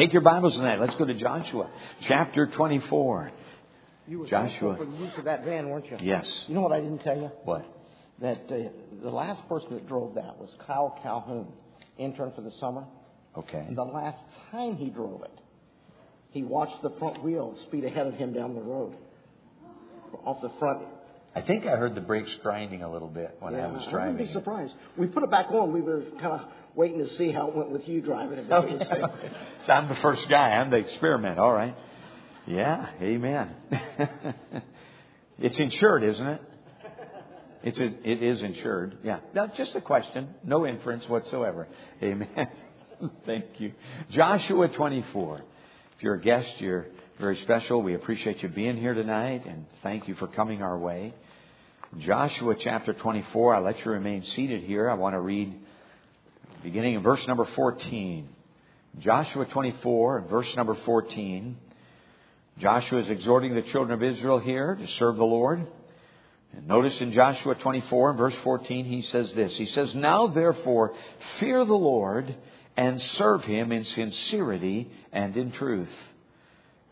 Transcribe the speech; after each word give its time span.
Take 0.00 0.14
your 0.14 0.22
Bibles 0.22 0.56
tonight. 0.56 0.80
Let's 0.80 0.94
go 0.94 1.04
to 1.04 1.12
Joshua 1.12 1.68
chapter 2.00 2.46
24. 2.46 3.32
You 4.08 4.20
were 4.20 4.26
Joshua. 4.26 4.78
for 4.78 4.86
the 4.86 4.96
use 4.96 5.12
of 5.18 5.24
that 5.24 5.44
van, 5.44 5.68
weren't 5.68 5.90
you? 5.90 5.98
Yes. 6.00 6.46
You 6.48 6.54
know 6.54 6.62
what 6.62 6.72
I 6.72 6.80
didn't 6.80 7.00
tell 7.00 7.18
you? 7.18 7.30
What? 7.44 7.66
That 8.22 8.50
uh, 8.50 8.70
the 9.02 9.10
last 9.10 9.46
person 9.46 9.74
that 9.74 9.86
drove 9.86 10.14
that 10.14 10.38
was 10.38 10.56
Kyle 10.66 10.98
Calhoun, 11.02 11.48
intern 11.98 12.32
for 12.34 12.40
the 12.40 12.50
summer. 12.52 12.86
Okay. 13.36 13.58
And 13.58 13.76
the 13.76 13.84
last 13.84 14.24
time 14.50 14.76
he 14.76 14.88
drove 14.88 15.22
it, 15.22 15.38
he 16.30 16.44
watched 16.44 16.80
the 16.80 16.92
front 16.98 17.22
wheel 17.22 17.58
speed 17.66 17.84
ahead 17.84 18.06
of 18.06 18.14
him 18.14 18.32
down 18.32 18.54
the 18.54 18.62
road. 18.62 18.96
Off 20.24 20.40
the 20.40 20.50
front. 20.58 20.80
I 21.34 21.42
think 21.42 21.66
I 21.66 21.76
heard 21.76 21.94
the 21.94 22.00
brakes 22.00 22.34
grinding 22.42 22.82
a 22.82 22.90
little 22.90 23.08
bit 23.08 23.36
when 23.40 23.54
I 23.54 23.66
was 23.66 23.84
driving. 23.90 23.98
I 23.98 24.06
wouldn't 24.12 24.18
be 24.18 24.24
it. 24.24 24.32
surprised. 24.32 24.72
We 24.96 25.08
put 25.08 25.24
it 25.24 25.30
back 25.30 25.50
on. 25.50 25.74
We 25.74 25.82
were 25.82 26.04
kind 26.18 26.40
of 26.40 26.48
waiting 26.74 26.98
to 26.98 27.08
see 27.16 27.32
how 27.32 27.48
it 27.48 27.56
went 27.56 27.70
with 27.70 27.88
you 27.88 28.00
driving 28.00 28.38
it. 28.38 28.46
Oh, 28.50 28.62
okay. 28.62 29.02
so 29.66 29.72
I'm 29.72 29.88
the 29.88 29.96
first 29.96 30.28
guy. 30.28 30.52
I'm 30.52 30.70
the 30.70 30.78
experiment. 30.78 31.38
All 31.38 31.52
right. 31.52 31.76
Yeah. 32.46 32.88
Amen. 33.00 33.54
it's 35.38 35.58
insured, 35.58 36.02
isn't 36.02 36.26
it? 36.26 36.42
It's 37.62 37.78
a, 37.78 37.86
it 37.86 38.22
is 38.22 38.42
insured. 38.42 38.98
Yeah. 39.02 39.20
Now, 39.34 39.46
just 39.48 39.74
a 39.74 39.80
question. 39.80 40.28
No 40.42 40.66
inference 40.66 41.08
whatsoever. 41.08 41.68
Amen. 42.02 42.48
Thank 43.26 43.60
you. 43.60 43.72
Joshua 44.10 44.68
24. 44.68 45.42
If 45.96 46.02
you're 46.02 46.14
a 46.14 46.20
guest, 46.20 46.60
you're 46.60 46.86
very 47.18 47.36
special. 47.36 47.82
We 47.82 47.94
appreciate 47.94 48.42
you 48.42 48.48
being 48.48 48.78
here 48.78 48.94
tonight 48.94 49.44
and 49.44 49.66
thank 49.82 50.08
you 50.08 50.14
for 50.14 50.26
coming 50.26 50.62
our 50.62 50.78
way. 50.78 51.14
Joshua 51.98 52.54
chapter 52.58 52.94
24. 52.94 53.56
I'll 53.56 53.62
let 53.62 53.84
you 53.84 53.90
remain 53.90 54.24
seated 54.24 54.62
here. 54.62 54.88
I 54.88 54.94
want 54.94 55.14
to 55.14 55.20
read 55.20 55.54
beginning 56.62 56.94
in 56.94 57.02
verse 57.02 57.26
number 57.26 57.44
14. 57.44 58.28
Joshua 58.98 59.46
24 59.46 60.18
and 60.18 60.30
verse 60.30 60.56
number 60.56 60.74
14. 60.74 61.56
Joshua 62.58 63.00
is 63.00 63.08
exhorting 63.08 63.54
the 63.54 63.62
children 63.62 63.94
of 63.94 64.02
Israel 64.02 64.38
here 64.38 64.74
to 64.74 64.86
serve 64.86 65.16
the 65.16 65.24
Lord. 65.24 65.66
And 66.52 66.66
notice 66.66 67.00
in 67.00 67.12
Joshua 67.12 67.54
24 67.54 68.10
and 68.10 68.18
verse 68.18 68.34
14, 68.42 68.84
he 68.84 69.02
says 69.02 69.32
this. 69.32 69.56
He 69.56 69.66
says, 69.66 69.94
Now 69.94 70.26
therefore 70.26 70.94
fear 71.38 71.64
the 71.64 71.72
Lord 71.72 72.34
and 72.76 73.00
serve 73.00 73.44
him 73.44 73.72
in 73.72 73.84
sincerity 73.84 74.90
and 75.12 75.36
in 75.36 75.52
truth. 75.52 75.92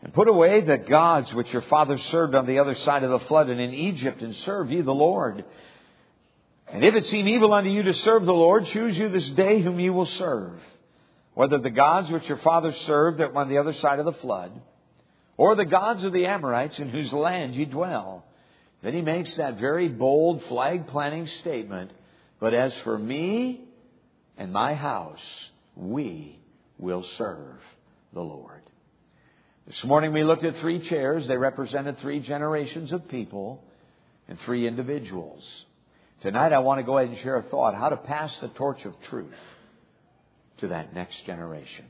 And 0.01 0.13
put 0.13 0.29
away 0.29 0.61
the 0.61 0.77
gods 0.77 1.33
which 1.33 1.51
your 1.51 1.61
fathers 1.63 2.01
served 2.05 2.33
on 2.33 2.45
the 2.45 2.59
other 2.59 2.75
side 2.75 3.03
of 3.03 3.11
the 3.11 3.27
flood 3.27 3.49
and 3.49 3.59
in 3.59 3.73
Egypt 3.73 4.21
and 4.21 4.33
serve 4.33 4.71
ye 4.71 4.81
the 4.81 4.93
Lord. 4.93 5.43
And 6.71 6.83
if 6.83 6.93
it 6.93 7.05
seem 7.05 7.27
evil 7.27 7.53
unto 7.53 7.69
you 7.69 7.83
to 7.83 7.93
serve 7.93 8.25
the 8.25 8.33
Lord, 8.33 8.65
choose 8.65 8.97
you 8.97 9.09
this 9.09 9.29
day 9.31 9.61
whom 9.61 9.79
you 9.79 9.91
will 9.91 10.05
serve. 10.05 10.59
Whether 11.33 11.57
the 11.57 11.69
gods 11.69 12.11
which 12.11 12.27
your 12.27 12.37
fathers 12.37 12.77
served 12.81 13.19
that 13.19 13.33
were 13.33 13.41
on 13.41 13.49
the 13.49 13.57
other 13.57 13.73
side 13.73 13.99
of 13.99 14.05
the 14.05 14.13
flood, 14.13 14.51
or 15.37 15.55
the 15.55 15.65
gods 15.65 16.03
of 16.03 16.11
the 16.11 16.25
Amorites 16.25 16.79
in 16.79 16.89
whose 16.89 17.13
land 17.13 17.55
ye 17.55 17.65
dwell. 17.65 18.25
Then 18.81 18.93
he 18.93 19.01
makes 19.01 19.35
that 19.37 19.57
very 19.57 19.87
bold 19.87 20.43
flag 20.43 20.87
planting 20.87 21.27
statement, 21.27 21.91
but 22.39 22.53
as 22.53 22.75
for 22.79 22.97
me 22.97 23.61
and 24.37 24.51
my 24.53 24.73
house, 24.73 25.49
we 25.75 26.39
will 26.77 27.03
serve 27.03 27.59
the 28.13 28.21
Lord. 28.21 28.61
This 29.65 29.83
morning 29.83 30.13
we 30.13 30.23
looked 30.23 30.45
at 30.45 30.57
three 30.57 30.79
chairs. 30.79 31.27
They 31.27 31.37
represented 31.37 31.99
three 31.99 32.19
generations 32.19 32.91
of 32.91 33.07
people 33.07 33.63
and 34.27 34.39
three 34.41 34.67
individuals. 34.67 35.65
Tonight 36.21 36.51
I 36.51 36.59
want 36.59 36.79
to 36.79 36.83
go 36.83 36.97
ahead 36.97 37.09
and 37.09 37.17
share 37.19 37.37
a 37.37 37.43
thought 37.43 37.75
how 37.75 37.89
to 37.89 37.97
pass 37.97 38.37
the 38.39 38.49
torch 38.49 38.83
of 38.85 38.99
truth 39.03 39.33
to 40.57 40.67
that 40.69 40.93
next 40.93 41.25
generation. 41.25 41.85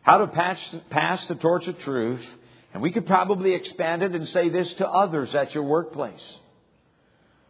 How 0.00 0.18
to 0.18 0.28
pass, 0.28 0.76
pass 0.88 1.26
the 1.28 1.34
torch 1.34 1.68
of 1.68 1.78
truth 1.80 2.26
and 2.72 2.82
we 2.82 2.90
could 2.90 3.06
probably 3.06 3.54
expand 3.54 4.02
it 4.02 4.12
and 4.12 4.26
say 4.28 4.48
this 4.48 4.72
to 4.74 4.88
others 4.88 5.34
at 5.34 5.54
your 5.54 5.64
workplace. 5.64 6.38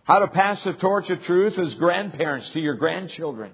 How 0.04 0.20
to 0.20 0.28
pass 0.28 0.62
the 0.64 0.72
torch 0.72 1.10
of 1.10 1.22
truth 1.22 1.58
as 1.58 1.74
grandparents 1.74 2.48
to 2.50 2.60
your 2.60 2.74
grandchildren. 2.74 3.52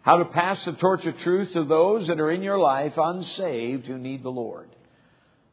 How 0.00 0.18
to 0.18 0.24
pass 0.24 0.64
the 0.64 0.72
torch 0.72 1.06
of 1.06 1.18
truth 1.18 1.52
to 1.52 1.64
those 1.64 2.06
that 2.08 2.20
are 2.20 2.30
in 2.30 2.42
your 2.42 2.58
life 2.58 2.94
unsaved 2.96 3.86
who 3.86 3.98
need 3.98 4.22
the 4.22 4.30
Lord. 4.30 4.68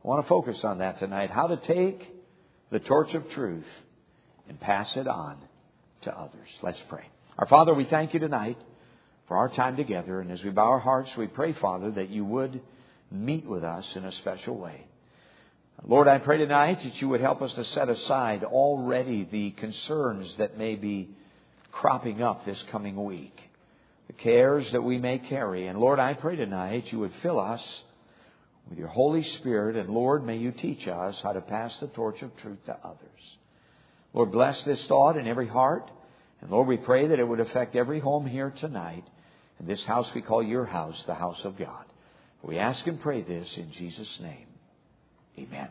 I 0.04 0.08
want 0.08 0.24
to 0.24 0.30
focus 0.30 0.64
on 0.64 0.78
that 0.80 0.98
tonight. 0.98 1.30
How 1.30 1.48
to 1.48 1.58
take 1.58 2.10
the 2.72 2.80
torch 2.80 3.14
of 3.14 3.30
truth 3.32 3.68
and 4.48 4.60
pass 4.60 4.96
it 4.98 5.08
on 5.08 5.38
to 6.02 6.18
others. 6.18 6.50
Let's 6.62 6.82
pray. 6.90 7.06
Our 7.38 7.48
Father, 7.48 7.74
we 7.74 7.86
thank 7.86 8.14
you 8.14 8.20
tonight 8.20 8.58
for 9.28 9.38
our 9.38 9.50
time 9.50 9.78
together. 9.78 10.20
And 10.20 10.32
as 10.32 10.44
we 10.44 10.50
bow 10.50 10.68
our 10.68 10.80
hearts, 10.80 11.16
we 11.16 11.28
pray, 11.28 11.54
Father, 11.54 11.92
that 11.92 12.10
you 12.10 12.26
would 12.26 12.62
meet 13.12 13.46
with 13.46 13.64
us 13.64 13.96
in 13.96 14.06
a 14.06 14.12
special 14.12 14.58
way. 14.58 14.86
Lord, 15.86 16.08
I 16.10 16.18
pray 16.18 16.38
tonight 16.38 16.84
that 16.84 17.02
you 17.02 17.08
would 17.10 17.22
help 17.22 17.42
us 17.42 17.54
to 17.54 17.64
set 17.64 17.88
aside 17.88 18.44
already 18.44 19.24
the 19.24 19.52
concerns 19.52 20.36
that 20.38 20.58
may 20.58 20.76
be 20.76 21.10
cropping 21.72 22.22
up 22.22 22.44
this 22.44 22.62
coming 22.64 23.04
week, 23.06 23.40
the 24.08 24.14
cares 24.14 24.70
that 24.74 24.82
we 24.82 24.98
may 24.98 25.20
carry. 25.20 25.68
And 25.68 25.80
Lord, 25.80 26.00
I 26.00 26.16
pray 26.16 26.36
tonight 26.36 26.92
you 26.92 27.00
would 27.00 27.14
fill 27.22 27.40
us 27.40 27.84
with 28.70 28.78
your 28.78 28.90
Holy 28.90 29.24
Spirit, 29.24 29.78
and 29.78 29.90
Lord, 29.90 30.26
may 30.26 30.38
you 30.38 30.52
teach 30.52 30.88
us 30.88 31.22
how 31.22 31.32
to 31.32 31.42
pass 31.42 31.80
the 31.80 31.88
torch 31.88 32.22
of 32.22 32.36
truth 32.38 32.64
to 32.66 32.78
others. 32.84 33.38
Lord, 34.14 34.32
bless 34.32 34.64
this 34.64 34.88
thought 34.88 35.18
in 35.18 35.28
every 35.28 35.48
heart. 35.48 35.90
And 36.42 36.50
Lord, 36.50 36.68
we 36.68 36.78
pray 36.78 37.08
that 37.08 37.20
it 37.20 37.28
would 37.28 37.40
affect 37.40 37.76
every 37.76 38.00
home 38.00 38.26
here 38.26 38.52
tonight. 38.52 39.06
And 39.60 39.68
this 39.68 39.84
house 39.84 40.14
we 40.14 40.22
call 40.22 40.42
your 40.42 40.66
house, 40.66 41.04
the 41.04 41.16
house 41.16 41.44
of 41.44 41.58
God. 41.58 41.86
We 42.42 42.58
ask 42.58 42.88
and 42.88 43.00
pray 43.00 43.22
this 43.22 43.58
in 43.58 43.72
Jesus' 43.72 44.20
name. 44.22 44.48
Amen. 45.38 45.68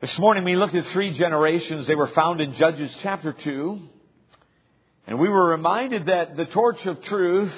This 0.00 0.18
morning 0.18 0.44
we 0.44 0.56
looked 0.56 0.74
at 0.74 0.86
three 0.86 1.12
generations. 1.12 1.86
They 1.86 1.94
were 1.94 2.08
found 2.08 2.40
in 2.40 2.54
Judges 2.54 2.96
chapter 3.00 3.32
2. 3.32 3.80
And 5.06 5.18
we 5.18 5.28
were 5.28 5.48
reminded 5.48 6.06
that 6.06 6.36
the 6.36 6.46
torch 6.46 6.84
of 6.86 7.02
truth, 7.02 7.54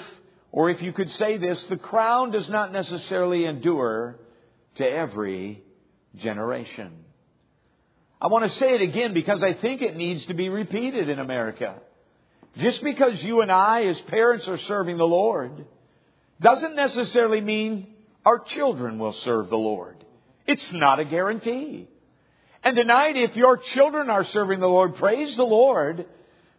or 0.50 0.68
if 0.68 0.82
you 0.82 0.92
could 0.92 1.10
say 1.10 1.38
this, 1.38 1.64
the 1.66 1.76
crown 1.76 2.32
does 2.32 2.48
not 2.48 2.72
necessarily 2.72 3.44
endure 3.44 4.18
to 4.76 4.84
every 4.84 5.62
generation. 6.16 7.05
I 8.20 8.28
want 8.28 8.44
to 8.44 8.50
say 8.58 8.74
it 8.74 8.80
again 8.80 9.12
because 9.12 9.42
I 9.42 9.52
think 9.52 9.82
it 9.82 9.96
needs 9.96 10.26
to 10.26 10.34
be 10.34 10.48
repeated 10.48 11.08
in 11.08 11.18
America. 11.18 11.74
Just 12.58 12.82
because 12.82 13.22
you 13.22 13.42
and 13.42 13.52
I 13.52 13.84
as 13.84 14.00
parents 14.02 14.48
are 14.48 14.56
serving 14.56 14.96
the 14.96 15.06
Lord 15.06 15.66
doesn't 16.40 16.74
necessarily 16.74 17.40
mean 17.40 17.94
our 18.24 18.38
children 18.38 18.98
will 18.98 19.12
serve 19.12 19.50
the 19.50 19.58
Lord. 19.58 19.96
It's 20.46 20.72
not 20.72 20.98
a 20.98 21.04
guarantee. 21.04 21.88
And 22.64 22.74
tonight, 22.74 23.16
if 23.16 23.36
your 23.36 23.58
children 23.58 24.10
are 24.10 24.24
serving 24.24 24.60
the 24.60 24.66
Lord, 24.66 24.96
praise 24.96 25.36
the 25.36 25.44
Lord. 25.44 26.06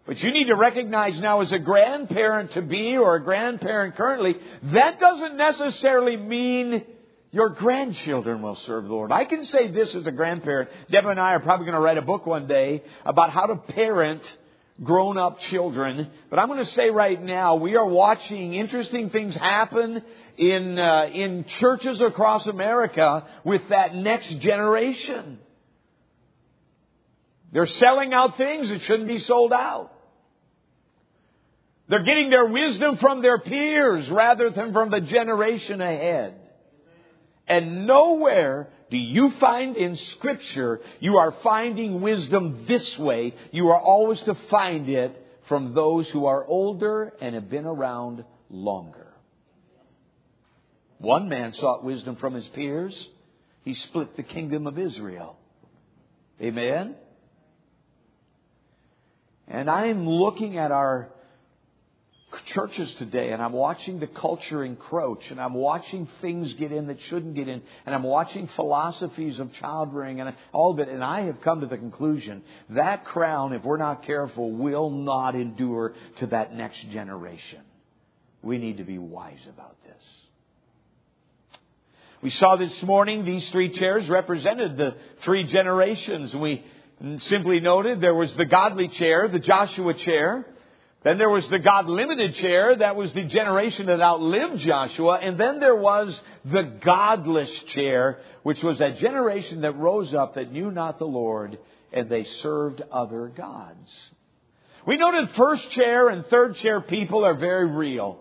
But 0.06 0.24
you 0.24 0.32
need 0.32 0.48
to 0.48 0.56
recognize 0.56 1.20
now 1.20 1.42
as 1.42 1.52
a 1.52 1.60
grandparent 1.60 2.52
to 2.52 2.62
be 2.62 2.98
or 2.98 3.16
a 3.16 3.24
grandparent 3.24 3.98
currently, 3.98 4.38
that 4.64 5.00
doesn't 5.00 5.36
necessarily 5.36 6.16
mean 6.16 6.86
your 7.32 7.50
grandchildren 7.50 8.42
will 8.42 8.56
serve 8.56 8.86
the 8.86 8.90
Lord. 8.90 9.12
I 9.12 9.26
can 9.26 9.44
say 9.44 9.68
this 9.70 9.94
as 9.96 10.08
a 10.08 10.12
grandparent. 10.12 10.70
Deborah 10.90 11.12
and 11.12 11.20
I 11.20 11.34
are 11.34 11.40
probably 11.40 11.66
going 11.66 11.76
to 11.76 11.82
write 11.82 11.98
a 11.98 12.02
book 12.02 12.26
one 12.26 12.48
day 12.48 12.84
about 13.06 13.32
how 13.32 13.48
to 13.48 13.56
parent 13.56 14.38
grown 14.82 15.18
up 15.18 15.40
children. 15.40 16.10
But 16.30 16.40
I'm 16.40 16.48
going 16.48 16.64
to 16.64 16.72
say 16.72 16.90
right 16.90 17.22
now, 17.22 17.56
we 17.56 17.76
are 17.76 17.86
watching 17.86 18.54
interesting 18.54 19.10
things 19.10 19.36
happen 19.36 20.04
in, 20.38 20.80
uh, 20.80 21.10
in 21.12 21.46
churches 21.46 22.00
across 22.00 22.46
America 22.48 23.26
with 23.44 23.68
that 23.70 23.96
next 23.96 24.40
generation. 24.40 25.40
They're 27.52 27.66
selling 27.66 28.14
out 28.14 28.38
things 28.38 28.70
that 28.70 28.82
shouldn't 28.82 29.08
be 29.08 29.20
sold 29.20 29.52
out. 29.52 29.92
They're 31.90 32.04
getting 32.04 32.30
their 32.30 32.46
wisdom 32.46 32.98
from 32.98 33.22
their 33.22 33.40
peers 33.40 34.10
rather 34.10 34.50
than 34.50 34.74
from 34.74 34.92
the 34.92 35.02
generation 35.02 35.82
ahead. 35.82 36.36
And 37.48 37.88
nowhere 37.88 38.70
do 38.90 38.98
you 38.98 39.32
find 39.40 39.78
in 39.78 39.96
Scripture 39.96 40.82
you 41.00 41.18
are 41.18 41.32
finding 41.44 42.02
wisdom 42.02 42.66
this 42.68 42.98
way. 42.98 43.34
You 43.52 43.70
are 43.70 43.80
always 43.80 44.22
to 44.24 44.36
find 44.50 44.90
it 44.90 45.24
from 45.48 45.74
those 45.74 46.10
who 46.10 46.26
are 46.26 46.46
older 46.46 47.14
and 47.22 47.36
have 47.36 47.50
been 47.50 47.66
around 47.66 48.26
longer. 48.50 49.08
One 50.98 51.30
man 51.30 51.54
sought 51.54 51.84
wisdom 51.84 52.16
from 52.16 52.34
his 52.34 52.48
peers. 52.48 53.08
He 53.64 53.74
split 53.74 54.16
the 54.18 54.24
kingdom 54.24 54.68
of 54.68 54.78
Israel. 54.78 55.38
Amen? 56.42 56.96
And 59.48 59.70
I'm 59.70 60.08
looking 60.08 60.58
at 60.58 60.72
our 60.72 61.10
churches 62.46 62.94
today 62.96 63.32
and 63.32 63.42
I'm 63.42 63.54
watching 63.54 64.00
the 64.00 64.08
culture 64.08 64.64
encroach 64.64 65.32
and 65.32 65.40
I'm 65.40 65.54
watching 65.54 66.08
things 66.22 66.54
get 66.54 66.72
in 66.72 66.88
that 66.88 67.02
shouldn't 67.02 67.36
get 67.36 67.48
in 67.48 67.62
and 67.86 67.96
I'm 67.96 68.04
watching 68.04 68.48
philosophies 68.48 69.40
of 69.40 69.54
child 69.54 69.94
rearing 69.94 70.20
and 70.20 70.36
all 70.52 70.72
of 70.72 70.80
it 70.80 70.90
and 70.90 71.04
I 71.04 71.22
have 71.22 71.42
come 71.42 71.62
to 71.62 71.68
the 71.68 71.78
conclusion 71.78 72.44
that 72.70 73.06
crown, 73.06 73.54
if 73.54 73.64
we're 73.64 73.78
not 73.78 74.04
careful, 74.04 74.52
will 74.52 74.90
not 74.90 75.36
endure 75.36 75.94
to 76.18 76.28
that 76.28 76.54
next 76.54 76.90
generation. 76.90 77.62
We 78.42 78.58
need 78.58 78.78
to 78.78 78.84
be 78.84 78.98
wise 78.98 79.46
about 79.50 79.78
this. 79.84 80.06
We 82.22 82.30
saw 82.30 82.56
this 82.56 82.82
morning 82.84 83.26
these 83.26 83.50
three 83.52 83.70
chairs 83.70 84.10
represented 84.10 84.76
the 84.76 84.96
three 85.20 85.44
generations. 85.44 86.36
We 86.36 86.66
simply 87.20 87.60
noted 87.60 88.02
there 88.02 88.16
was 88.16 88.36
the 88.36 88.46
godly 88.46 88.88
chair, 88.88 89.28
the 89.28 89.40
Joshua 89.40 89.94
chair. 89.94 90.46
Then 91.08 91.20
there 91.20 91.30
was 91.30 91.48
the 91.48 91.58
God 91.58 91.88
limited 91.88 92.36
chair. 92.36 92.76
That 92.76 92.98
was 92.98 93.14
the 93.14 93.24
generation 93.24 93.86
that 93.86 94.02
outlived 94.02 94.58
Joshua. 94.58 95.18
And 95.22 95.38
then 95.38 95.62
there 95.62 95.74
was 95.74 96.22
the 96.44 96.64
godless 96.64 97.64
chair, 97.64 98.20
which 98.44 98.62
was 98.62 98.82
a 98.82 98.92
generation 98.92 99.62
that 99.62 99.78
rose 99.78 100.14
up 100.14 100.34
that 100.34 100.52
knew 100.52 100.70
not 100.70 101.00
the 101.00 101.08
Lord 101.08 101.60
and 101.94 102.10
they 102.10 102.26
served 102.26 102.82
other 102.92 103.30
gods. 103.30 103.90
We 104.86 104.98
noted 104.98 105.30
first 105.30 105.72
chair 105.72 106.10
and 106.10 106.26
third 106.26 106.58
chair 106.58 106.82
people 106.82 107.24
are 107.24 107.36
very 107.36 107.68
real. 107.68 108.20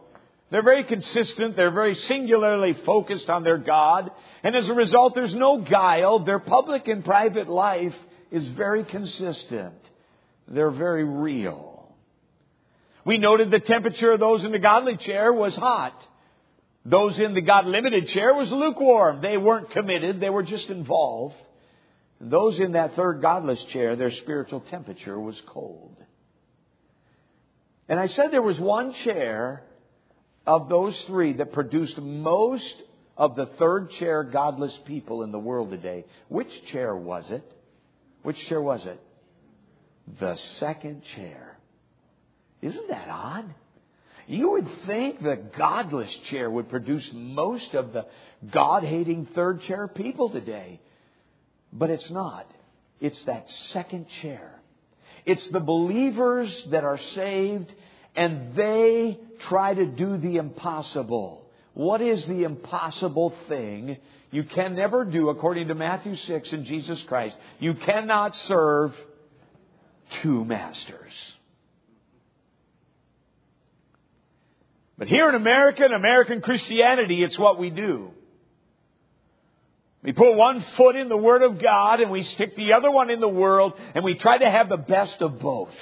They're 0.51 0.63
very 0.63 0.85
consistent. 0.85 1.57
They're 1.57 1.73
very 1.73 1.97
singularly 1.97 2.75
focused 2.75 3.29
on 3.29 3.43
their 3.43 3.59
God. 3.59 4.13
And 4.45 4.55
as 4.55 4.69
a 4.69 4.75
result, 4.75 5.17
there's 5.17 5.35
no 5.35 5.59
guile. 5.59 6.21
Their 6.21 6.39
public 6.39 6.87
and 6.87 7.05
private 7.05 7.49
life 7.49 7.97
is 8.31 8.47
very 8.47 8.85
consistent. 8.85 9.75
They're 10.47 10.71
very 10.71 11.03
real. 11.03 11.76
We 13.07 13.19
noted 13.19 13.53
the 13.53 13.61
temperature 13.61 14.11
of 14.11 14.21
those 14.21 14.45
in 14.45 14.51
the 14.51 14.59
godly 14.59 14.97
chair 14.97 15.33
was 15.33 15.55
hot. 15.55 15.95
Those 16.85 17.21
in 17.21 17.35
the 17.35 17.41
God 17.41 17.65
limited 17.65 18.09
chair 18.09 18.35
was 18.35 18.51
lukewarm. 18.51 19.21
They 19.21 19.37
weren't 19.37 19.71
committed. 19.71 20.19
They 20.21 20.29
were 20.29 20.43
just 20.43 20.71
involved. 20.71 21.37
And 22.19 22.33
those 22.33 22.59
in 22.59 22.73
that 22.73 22.95
third 22.97 23.23
godless 23.23 23.63
chair, 23.65 23.95
their 23.95 24.11
spiritual 24.11 24.59
temperature 24.59 25.19
was 25.21 25.41
cold. 25.43 25.97
And 27.89 28.01
I 28.01 28.09
said 28.09 28.33
there 28.33 28.43
was 28.43 28.59
one 28.59 28.93
chair 28.93 29.63
of 30.45 30.69
those 30.69 31.01
three 31.05 31.35
that 31.35 31.53
produced 31.53 31.99
most 31.99 32.83
of 33.17 33.37
the 33.37 33.47
third 33.47 33.91
chair 33.91 34.25
godless 34.25 34.77
people 34.85 35.23
in 35.23 35.31
the 35.31 35.39
world 35.39 35.71
today. 35.71 36.07
Which 36.27 36.65
chair 36.67 36.97
was 36.97 37.31
it? 37.31 37.45
Which 38.25 38.45
chair 38.49 38.61
was 38.61 38.85
it? 38.85 39.01
The 40.19 40.35
second 40.35 41.05
chair. 41.05 41.56
Isn't 42.67 42.89
that 42.89 43.09
odd? 43.09 43.55
You 44.27 44.51
would 44.53 44.69
think 44.87 45.23
the 45.23 45.37
godless 45.57 46.13
chair 46.25 46.51
would 46.51 46.69
produce 46.69 47.09
most 47.13 47.75
of 47.75 47.93
the 47.93 48.07
God 48.51 48.83
hating 48.83 49.27
third 49.27 49.61
chair 49.61 49.87
people 49.87 50.31
today. 50.31 50.81
But 51.73 51.91
it's 51.91 52.11
not. 52.11 52.51
It's 53.01 53.23
that 53.25 53.49
second 53.49 54.09
chair. 54.09 54.51
It's 55.25 55.47
the 55.49 55.61
believers 55.61 56.65
that 56.71 56.83
are 56.83 56.99
saved 56.99 57.73
and 58.17 58.57
they 58.57 59.21
try 59.49 59.73
to 59.75 59.87
do 59.87 60.17
the 60.17 60.39
impossible. 60.39 61.49
What 61.75 62.01
is 62.01 62.27
the 62.27 62.43
impossible 62.43 63.33
thing 63.47 63.99
you 64.33 64.43
can 64.43 64.75
never 64.75 65.05
do 65.05 65.29
according 65.29 65.69
to 65.69 65.77
Matthew 65.77 66.17
6 66.17 66.53
and 66.53 66.65
Jesus 66.65 67.01
Christ? 67.05 67.37
You 67.61 67.75
cannot 67.75 68.35
serve 68.35 68.93
two 70.23 70.45
masters. 70.45 71.36
But 74.99 75.09
here 75.09 75.29
in 75.29 75.35
America, 75.35 75.85
in 75.85 75.93
American 75.93 76.41
Christianity, 76.41 77.23
it's 77.23 77.39
what 77.39 77.59
we 77.59 77.71
do. 77.71 78.11
We 80.03 80.13
put 80.13 80.35
one 80.35 80.61
foot 80.77 80.97
in 80.97 81.09
the 81.09 81.17
Word 81.17 81.43
of 81.43 81.59
God 81.59 82.01
and 82.01 82.11
we 82.11 82.23
stick 82.23 82.55
the 82.57 82.75
other 82.75 82.91
one 82.91 83.11
in 83.11 83.21
the 83.21 83.29
world 83.29 83.75
and 83.95 84.05
we 84.05 84.15
try 84.15 84.39
to 84.39 84.49
have 84.49 84.69
the 84.69 84.77
best 84.77 85.21
of 85.21 85.39
both. 85.41 85.75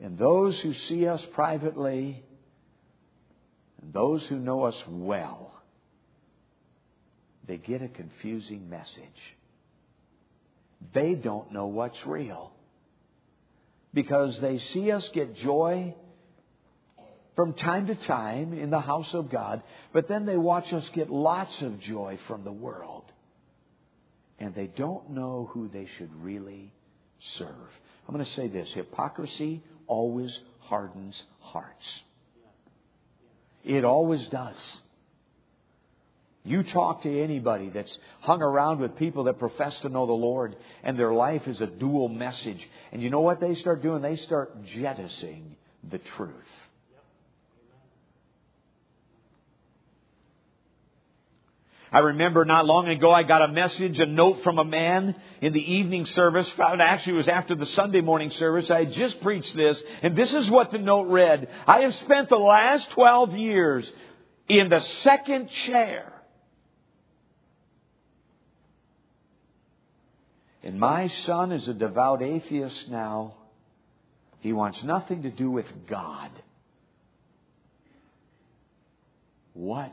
And 0.00 0.18
those 0.18 0.58
who 0.58 0.74
see 0.74 1.06
us 1.06 1.24
privately 1.26 2.24
and 3.80 3.92
those 3.92 4.26
who 4.26 4.36
know 4.36 4.64
us 4.64 4.82
well, 4.88 5.54
they 7.46 7.58
get 7.58 7.82
a 7.82 7.88
confusing 7.88 8.68
message. 8.68 9.36
They 10.92 11.14
don't 11.14 11.52
know 11.52 11.66
what's 11.66 12.04
real. 12.04 12.52
Because 13.94 14.40
they 14.40 14.58
see 14.58 14.90
us 14.90 15.08
get 15.10 15.34
joy 15.36 15.94
from 17.36 17.54
time 17.54 17.86
to 17.86 17.94
time 17.94 18.52
in 18.52 18.70
the 18.70 18.80
house 18.80 19.14
of 19.14 19.30
God, 19.30 19.62
but 19.92 20.08
then 20.08 20.26
they 20.26 20.36
watch 20.36 20.72
us 20.72 20.88
get 20.90 21.10
lots 21.10 21.60
of 21.62 21.80
joy 21.80 22.18
from 22.26 22.44
the 22.44 22.52
world. 22.52 23.04
And 24.38 24.54
they 24.54 24.66
don't 24.66 25.10
know 25.10 25.50
who 25.52 25.68
they 25.68 25.86
should 25.98 26.10
really 26.22 26.72
serve. 27.20 27.48
I'm 28.06 28.14
going 28.14 28.24
to 28.24 28.30
say 28.32 28.48
this 28.48 28.72
hypocrisy 28.72 29.62
always 29.86 30.40
hardens 30.60 31.22
hearts. 31.40 32.02
It 33.64 33.84
always 33.84 34.26
does. 34.28 34.81
You 36.44 36.64
talk 36.64 37.02
to 37.02 37.22
anybody 37.22 37.70
that's 37.70 37.96
hung 38.20 38.42
around 38.42 38.80
with 38.80 38.96
people 38.96 39.24
that 39.24 39.38
profess 39.38 39.78
to 39.80 39.88
know 39.88 40.06
the 40.06 40.12
Lord 40.12 40.56
and 40.82 40.98
their 40.98 41.12
life 41.12 41.46
is 41.46 41.60
a 41.60 41.68
dual 41.68 42.08
message. 42.08 42.68
And 42.90 43.00
you 43.00 43.10
know 43.10 43.20
what 43.20 43.38
they 43.38 43.54
start 43.54 43.80
doing? 43.80 44.02
They 44.02 44.16
start 44.16 44.64
jettisoning 44.64 45.56
the 45.88 45.98
truth. 45.98 46.32
I 51.92 51.98
remember 51.98 52.44
not 52.46 52.64
long 52.64 52.88
ago 52.88 53.12
I 53.12 53.22
got 53.22 53.42
a 53.42 53.48
message, 53.48 54.00
a 54.00 54.06
note 54.06 54.42
from 54.42 54.58
a 54.58 54.64
man 54.64 55.14
in 55.42 55.52
the 55.52 55.72
evening 55.74 56.06
service. 56.06 56.52
Actually, 56.58 57.12
it 57.12 57.16
was 57.16 57.28
after 57.28 57.54
the 57.54 57.66
Sunday 57.66 58.00
morning 58.00 58.30
service. 58.30 58.70
I 58.70 58.84
had 58.84 58.92
just 58.92 59.20
preached 59.20 59.54
this, 59.54 59.80
and 60.00 60.16
this 60.16 60.32
is 60.32 60.50
what 60.50 60.70
the 60.70 60.78
note 60.78 61.08
read. 61.08 61.48
I 61.66 61.82
have 61.82 61.94
spent 61.96 62.30
the 62.30 62.38
last 62.38 62.90
12 62.92 63.36
years 63.36 63.92
in 64.48 64.70
the 64.70 64.80
second 64.80 65.50
chair. 65.50 66.12
And 70.62 70.78
my 70.78 71.08
son 71.08 71.50
is 71.50 71.66
a 71.66 71.74
devout 71.74 72.22
atheist 72.22 72.88
now. 72.88 73.34
He 74.40 74.52
wants 74.52 74.82
nothing 74.84 75.22
to 75.22 75.30
do 75.30 75.50
with 75.50 75.66
God. 75.88 76.30
What 79.54 79.92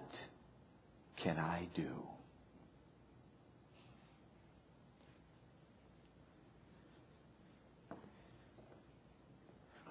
can 1.18 1.38
I 1.38 1.68
do? 1.74 1.90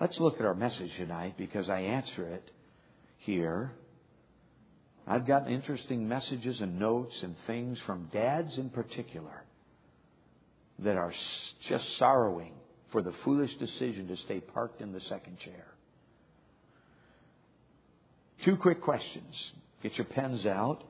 Let's 0.00 0.20
look 0.20 0.38
at 0.38 0.46
our 0.46 0.54
message 0.54 0.94
tonight 0.96 1.34
because 1.36 1.69
I 1.69 1.81
answer 1.81 2.24
it 2.24 2.50
here. 3.19 3.72
I've 5.08 5.26
gotten 5.26 5.53
interesting 5.53 6.06
messages 6.06 6.60
and 6.60 6.79
notes 6.79 7.20
and 7.24 7.34
things 7.48 7.81
from 7.81 8.08
dads 8.12 8.58
in 8.58 8.70
particular 8.70 9.43
that 10.81 10.97
are 10.97 11.13
just 11.61 11.97
sorrowing 11.97 12.53
for 12.91 13.03
the 13.03 13.13
foolish 13.25 13.55
decision 13.56 14.08
to 14.08 14.17
stay 14.17 14.41
parked 14.41 14.81
in 14.81 14.93
the 14.93 15.01
second 15.01 15.39
chair. 15.39 15.67
Two 18.43 18.56
quick 18.56 18.81
questions. 18.81 19.53
Get 19.82 19.99
your 19.99 20.06
pens 20.06 20.47
out. 20.47 20.82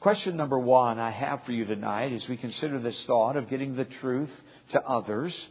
Question 0.00 0.36
number 0.36 0.58
one 0.58 0.98
I 0.98 1.10
have 1.10 1.42
for 1.44 1.52
you 1.52 1.64
tonight 1.64 2.12
as 2.12 2.28
we 2.28 2.36
consider 2.36 2.78
this 2.78 3.02
thought 3.04 3.36
of 3.36 3.48
getting 3.48 3.74
the 3.74 3.84
truth 3.84 4.30
to 4.70 4.82
others. 4.84 5.48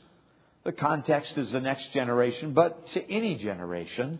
The 0.63 0.71
context 0.71 1.37
is 1.37 1.51
the 1.51 1.61
next 1.61 1.91
generation, 1.93 2.53
but 2.53 2.87
to 2.89 3.11
any 3.11 3.35
generation. 3.35 4.19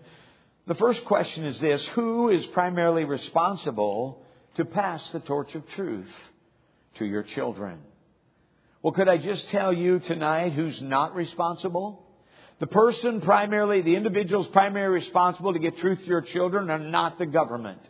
The 0.66 0.76
first 0.76 1.04
question 1.06 1.46
is 1.46 1.60
this 1.60 1.86
Who 1.88 2.30
is 2.30 2.46
primarily 2.48 3.06
responsible 3.06 4.22
to 4.56 4.66
pass 4.66 5.10
the 5.12 5.20
torch 5.20 5.56
of 5.56 5.68
truth 5.72 6.12
to 6.96 7.06
your 7.06 7.24
children? 7.24 7.80
Well, 8.88 8.94
could 8.94 9.10
I 9.10 9.18
just 9.18 9.50
tell 9.50 9.74
you 9.74 10.00
tonight 10.00 10.54
who's 10.54 10.82
not 10.82 11.14
responsible? 11.14 12.08
The 12.60 12.68
person 12.68 13.20
primarily, 13.20 13.82
the 13.82 13.98
individuals 13.98 14.48
primarily 14.48 14.94
responsible 14.94 15.52
to 15.52 15.60
get 15.60 15.78
truth 15.80 16.00
to 16.00 16.06
your 16.06 16.22
children 16.22 16.70
are 16.70 16.80
not 16.80 17.18
the 17.18 17.26
government. 17.26 17.82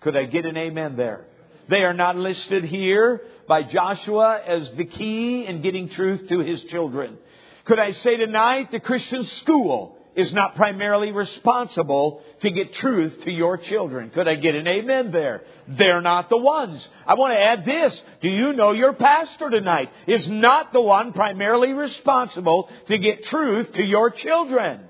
Could 0.00 0.16
I 0.16 0.24
get 0.24 0.44
an 0.44 0.56
amen 0.56 0.96
there? 0.96 1.26
They 1.68 1.84
are 1.84 1.94
not 1.94 2.16
listed 2.16 2.64
here 2.64 3.22
by 3.46 3.62
Joshua 3.62 4.42
as 4.44 4.68
the 4.72 4.84
key 4.84 5.46
in 5.46 5.62
getting 5.62 5.88
truth 5.88 6.26
to 6.26 6.40
his 6.40 6.64
children. 6.64 7.18
Could 7.64 7.78
I 7.78 7.92
say 7.92 8.16
tonight 8.16 8.72
the 8.72 8.80
Christian 8.80 9.22
school 9.22 9.96
is 10.14 10.32
not 10.32 10.56
primarily 10.56 11.10
responsible 11.10 12.22
to 12.40 12.50
get 12.50 12.74
truth 12.74 13.22
to 13.22 13.32
your 13.32 13.56
children. 13.56 14.10
Could 14.10 14.28
I 14.28 14.34
get 14.34 14.54
an 14.54 14.66
amen 14.66 15.10
there? 15.10 15.42
They're 15.68 16.02
not 16.02 16.28
the 16.28 16.36
ones. 16.36 16.86
I 17.06 17.14
want 17.14 17.32
to 17.32 17.40
add 17.40 17.64
this. 17.64 18.02
Do 18.20 18.28
you 18.28 18.52
know 18.52 18.72
your 18.72 18.92
pastor 18.92 19.48
tonight 19.48 19.90
is 20.06 20.28
not 20.28 20.72
the 20.72 20.80
one 20.80 21.12
primarily 21.12 21.72
responsible 21.72 22.68
to 22.88 22.98
get 22.98 23.24
truth 23.24 23.72
to 23.72 23.84
your 23.84 24.10
children? 24.10 24.80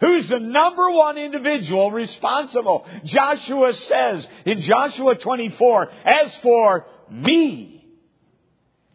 Who's 0.00 0.28
the 0.28 0.40
number 0.40 0.90
one 0.90 1.16
individual 1.16 1.90
responsible? 1.90 2.86
Joshua 3.04 3.72
says 3.72 4.28
in 4.44 4.60
Joshua 4.60 5.14
24, 5.14 5.90
as 6.04 6.36
for 6.38 6.86
me 7.08 7.86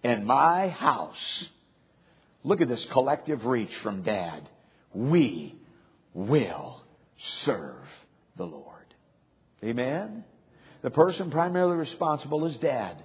and 0.03 0.25
my 0.25 0.67
house, 0.67 1.49
look 2.43 2.61
at 2.61 2.67
this 2.67 2.85
collective 2.85 3.45
reach 3.45 3.73
from 3.77 4.01
dad. 4.01 4.47
We 4.93 5.55
will 6.13 6.83
serve 7.17 7.87
the 8.35 8.45
Lord. 8.45 8.65
Amen? 9.63 10.23
The 10.81 10.91
person 10.91 11.31
primarily 11.31 11.75
responsible 11.75 12.45
is 12.45 12.57
dad. 12.57 13.03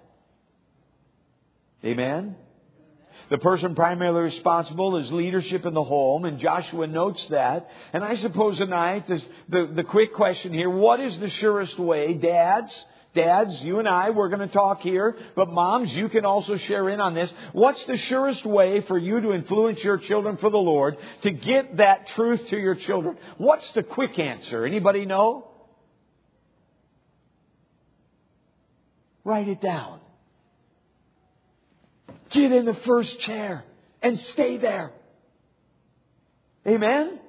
Amen? 1.85 2.37
The 3.31 3.39
person 3.39 3.75
primarily 3.75 4.23
responsible 4.23 4.97
is 4.97 5.11
leadership 5.11 5.67
in 5.67 5.75
the 5.75 5.83
home, 5.83 6.25
and 6.25 6.39
Joshua 6.39 6.87
notes 6.87 7.27
that. 7.27 7.71
And 7.93 8.05
I 8.05 8.17
suppose 8.17 8.59
tonight, 8.59 9.07
the, 9.49 9.67
the 9.73 9.85
quick 9.85 10.15
question 10.15 10.53
here, 10.53 10.71
what 10.71 11.01
is 11.01 11.19
the 11.19 11.31
surest 11.31 11.79
way, 11.79 12.15
dads? 12.15 12.85
Dads, 13.15 13.63
you 13.63 13.79
and 13.79 13.89
I, 13.89 14.11
we're 14.11 14.29
going 14.29 14.47
to 14.47 14.53
talk 14.53 14.81
here, 14.81 15.17
but 15.37 15.49
moms, 15.49 15.95
you 15.95 16.09
can 16.09 16.25
also 16.25 16.57
share 16.57 16.89
in 16.89 17.01
on 17.01 17.15
this. 17.15 17.33
What's 17.53 17.85
the 17.85 17.97
surest 17.97 18.45
way 18.45 18.81
for 18.83 18.99
you 18.99 19.21
to 19.21 19.33
influence 19.33 19.83
your 19.85 19.99
children 19.99 20.37
for 20.37 20.51
the 20.51 20.59
Lord, 20.59 20.97
to 21.23 21.31
get 21.31 21.77
that 21.77 22.09
truth 22.09 22.47
to 22.49 22.59
your 22.59 22.75
children? 22.75 23.17
What's 23.39 23.71
the 23.71 23.85
quick 23.85 24.19
answer? 24.19 24.67
Anybody 24.67 25.07
know? 25.07 25.49
Write 29.23 29.49
it 29.49 29.61
down. 29.61 30.01
Get 32.31 32.51
in 32.51 32.65
the 32.65 32.75
first 32.75 33.21
chair 33.21 33.65
and 34.03 34.19
stay 34.19 34.59
there. 34.59 34.93
Amen? 36.67 37.21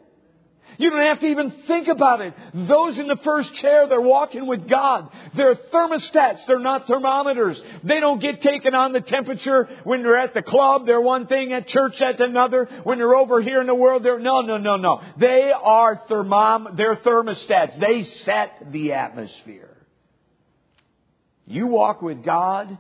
You 0.78 0.90
don't 0.90 1.02
have 1.02 1.20
to 1.22 1.28
even 1.28 1.52
think 1.68 1.88
about 1.88 2.22
it. 2.22 2.34
Those 2.54 2.98
in 2.98 3.08
the 3.08 3.18
first 3.18 3.54
chair, 3.56 3.88
they're 3.88 4.02
walking 4.02 4.46
with 4.48 4.68
God. 4.68 5.10
They're 5.34 5.56
thermostats. 5.56 6.46
They're 6.46 6.60
not 6.60 6.88
thermometers. 6.88 7.62
They 7.84 8.00
don't 8.00 8.20
get 8.20 8.42
taken 8.42 8.76
on 8.76 8.92
the 8.92 9.02
temperature 9.02 9.70
when 9.84 10.04
they're 10.04 10.18
at 10.18 10.34
the 10.34 10.42
club. 10.42 10.86
They're 10.86 11.02
one 11.02 11.28
thing 11.28 11.54
at 11.54 11.68
church, 11.68 12.02
at 12.02 12.20
another. 12.20 12.66
When 12.84 12.98
they're 12.98 13.16
over 13.16 13.42
here 13.42 13.62
in 13.62 13.68
the 13.68 13.76
world, 13.76 14.04
they're, 14.04 14.20
no, 14.20 14.42
no, 14.42 14.58
no, 14.58 14.76
no. 14.76 15.02
They 15.18 15.52
are 15.52 15.96
thermom, 16.10 16.76
they're 16.76 16.98
thermostats. 16.98 17.80
They 17.80 18.04
set 18.04 18.72
the 18.72 18.94
atmosphere. 18.94 19.70
You 21.48 21.68
walk 21.68 22.02
with 22.02 22.24
God, 22.24 22.78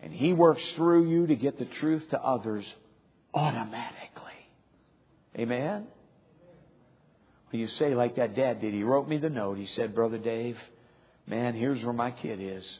and 0.00 0.12
He 0.12 0.32
works 0.32 0.64
through 0.72 1.08
you 1.08 1.26
to 1.28 1.36
get 1.36 1.58
the 1.58 1.64
truth 1.64 2.10
to 2.10 2.22
others 2.22 2.66
automatically. 3.32 4.30
Amen? 5.38 5.86
You 7.52 7.66
say 7.66 7.94
like 7.94 8.16
that 8.16 8.34
dad 8.34 8.60
did. 8.60 8.72
He 8.72 8.82
wrote 8.82 9.08
me 9.08 9.18
the 9.18 9.30
note. 9.30 9.58
He 9.58 9.66
said, 9.66 9.94
Brother 9.94 10.18
Dave, 10.18 10.58
man, 11.26 11.54
here's 11.54 11.82
where 11.82 11.92
my 11.92 12.10
kid 12.10 12.38
is. 12.40 12.78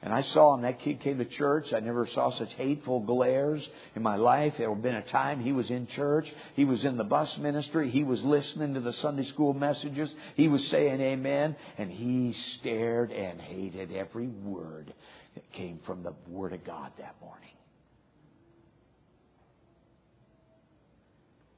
And 0.00 0.12
I 0.12 0.22
saw 0.22 0.54
him. 0.54 0.62
That 0.62 0.78
kid 0.78 1.00
came 1.00 1.18
to 1.18 1.24
church. 1.24 1.72
I 1.72 1.80
never 1.80 2.06
saw 2.06 2.30
such 2.30 2.52
hateful 2.54 3.00
glares 3.00 3.68
in 3.96 4.02
my 4.02 4.16
life. 4.16 4.54
There 4.56 4.72
had 4.72 4.82
been 4.82 4.94
a 4.94 5.02
time 5.02 5.40
he 5.40 5.52
was 5.52 5.70
in 5.70 5.88
church. 5.88 6.32
He 6.54 6.64
was 6.64 6.84
in 6.84 6.96
the 6.96 7.04
bus 7.04 7.36
ministry. 7.38 7.90
He 7.90 8.04
was 8.04 8.22
listening 8.22 8.74
to 8.74 8.80
the 8.80 8.92
Sunday 8.92 9.24
school 9.24 9.54
messages. 9.54 10.14
He 10.36 10.46
was 10.46 10.66
saying 10.68 11.00
amen. 11.00 11.56
And 11.78 11.90
he 11.90 12.32
stared 12.32 13.10
and 13.10 13.40
hated 13.40 13.92
every 13.92 14.28
word 14.28 14.92
that 15.34 15.52
came 15.52 15.80
from 15.84 16.04
the 16.04 16.14
Word 16.28 16.52
of 16.52 16.64
God 16.64 16.92
that 16.98 17.16
morning. 17.20 17.50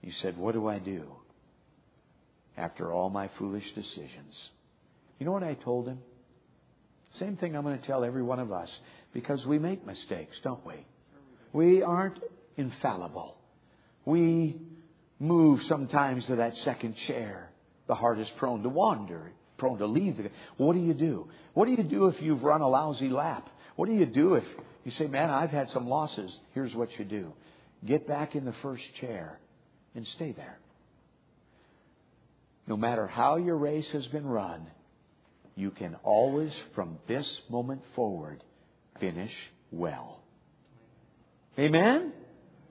You 0.02 0.12
said, 0.12 0.38
What 0.38 0.52
do 0.52 0.66
I 0.66 0.78
do 0.78 1.19
after 2.56 2.92
all 2.92 3.10
my 3.10 3.28
foolish 3.38 3.72
decisions? 3.72 4.50
You 5.18 5.26
know 5.26 5.32
what 5.32 5.42
I 5.42 5.54
told 5.54 5.88
him? 5.88 5.98
Same 7.14 7.36
thing 7.36 7.56
I'm 7.56 7.62
going 7.62 7.78
to 7.78 7.86
tell 7.86 8.04
every 8.04 8.22
one 8.22 8.38
of 8.38 8.52
us 8.52 8.80
because 9.12 9.44
we 9.46 9.58
make 9.58 9.84
mistakes, 9.84 10.38
don't 10.42 10.64
we? 10.64 10.74
We 11.52 11.82
aren't 11.82 12.20
infallible. 12.56 13.36
We 14.04 14.56
move 15.18 15.62
sometimes 15.64 16.26
to 16.26 16.36
that 16.36 16.56
second 16.58 16.94
chair. 16.94 17.50
The 17.88 17.94
heart 17.94 18.18
is 18.18 18.30
prone 18.38 18.62
to 18.62 18.68
wander, 18.68 19.32
prone 19.58 19.78
to 19.78 19.86
leave. 19.86 20.16
The, 20.16 20.30
What 20.56 20.74
do 20.74 20.80
you 20.80 20.94
do? 20.94 21.28
What 21.54 21.66
do 21.66 21.72
you 21.72 21.82
do 21.82 22.06
if 22.06 22.22
you've 22.22 22.44
run 22.44 22.60
a 22.60 22.68
lousy 22.68 23.08
lap? 23.08 23.48
What 23.76 23.86
do 23.86 23.94
you 23.94 24.06
do 24.06 24.34
if 24.34 24.44
you 24.84 24.90
say, 24.92 25.06
Man, 25.06 25.30
I've 25.30 25.50
had 25.50 25.70
some 25.70 25.88
losses? 25.88 26.38
Here's 26.54 26.74
what 26.74 26.98
you 26.98 27.04
do 27.04 27.32
get 27.84 28.06
back 28.06 28.36
in 28.36 28.44
the 28.44 28.52
first 28.62 28.84
chair 28.94 29.38
and 29.94 30.06
stay 30.06 30.32
there. 30.32 30.58
No 32.70 32.76
matter 32.76 33.08
how 33.08 33.34
your 33.34 33.56
race 33.56 33.90
has 33.90 34.06
been 34.06 34.24
run, 34.24 34.64
you 35.56 35.72
can 35.72 35.96
always, 36.04 36.54
from 36.76 36.98
this 37.08 37.42
moment 37.48 37.82
forward, 37.96 38.44
finish 39.00 39.32
well. 39.72 40.22
Amen? 41.58 42.12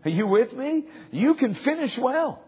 Are 0.06 0.10
you 0.10 0.26
with 0.26 0.54
me? 0.54 0.86
You 1.12 1.36
can 1.36 1.54
finish 1.54 1.98
well. 1.98 2.42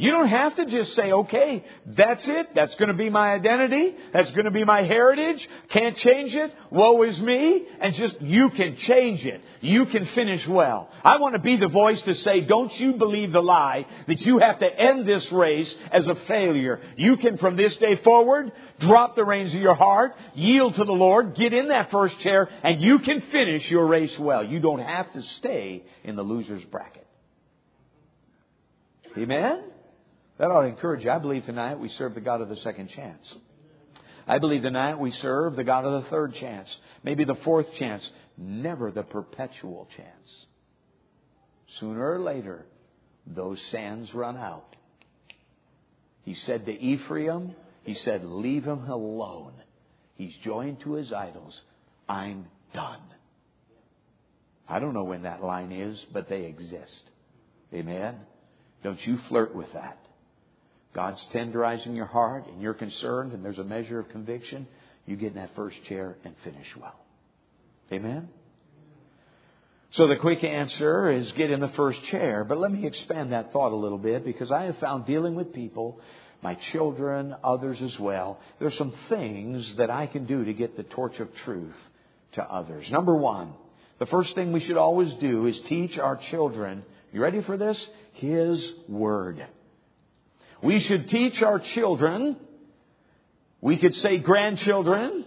You 0.00 0.12
don't 0.12 0.28
have 0.28 0.54
to 0.54 0.66
just 0.66 0.94
say, 0.94 1.10
okay, 1.10 1.64
that's 1.84 2.24
it. 2.28 2.54
That's 2.54 2.72
going 2.76 2.86
to 2.86 2.94
be 2.94 3.10
my 3.10 3.32
identity. 3.32 3.96
That's 4.12 4.30
going 4.30 4.44
to 4.44 4.52
be 4.52 4.62
my 4.62 4.82
heritage. 4.82 5.48
Can't 5.70 5.96
change 5.96 6.36
it. 6.36 6.54
Woe 6.70 7.02
is 7.02 7.20
me. 7.20 7.66
And 7.80 7.92
just, 7.96 8.22
you 8.22 8.50
can 8.50 8.76
change 8.76 9.26
it. 9.26 9.40
You 9.60 9.86
can 9.86 10.04
finish 10.06 10.46
well. 10.46 10.88
I 11.02 11.18
want 11.18 11.34
to 11.34 11.40
be 11.40 11.56
the 11.56 11.66
voice 11.66 12.00
to 12.02 12.14
say, 12.14 12.42
don't 12.42 12.78
you 12.78 12.92
believe 12.92 13.32
the 13.32 13.42
lie 13.42 13.86
that 14.06 14.24
you 14.24 14.38
have 14.38 14.60
to 14.60 14.72
end 14.72 15.04
this 15.04 15.32
race 15.32 15.74
as 15.90 16.06
a 16.06 16.14
failure. 16.14 16.80
You 16.96 17.16
can, 17.16 17.36
from 17.36 17.56
this 17.56 17.76
day 17.78 17.96
forward, 17.96 18.52
drop 18.78 19.16
the 19.16 19.24
reins 19.24 19.52
of 19.52 19.60
your 19.60 19.74
heart, 19.74 20.14
yield 20.32 20.76
to 20.76 20.84
the 20.84 20.92
Lord, 20.92 21.34
get 21.34 21.52
in 21.52 21.70
that 21.70 21.90
first 21.90 22.20
chair, 22.20 22.48
and 22.62 22.80
you 22.80 23.00
can 23.00 23.20
finish 23.32 23.68
your 23.68 23.88
race 23.88 24.16
well. 24.16 24.44
You 24.44 24.60
don't 24.60 24.78
have 24.78 25.12
to 25.14 25.22
stay 25.22 25.82
in 26.04 26.14
the 26.14 26.22
loser's 26.22 26.64
bracket. 26.66 27.08
Amen? 29.16 29.64
That 30.38 30.50
ought 30.50 30.62
to 30.62 30.68
encourage 30.68 31.04
you. 31.04 31.10
I 31.10 31.18
believe 31.18 31.44
tonight 31.44 31.78
we 31.78 31.88
serve 31.88 32.14
the 32.14 32.20
God 32.20 32.40
of 32.40 32.48
the 32.48 32.56
second 32.56 32.88
chance. 32.88 33.34
I 34.26 34.38
believe 34.38 34.62
tonight 34.62 34.98
we 34.98 35.10
serve 35.10 35.56
the 35.56 35.64
God 35.64 35.84
of 35.84 36.04
the 36.04 36.10
third 36.10 36.34
chance, 36.34 36.76
maybe 37.02 37.24
the 37.24 37.34
fourth 37.34 37.72
chance, 37.74 38.12
never 38.36 38.90
the 38.90 39.02
perpetual 39.02 39.88
chance. 39.96 40.46
Sooner 41.78 42.12
or 42.12 42.20
later, 42.20 42.66
those 43.26 43.60
sands 43.62 44.14
run 44.14 44.36
out. 44.36 44.76
He 46.22 46.34
said 46.34 46.66
to 46.66 46.72
Ephraim, 46.72 47.54
he 47.84 47.94
said, 47.94 48.24
leave 48.24 48.64
him 48.64 48.88
alone. 48.88 49.54
He's 50.14 50.36
joined 50.44 50.80
to 50.80 50.92
his 50.92 51.12
idols. 51.12 51.58
I'm 52.08 52.46
done. 52.74 53.00
I 54.68 54.78
don't 54.78 54.92
know 54.92 55.04
when 55.04 55.22
that 55.22 55.42
line 55.42 55.72
is, 55.72 56.04
but 56.12 56.28
they 56.28 56.44
exist. 56.44 57.10
Amen? 57.72 58.16
Don't 58.84 59.04
you 59.06 59.16
flirt 59.28 59.54
with 59.54 59.72
that. 59.72 59.98
God's 60.94 61.24
tenderizing 61.32 61.94
your 61.94 62.06
heart 62.06 62.46
and 62.48 62.60
you're 62.60 62.74
concerned 62.74 63.32
and 63.32 63.44
there's 63.44 63.58
a 63.58 63.64
measure 63.64 63.98
of 63.98 64.08
conviction, 64.08 64.66
you 65.06 65.16
get 65.16 65.28
in 65.28 65.34
that 65.34 65.54
first 65.54 65.82
chair 65.84 66.16
and 66.24 66.34
finish 66.44 66.76
well. 66.76 66.98
Amen? 67.92 68.28
So 69.90 70.06
the 70.06 70.16
quick 70.16 70.44
answer 70.44 71.10
is 71.10 71.32
get 71.32 71.50
in 71.50 71.60
the 71.60 71.68
first 71.68 72.02
chair. 72.04 72.44
But 72.44 72.58
let 72.58 72.70
me 72.70 72.86
expand 72.86 73.32
that 73.32 73.52
thought 73.52 73.72
a 73.72 73.76
little 73.76 73.98
bit 73.98 74.24
because 74.24 74.50
I 74.50 74.64
have 74.64 74.78
found 74.78 75.06
dealing 75.06 75.34
with 75.34 75.54
people, 75.54 76.00
my 76.42 76.54
children, 76.54 77.34
others 77.42 77.80
as 77.80 77.98
well, 77.98 78.38
there's 78.58 78.76
some 78.76 78.92
things 79.08 79.76
that 79.76 79.90
I 79.90 80.06
can 80.06 80.26
do 80.26 80.44
to 80.44 80.52
get 80.52 80.76
the 80.76 80.82
torch 80.82 81.18
of 81.20 81.34
truth 81.36 81.76
to 82.32 82.42
others. 82.42 82.90
Number 82.90 83.16
one, 83.16 83.54
the 83.98 84.06
first 84.06 84.34
thing 84.34 84.52
we 84.52 84.60
should 84.60 84.76
always 84.76 85.14
do 85.14 85.46
is 85.46 85.58
teach 85.60 85.98
our 85.98 86.16
children, 86.16 86.84
you 87.12 87.22
ready 87.22 87.40
for 87.40 87.56
this? 87.56 87.88
His 88.12 88.72
Word. 88.88 89.44
We 90.62 90.80
should 90.80 91.08
teach 91.08 91.42
our 91.42 91.58
children, 91.58 92.36
we 93.60 93.76
could 93.76 93.94
say 93.94 94.18
grandchildren, 94.18 95.24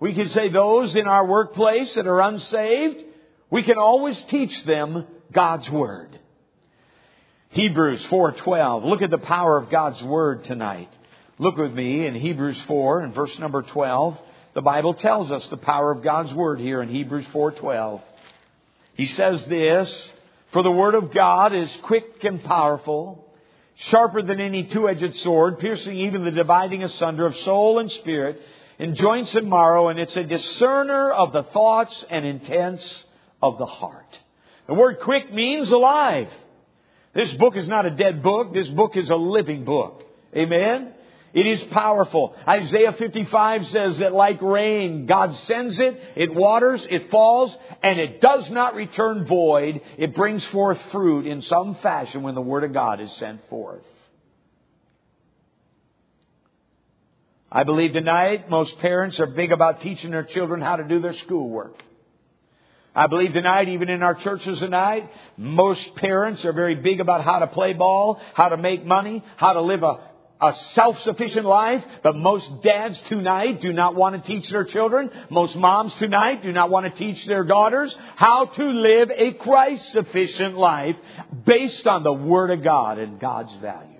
we 0.00 0.14
could 0.14 0.30
say 0.30 0.48
those 0.48 0.94
in 0.96 1.06
our 1.06 1.26
workplace 1.26 1.94
that 1.94 2.06
are 2.06 2.20
unsaved, 2.20 3.04
we 3.50 3.62
can 3.62 3.78
always 3.78 4.20
teach 4.22 4.64
them 4.64 5.06
God's 5.32 5.70
Word. 5.70 6.18
Hebrews 7.50 8.04
4:12. 8.08 8.84
Look 8.84 9.02
at 9.02 9.10
the 9.10 9.18
power 9.18 9.56
of 9.56 9.70
God's 9.70 10.02
word 10.02 10.44
tonight. 10.44 10.92
Look 11.38 11.56
with 11.56 11.72
me 11.72 12.06
in 12.06 12.14
Hebrews 12.14 12.60
4 12.62 13.00
and 13.00 13.14
verse 13.14 13.38
number 13.38 13.62
12. 13.62 14.18
The 14.52 14.62
Bible 14.62 14.94
tells 14.94 15.30
us 15.30 15.46
the 15.48 15.56
power 15.56 15.90
of 15.90 16.02
God's 16.02 16.34
word 16.34 16.60
here 16.60 16.82
in 16.82 16.88
Hebrews 16.88 17.26
4:12. 17.28 18.02
He 18.94 19.06
says 19.06 19.44
this, 19.46 20.12
"For 20.52 20.62
the 20.62 20.70
word 20.70 20.94
of 20.94 21.12
God 21.12 21.54
is 21.54 21.74
quick 21.78 22.24
and 22.24 22.42
powerful, 22.42 23.25
sharper 23.76 24.22
than 24.22 24.40
any 24.40 24.64
two-edged 24.64 25.14
sword, 25.16 25.58
piercing 25.58 25.96
even 25.96 26.24
the 26.24 26.30
dividing 26.30 26.82
asunder 26.82 27.26
of 27.26 27.36
soul 27.36 27.78
and 27.78 27.90
spirit, 27.90 28.40
in 28.78 28.94
joints 28.94 29.34
and 29.34 29.48
marrow, 29.48 29.88
and 29.88 29.98
it's 29.98 30.16
a 30.16 30.24
discerner 30.24 31.10
of 31.10 31.32
the 31.32 31.42
thoughts 31.44 32.04
and 32.10 32.26
intents 32.26 33.04
of 33.42 33.58
the 33.58 33.66
heart. 33.66 34.20
The 34.66 34.74
word 34.74 35.00
quick 35.00 35.32
means 35.32 35.70
alive. 35.70 36.28
This 37.14 37.32
book 37.34 37.56
is 37.56 37.68
not 37.68 37.86
a 37.86 37.90
dead 37.90 38.22
book. 38.22 38.52
This 38.52 38.68
book 38.68 38.96
is 38.96 39.08
a 39.08 39.16
living 39.16 39.64
book. 39.64 40.02
Amen? 40.34 40.92
It 41.36 41.46
is 41.46 41.62
powerful. 41.64 42.34
Isaiah 42.48 42.94
55 42.94 43.66
says 43.66 43.98
that 43.98 44.14
like 44.14 44.40
rain, 44.40 45.04
God 45.04 45.36
sends 45.36 45.78
it, 45.78 46.00
it 46.16 46.34
waters, 46.34 46.86
it 46.88 47.10
falls, 47.10 47.54
and 47.82 48.00
it 48.00 48.22
does 48.22 48.48
not 48.48 48.74
return 48.74 49.26
void. 49.26 49.82
It 49.98 50.14
brings 50.14 50.42
forth 50.46 50.80
fruit 50.90 51.26
in 51.26 51.42
some 51.42 51.74
fashion 51.74 52.22
when 52.22 52.34
the 52.34 52.40
Word 52.40 52.64
of 52.64 52.72
God 52.72 53.02
is 53.02 53.12
sent 53.16 53.46
forth. 53.50 53.84
I 57.52 57.64
believe 57.64 57.92
tonight 57.92 58.48
most 58.48 58.78
parents 58.78 59.20
are 59.20 59.26
big 59.26 59.52
about 59.52 59.82
teaching 59.82 60.12
their 60.12 60.24
children 60.24 60.62
how 60.62 60.76
to 60.76 60.84
do 60.84 61.00
their 61.00 61.12
schoolwork. 61.12 61.82
I 62.94 63.08
believe 63.08 63.34
tonight, 63.34 63.68
even 63.68 63.90
in 63.90 64.02
our 64.02 64.14
churches 64.14 64.60
tonight, 64.60 65.10
most 65.36 65.94
parents 65.96 66.46
are 66.46 66.54
very 66.54 66.76
big 66.76 67.00
about 67.00 67.24
how 67.24 67.40
to 67.40 67.46
play 67.46 67.74
ball, 67.74 68.18
how 68.32 68.48
to 68.48 68.56
make 68.56 68.86
money, 68.86 69.22
how 69.36 69.52
to 69.52 69.60
live 69.60 69.82
a, 69.82 70.00
a 70.40 70.52
self-sufficient 70.52 71.46
life, 71.46 71.84
but 72.02 72.16
most 72.16 72.62
dads 72.62 73.00
tonight 73.02 73.60
do 73.60 73.72
not 73.72 73.94
want 73.94 74.22
to 74.22 74.32
teach 74.32 74.48
their 74.50 74.64
children. 74.64 75.10
Most 75.30 75.56
moms 75.56 75.94
tonight 75.94 76.42
do 76.42 76.52
not 76.52 76.70
want 76.70 76.92
to 76.92 76.98
teach 76.98 77.24
their 77.26 77.44
daughters 77.44 77.96
how 78.16 78.46
to 78.46 78.64
live 78.64 79.10
a 79.10 79.32
Christ-sufficient 79.32 80.56
life 80.56 80.96
based 81.44 81.86
on 81.86 82.02
the 82.02 82.12
Word 82.12 82.50
of 82.50 82.62
God 82.62 82.98
and 82.98 83.18
God's 83.18 83.54
values. 83.56 83.92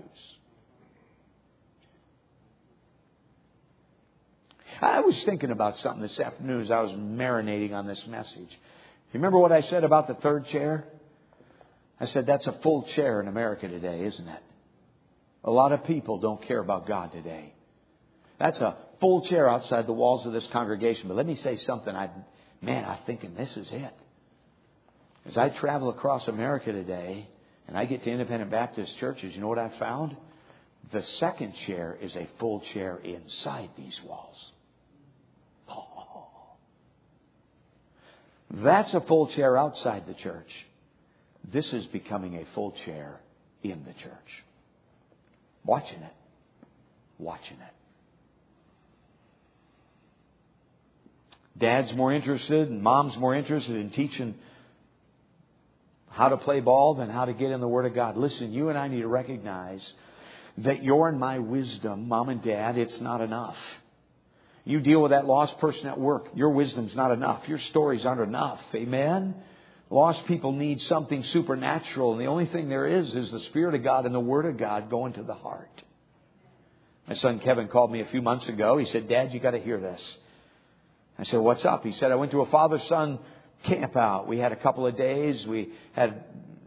I 4.82 5.00
was 5.00 5.22
thinking 5.24 5.50
about 5.50 5.78
something 5.78 6.02
this 6.02 6.20
afternoon 6.20 6.60
as 6.60 6.70
I 6.70 6.80
was 6.80 6.92
marinating 6.92 7.72
on 7.72 7.86
this 7.86 8.06
message. 8.06 8.50
You 9.12 9.14
remember 9.14 9.38
what 9.38 9.52
I 9.52 9.62
said 9.62 9.84
about 9.84 10.06
the 10.06 10.14
third 10.14 10.44
chair? 10.46 10.84
I 11.98 12.04
said 12.04 12.26
that's 12.26 12.46
a 12.46 12.52
full 12.52 12.82
chair 12.82 13.22
in 13.22 13.28
America 13.28 13.68
today, 13.68 14.04
isn't 14.04 14.28
it? 14.28 14.42
A 15.46 15.50
lot 15.50 15.72
of 15.72 15.84
people 15.84 16.18
don't 16.18 16.42
care 16.42 16.58
about 16.58 16.86
God 16.86 17.12
today. 17.12 17.54
That's 18.38 18.60
a 18.60 18.76
full 19.00 19.22
chair 19.22 19.48
outside 19.48 19.86
the 19.86 19.92
walls 19.92 20.26
of 20.26 20.32
this 20.32 20.46
congregation. 20.48 21.08
But 21.08 21.16
let 21.16 21.26
me 21.26 21.36
say 21.36 21.56
something. 21.56 21.94
I, 21.94 22.10
man, 22.60 22.84
I'm 22.84 22.98
thinking 23.06 23.34
this 23.34 23.56
is 23.56 23.70
it. 23.70 23.94
As 25.24 25.36
I 25.36 25.48
travel 25.50 25.88
across 25.88 26.28
America 26.28 26.72
today 26.72 27.28
and 27.68 27.78
I 27.78 27.84
get 27.84 28.02
to 28.02 28.10
independent 28.10 28.50
Baptist 28.50 28.98
churches, 28.98 29.34
you 29.34 29.40
know 29.40 29.48
what 29.48 29.58
I 29.58 29.70
found? 29.78 30.16
The 30.92 31.02
second 31.02 31.54
chair 31.54 31.96
is 32.00 32.14
a 32.16 32.28
full 32.38 32.60
chair 32.60 32.98
inside 32.98 33.70
these 33.76 34.00
walls. 34.04 34.52
That's 38.50 38.94
a 38.94 39.00
full 39.00 39.26
chair 39.28 39.56
outside 39.56 40.06
the 40.06 40.14
church. 40.14 40.66
This 41.52 41.72
is 41.72 41.86
becoming 41.86 42.36
a 42.36 42.44
full 42.54 42.72
chair 42.72 43.20
in 43.62 43.84
the 43.84 43.92
church. 43.94 44.44
Watching 45.66 46.00
it. 46.00 46.14
Watching 47.18 47.58
it. 47.58 47.72
Dad's 51.58 51.92
more 51.94 52.12
interested 52.12 52.68
and 52.68 52.82
mom's 52.82 53.16
more 53.16 53.34
interested 53.34 53.76
in 53.76 53.90
teaching 53.90 54.34
how 56.08 56.28
to 56.28 56.36
play 56.36 56.60
ball 56.60 56.94
than 56.94 57.10
how 57.10 57.24
to 57.24 57.32
get 57.32 57.50
in 57.50 57.60
the 57.60 57.68
Word 57.68 57.84
of 57.84 57.94
God. 57.94 58.16
Listen, 58.16 58.52
you 58.52 58.68
and 58.68 58.78
I 58.78 58.88
need 58.88 59.00
to 59.00 59.08
recognize 59.08 59.92
that 60.58 60.82
your 60.82 61.08
and 61.08 61.18
my 61.18 61.38
wisdom, 61.38 62.08
mom 62.08 62.28
and 62.28 62.42
dad, 62.42 62.78
it's 62.78 63.00
not 63.00 63.20
enough. 63.20 63.56
You 64.64 64.80
deal 64.80 65.02
with 65.02 65.10
that 65.10 65.26
lost 65.26 65.58
person 65.58 65.88
at 65.88 65.98
work. 65.98 66.28
Your 66.34 66.50
wisdom's 66.50 66.94
not 66.96 67.10
enough. 67.10 67.48
Your 67.48 67.58
stories 67.58 68.06
aren't 68.06 68.20
enough. 68.20 68.60
Amen? 68.74 69.34
Lost 69.88 70.26
people 70.26 70.52
need 70.52 70.80
something 70.80 71.22
supernatural, 71.22 72.12
and 72.12 72.20
the 72.20 72.26
only 72.26 72.46
thing 72.46 72.68
there 72.68 72.86
is 72.86 73.14
is 73.14 73.30
the 73.30 73.40
Spirit 73.40 73.74
of 73.74 73.84
God 73.84 74.04
and 74.04 74.14
the 74.14 74.20
Word 74.20 74.46
of 74.46 74.56
God 74.56 74.90
going 74.90 75.12
to 75.14 75.22
the 75.22 75.34
heart. 75.34 75.82
My 77.08 77.14
son 77.14 77.38
Kevin 77.38 77.68
called 77.68 77.92
me 77.92 78.00
a 78.00 78.06
few 78.06 78.20
months 78.20 78.48
ago. 78.48 78.78
He 78.78 78.86
said, 78.86 79.08
Dad, 79.08 79.32
you 79.32 79.38
got 79.38 79.52
to 79.52 79.60
hear 79.60 79.78
this. 79.78 80.18
I 81.18 81.22
said, 81.24 81.38
What's 81.38 81.64
up? 81.64 81.84
He 81.84 81.92
said, 81.92 82.10
I 82.10 82.16
went 82.16 82.32
to 82.32 82.40
a 82.40 82.46
father 82.46 82.80
son 82.80 83.20
camp 83.62 83.96
out. 83.96 84.26
We 84.26 84.38
had 84.38 84.52
a 84.52 84.56
couple 84.56 84.86
of 84.86 84.96
days. 84.96 85.46
We 85.46 85.70
had 85.92 86.24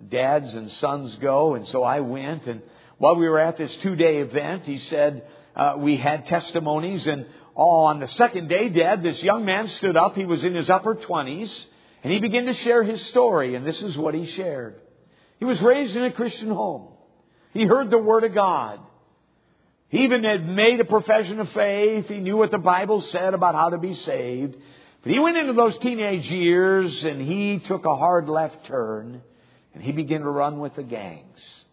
dads 0.09 0.53
and 0.53 0.71
sons 0.71 1.15
go, 1.17 1.55
and 1.55 1.67
so 1.67 1.83
I 1.83 1.99
went. 1.99 2.47
And 2.47 2.61
while 2.97 3.17
we 3.17 3.27
were 3.27 3.39
at 3.39 3.57
this 3.57 3.75
two 3.77 3.97
day 3.97 4.19
event, 4.19 4.63
he 4.63 4.77
said, 4.77 5.27
uh, 5.55 5.75
we 5.77 5.97
had 5.97 6.25
testimonies, 6.25 7.05
and 7.05 7.25
Oh, 7.61 7.81
on 7.81 7.99
the 7.99 8.07
second 8.07 8.47
day, 8.47 8.69
Dad, 8.69 9.03
this 9.03 9.21
young 9.21 9.43
man 9.43 9.67
stood 9.67 9.97
up. 9.97 10.15
He 10.15 10.25
was 10.25 10.45
in 10.45 10.55
his 10.55 10.69
upper 10.69 10.95
20s, 10.95 11.65
and 12.03 12.13
he 12.13 12.19
began 12.19 12.45
to 12.45 12.53
share 12.53 12.83
his 12.83 13.01
story, 13.07 13.55
and 13.55 13.65
this 13.65 13.81
is 13.81 13.97
what 13.97 14.13
he 14.13 14.25
shared. 14.25 14.75
He 15.39 15.45
was 15.45 15.61
raised 15.61 15.95
in 15.95 16.03
a 16.03 16.11
Christian 16.11 16.49
home. 16.49 16.87
He 17.53 17.65
heard 17.65 17.89
the 17.89 17.97
Word 17.97 18.23
of 18.23 18.33
God. 18.33 18.79
He 19.89 20.03
even 20.03 20.23
had 20.23 20.47
made 20.47 20.79
a 20.79 20.85
profession 20.85 21.39
of 21.39 21.49
faith. 21.49 22.07
He 22.07 22.19
knew 22.19 22.37
what 22.37 22.51
the 22.51 22.59
Bible 22.59 23.01
said 23.01 23.33
about 23.33 23.55
how 23.55 23.71
to 23.71 23.77
be 23.77 23.95
saved. 23.95 24.55
But 25.01 25.11
he 25.11 25.19
went 25.19 25.37
into 25.37 25.53
those 25.53 25.77
teenage 25.79 26.29
years 26.31 27.03
and 27.05 27.21
he 27.21 27.59
took 27.59 27.85
a 27.85 27.95
hard 27.95 28.29
left 28.29 28.65
turn 28.65 29.21
and 29.73 29.83
he 29.83 29.91
began 29.91 30.21
to 30.21 30.29
run 30.29 30.59
with 30.59 30.75
the 30.75 30.83
gangs. 30.83 31.65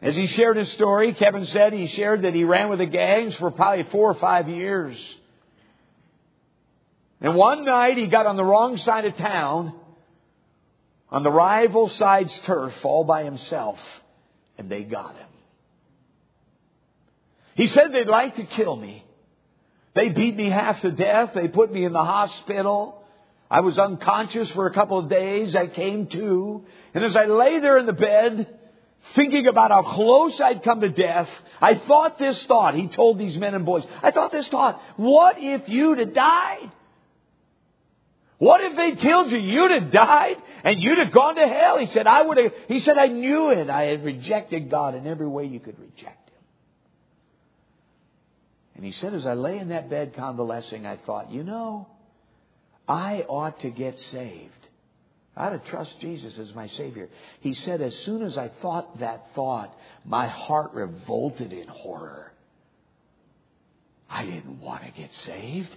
As 0.00 0.14
he 0.14 0.26
shared 0.26 0.56
his 0.56 0.70
story, 0.72 1.12
Kevin 1.12 1.44
said 1.44 1.72
he 1.72 1.88
shared 1.88 2.22
that 2.22 2.34
he 2.34 2.44
ran 2.44 2.68
with 2.68 2.78
the 2.78 2.86
gangs 2.86 3.34
for 3.34 3.50
probably 3.50 3.82
four 3.84 4.10
or 4.10 4.14
five 4.14 4.48
years. 4.48 5.16
And 7.20 7.34
one 7.34 7.64
night 7.64 7.96
he 7.96 8.06
got 8.06 8.26
on 8.26 8.36
the 8.36 8.44
wrong 8.44 8.76
side 8.76 9.04
of 9.04 9.16
town, 9.16 9.74
on 11.10 11.22
the 11.22 11.30
rival 11.30 11.88
side's 11.88 12.38
turf, 12.40 12.74
all 12.84 13.04
by 13.04 13.24
himself, 13.24 13.78
and 14.56 14.70
they 14.70 14.84
got 14.84 15.16
him. 15.16 15.26
He 17.54 17.66
said 17.66 17.92
they'd 17.92 18.06
like 18.06 18.36
to 18.36 18.44
kill 18.44 18.76
me. 18.76 19.04
They 19.94 20.10
beat 20.10 20.36
me 20.36 20.48
half 20.48 20.80
to 20.82 20.92
death. 20.92 21.32
They 21.34 21.48
put 21.48 21.72
me 21.72 21.84
in 21.84 21.92
the 21.92 22.04
hospital. 22.04 23.02
I 23.50 23.60
was 23.60 23.80
unconscious 23.80 24.48
for 24.52 24.66
a 24.66 24.72
couple 24.72 24.98
of 24.98 25.08
days. 25.08 25.56
I 25.56 25.66
came 25.66 26.06
to. 26.08 26.64
And 26.94 27.02
as 27.02 27.16
I 27.16 27.24
lay 27.24 27.58
there 27.58 27.78
in 27.78 27.86
the 27.86 27.92
bed, 27.92 28.46
thinking 29.14 29.48
about 29.48 29.72
how 29.72 29.82
close 29.82 30.40
I'd 30.40 30.62
come 30.62 30.82
to 30.82 30.88
death, 30.88 31.28
I 31.60 31.74
thought 31.74 32.16
this 32.16 32.44
thought. 32.46 32.74
He 32.74 32.86
told 32.86 33.18
these 33.18 33.36
men 33.38 33.54
and 33.54 33.66
boys, 33.66 33.84
I 34.02 34.12
thought 34.12 34.30
this 34.30 34.46
thought, 34.46 34.80
what 34.96 35.36
if 35.38 35.68
you'd 35.68 35.98
have 35.98 36.14
died? 36.14 36.70
What 38.38 38.60
if 38.60 38.76
they 38.76 38.92
killed 38.92 39.32
you? 39.32 39.38
You'd 39.38 39.72
have 39.72 39.90
died 39.90 40.36
and 40.62 40.80
you'd 40.80 40.98
have 40.98 41.10
gone 41.10 41.34
to 41.34 41.46
hell. 41.46 41.76
He 41.78 41.86
said, 41.86 42.06
I 42.06 42.22
would 42.22 42.38
have, 42.38 42.52
he 42.68 42.78
said, 42.78 42.96
I 42.96 43.08
knew 43.08 43.50
it. 43.50 43.68
I 43.68 43.84
had 43.84 44.04
rejected 44.04 44.70
God 44.70 44.94
in 44.94 45.06
every 45.06 45.26
way 45.26 45.44
you 45.46 45.58
could 45.58 45.78
reject 45.78 46.30
Him. 46.30 46.42
And 48.76 48.84
he 48.84 48.92
said, 48.92 49.12
as 49.12 49.26
I 49.26 49.34
lay 49.34 49.58
in 49.58 49.70
that 49.70 49.90
bed 49.90 50.14
convalescing, 50.14 50.86
I 50.86 50.96
thought, 50.98 51.32
you 51.32 51.42
know, 51.42 51.88
I 52.86 53.24
ought 53.28 53.60
to 53.60 53.70
get 53.70 53.98
saved. 53.98 54.68
I 55.36 55.46
ought 55.46 55.64
to 55.64 55.70
trust 55.70 55.98
Jesus 56.00 56.38
as 56.38 56.54
my 56.54 56.68
Savior. 56.68 57.08
He 57.40 57.54
said, 57.54 57.80
as 57.80 57.96
soon 57.98 58.22
as 58.22 58.38
I 58.38 58.50
thought 58.62 59.00
that 59.00 59.34
thought, 59.34 59.76
my 60.04 60.28
heart 60.28 60.74
revolted 60.74 61.52
in 61.52 61.66
horror. 61.66 62.32
I 64.08 64.24
didn't 64.24 64.60
want 64.60 64.84
to 64.84 64.90
get 64.92 65.12
saved. 65.12 65.74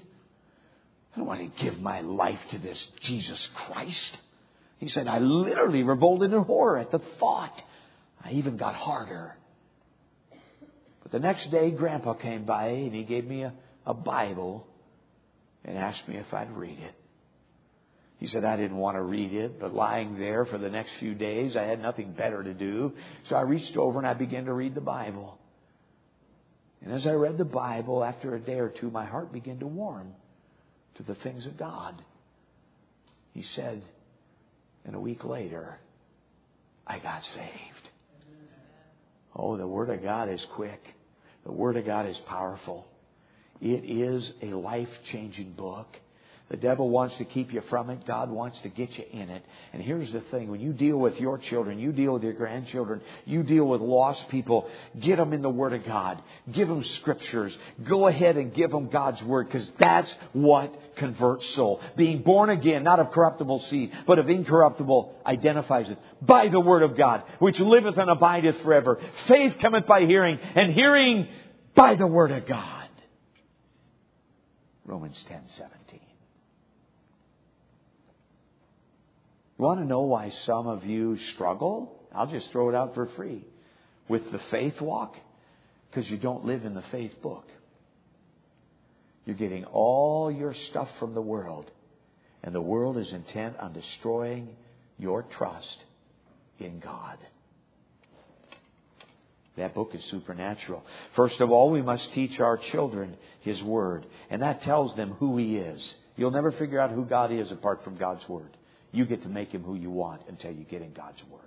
I 1.13 1.17
don't 1.17 1.28
want 1.28 1.41
to 1.41 1.63
give 1.63 1.80
my 1.80 2.02
life 2.02 2.39
to 2.52 2.58
this 2.58 2.88
Jesus 3.02 3.50
Christ. 3.67 4.17
He 4.78 4.88
said, 4.88 5.08
I 5.08 5.19
literally 5.19 5.84
revolted 5.84 6.34
in 6.34 6.41
horror 6.43 6.80
at 6.80 6.91
the 6.91 7.00
thought. 7.19 7.62
I 8.24 8.32
even 8.32 8.58
got 8.58 8.76
harder. 8.76 9.36
But 11.04 11.12
the 11.12 11.19
next 11.19 11.52
day, 11.52 11.71
Grandpa 11.71 12.13
came 12.13 12.45
by 12.45 12.67
and 12.67 12.93
he 12.93 13.04
gave 13.04 13.26
me 13.26 13.43
a, 13.43 13.54
a 13.86 13.93
Bible 13.93 14.65
and 15.65 15.78
asked 15.78 16.08
me 16.08 16.15
if 16.15 16.34
I'd 16.34 16.56
read 16.56 16.80
it. 16.80 16.95
He 18.17 18.28
said, 18.28 18.45
I 18.45 18.56
didn't 18.56 18.78
want 18.78 18.97
to 18.97 19.02
read 19.02 19.34
it, 19.34 19.60
but 19.60 19.74
lying 19.74 20.17
there 20.19 20.45
for 20.45 20.60
the 20.60 20.69
next 20.69 20.91
few 21.00 21.15
days, 21.15 21.58
I 21.58 21.63
had 21.63 21.82
nothing 21.82 22.13
better 22.13 22.43
to 22.43 22.54
do. 22.54 22.93
So 23.24 23.36
I 23.36 23.41
reached 23.41 23.76
over 23.78 23.97
and 23.97 24.08
I 24.08 24.13
began 24.13 24.45
to 24.45 24.54
read 24.54 24.76
the 24.76 24.82
Bible. 24.82 25.39
And 26.84 26.93
as 26.93 27.06
I 27.06 27.13
read 27.13 27.38
the 27.38 27.45
Bible, 27.45 28.04
after 28.04 28.36
a 28.36 28.39
day 28.39 28.60
or 28.60 28.69
two, 28.69 28.91
my 28.91 29.06
heart 29.06 29.34
began 29.34 29.60
to 29.60 29.67
warm 29.67 30.13
to 31.02 31.14
the 31.14 31.20
things 31.20 31.46
of 31.46 31.58
God. 31.58 32.02
He 33.34 33.44
said, 33.44 33.84
and 34.86 34.96
a 34.96 35.00
week 35.00 35.24
later, 35.24 35.78
I 36.86 37.00
got 37.00 37.24
saved. 37.24 37.90
Oh, 39.36 39.58
the 39.58 39.68
Word 39.68 39.90
of 39.90 40.04
God 40.04 40.30
is 40.30 40.46
quick. 40.56 40.82
The 41.46 41.52
Word 41.52 41.78
of 41.78 41.86
God 41.86 42.08
is 42.08 42.18
powerful. 42.28 42.86
It 43.62 43.86
is 43.86 44.32
a 44.42 44.48
life 44.48 44.90
changing 45.12 45.54
book. 45.54 45.88
The 46.52 46.58
devil 46.58 46.90
wants 46.90 47.16
to 47.16 47.24
keep 47.24 47.54
you 47.54 47.62
from 47.70 47.90
it. 47.92 48.06
God 48.06 48.30
wants 48.30 48.60
to 48.60 48.68
get 48.70 48.98
you 48.98 49.06
in 49.10 49.30
it. 49.30 49.42
And 49.72 49.82
here's 49.82 50.12
the 50.12 50.20
thing. 50.20 50.52
When 50.52 50.60
you 50.60 50.74
deal 50.74 50.98
with 50.98 51.18
your 51.18 51.38
children, 51.38 51.80
you 51.80 51.94
deal 51.94 52.12
with 52.12 52.24
your 52.24 52.34
grandchildren, 52.34 53.00
you 53.24 53.42
deal 53.42 53.64
with 53.64 53.80
lost 53.80 54.28
people, 54.28 54.70
get 55.00 55.16
them 55.16 55.32
in 55.32 55.44
the 55.44 55.50
Word 55.50 55.72
of 55.72 55.86
God. 55.86 56.22
Give 56.52 56.68
them 56.68 56.84
scriptures. 56.84 57.58
Go 57.86 58.08
ahead 58.08 58.36
and 58.36 58.54
give 58.54 58.70
them 58.70 58.90
God's 58.90 59.24
Word 59.24 59.48
because 59.48 59.72
that's 59.80 60.14
what 60.34 60.78
converts 60.98 61.48
soul. 61.52 61.80
Being 61.96 62.22
born 62.22 62.50
again, 62.50 62.84
not 62.84 63.00
of 63.00 63.12
corruptible 63.12 63.62
seed, 63.70 63.94
but 64.06 64.20
of 64.20 64.30
incorruptible, 64.30 65.22
identifies 65.26 65.88
it 65.88 66.00
by 66.22 66.50
the 66.50 66.60
Word 66.60 66.84
of 66.84 66.98
God, 66.98 67.24
which 67.40 67.62
liveth 67.62 67.98
and 67.98 68.10
abideth 68.10 68.62
forever. 68.62 69.00
Faith 69.26 69.58
cometh 69.62 69.86
by 69.86 70.04
hearing, 70.06 70.38
and 70.56 70.74
hearing 70.74 71.30
by 71.76 71.96
the 71.96 72.08
Word 72.08 72.32
of 72.32 72.46
God. 72.46 72.90
Romans 74.84 75.24
10, 75.30 75.44
17. 75.48 76.11
Want 79.65 79.80
to 79.80 79.86
know 79.86 80.02
why 80.02 80.30
some 80.30 80.67
of 80.67 80.86
you 80.86 81.17
struggle? 81.34 82.00
I'll 82.13 82.28
just 82.28 82.52
throw 82.52 82.69
it 82.69 82.76
out 82.76 82.95
for 82.95 83.06
free. 83.08 83.45
With 84.08 84.32
the 84.32 84.39
faith 84.50 84.82
walk? 84.82 85.15
Because 85.89 86.10
you 86.10 86.17
don't 86.17 86.45
live 86.45 86.65
in 86.65 86.74
the 86.74 86.84
faith 86.84 87.21
book. 87.21 87.45
You're 89.26 89.36
getting 89.36 89.65
all 89.65 90.32
your 90.32 90.54
stuff 90.54 90.89
from 91.00 91.13
the 91.13 91.21
world. 91.21 91.69
And 92.43 92.56
the 92.56 92.62
world 92.62 92.97
is 92.97 93.13
intent 93.13 93.58
on 93.60 93.74
destroying 93.74 94.50
your 94.97 95.24
trust 95.24 95.84
in 96.60 96.80
God. 96.80 97.17
That 99.58 99.76
book 99.76 99.93
is 99.93 100.04
supernatural. 100.06 100.84
First 101.15 101.41
of 101.41 101.52
all, 101.52 101.69
we 101.69 101.82
must 101.82 102.13
teach 102.13 102.39
our 102.39 102.58
children 102.58 103.17
His 103.41 103.62
Word. 103.62 104.06
And 104.30 104.41
that 104.41 104.62
tells 104.62 104.95
them 104.95 105.12
who 105.12 105.38
He 105.38 105.58
is. 105.58 105.95
You'll 106.15 106.32
never 106.32 106.52
figure 106.52 106.80
out 106.80 106.91
who 106.91 107.06
God 107.06 107.32
is 107.32 107.52
apart 107.52 107.84
from 107.84 107.95
God's 107.97 108.28
Word. 108.30 108.58
You 108.92 109.06
get 109.06 109.24
to 109.24 109.30
make 109.30 109.52
Him 109.52 109.64
who 109.64 109.76
you 109.76 109.90
want 109.90 110.24
until 110.28 110.52
you 110.52 110.64
get 110.64 110.82
in 110.82 110.94
God's 110.94 111.22
Word. 111.32 111.42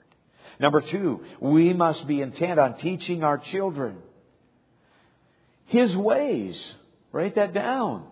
Number 0.58 0.80
two, 0.80 1.24
we 1.40 1.72
must 1.72 2.06
be 2.06 2.20
intent 2.20 2.58
on 2.58 2.76
teaching 2.76 3.24
our 3.24 3.38
children 3.38 3.96
His 5.66 5.96
ways. 5.96 6.74
Write 7.12 7.36
that 7.36 7.52
down. 7.52 8.06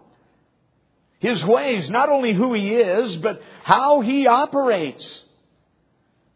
His 1.18 1.44
ways, 1.44 1.88
not 1.88 2.08
only 2.08 2.32
who 2.32 2.52
He 2.52 2.74
is, 2.74 3.16
but 3.16 3.42
how 3.62 4.00
He 4.00 4.26
operates. 4.26 5.22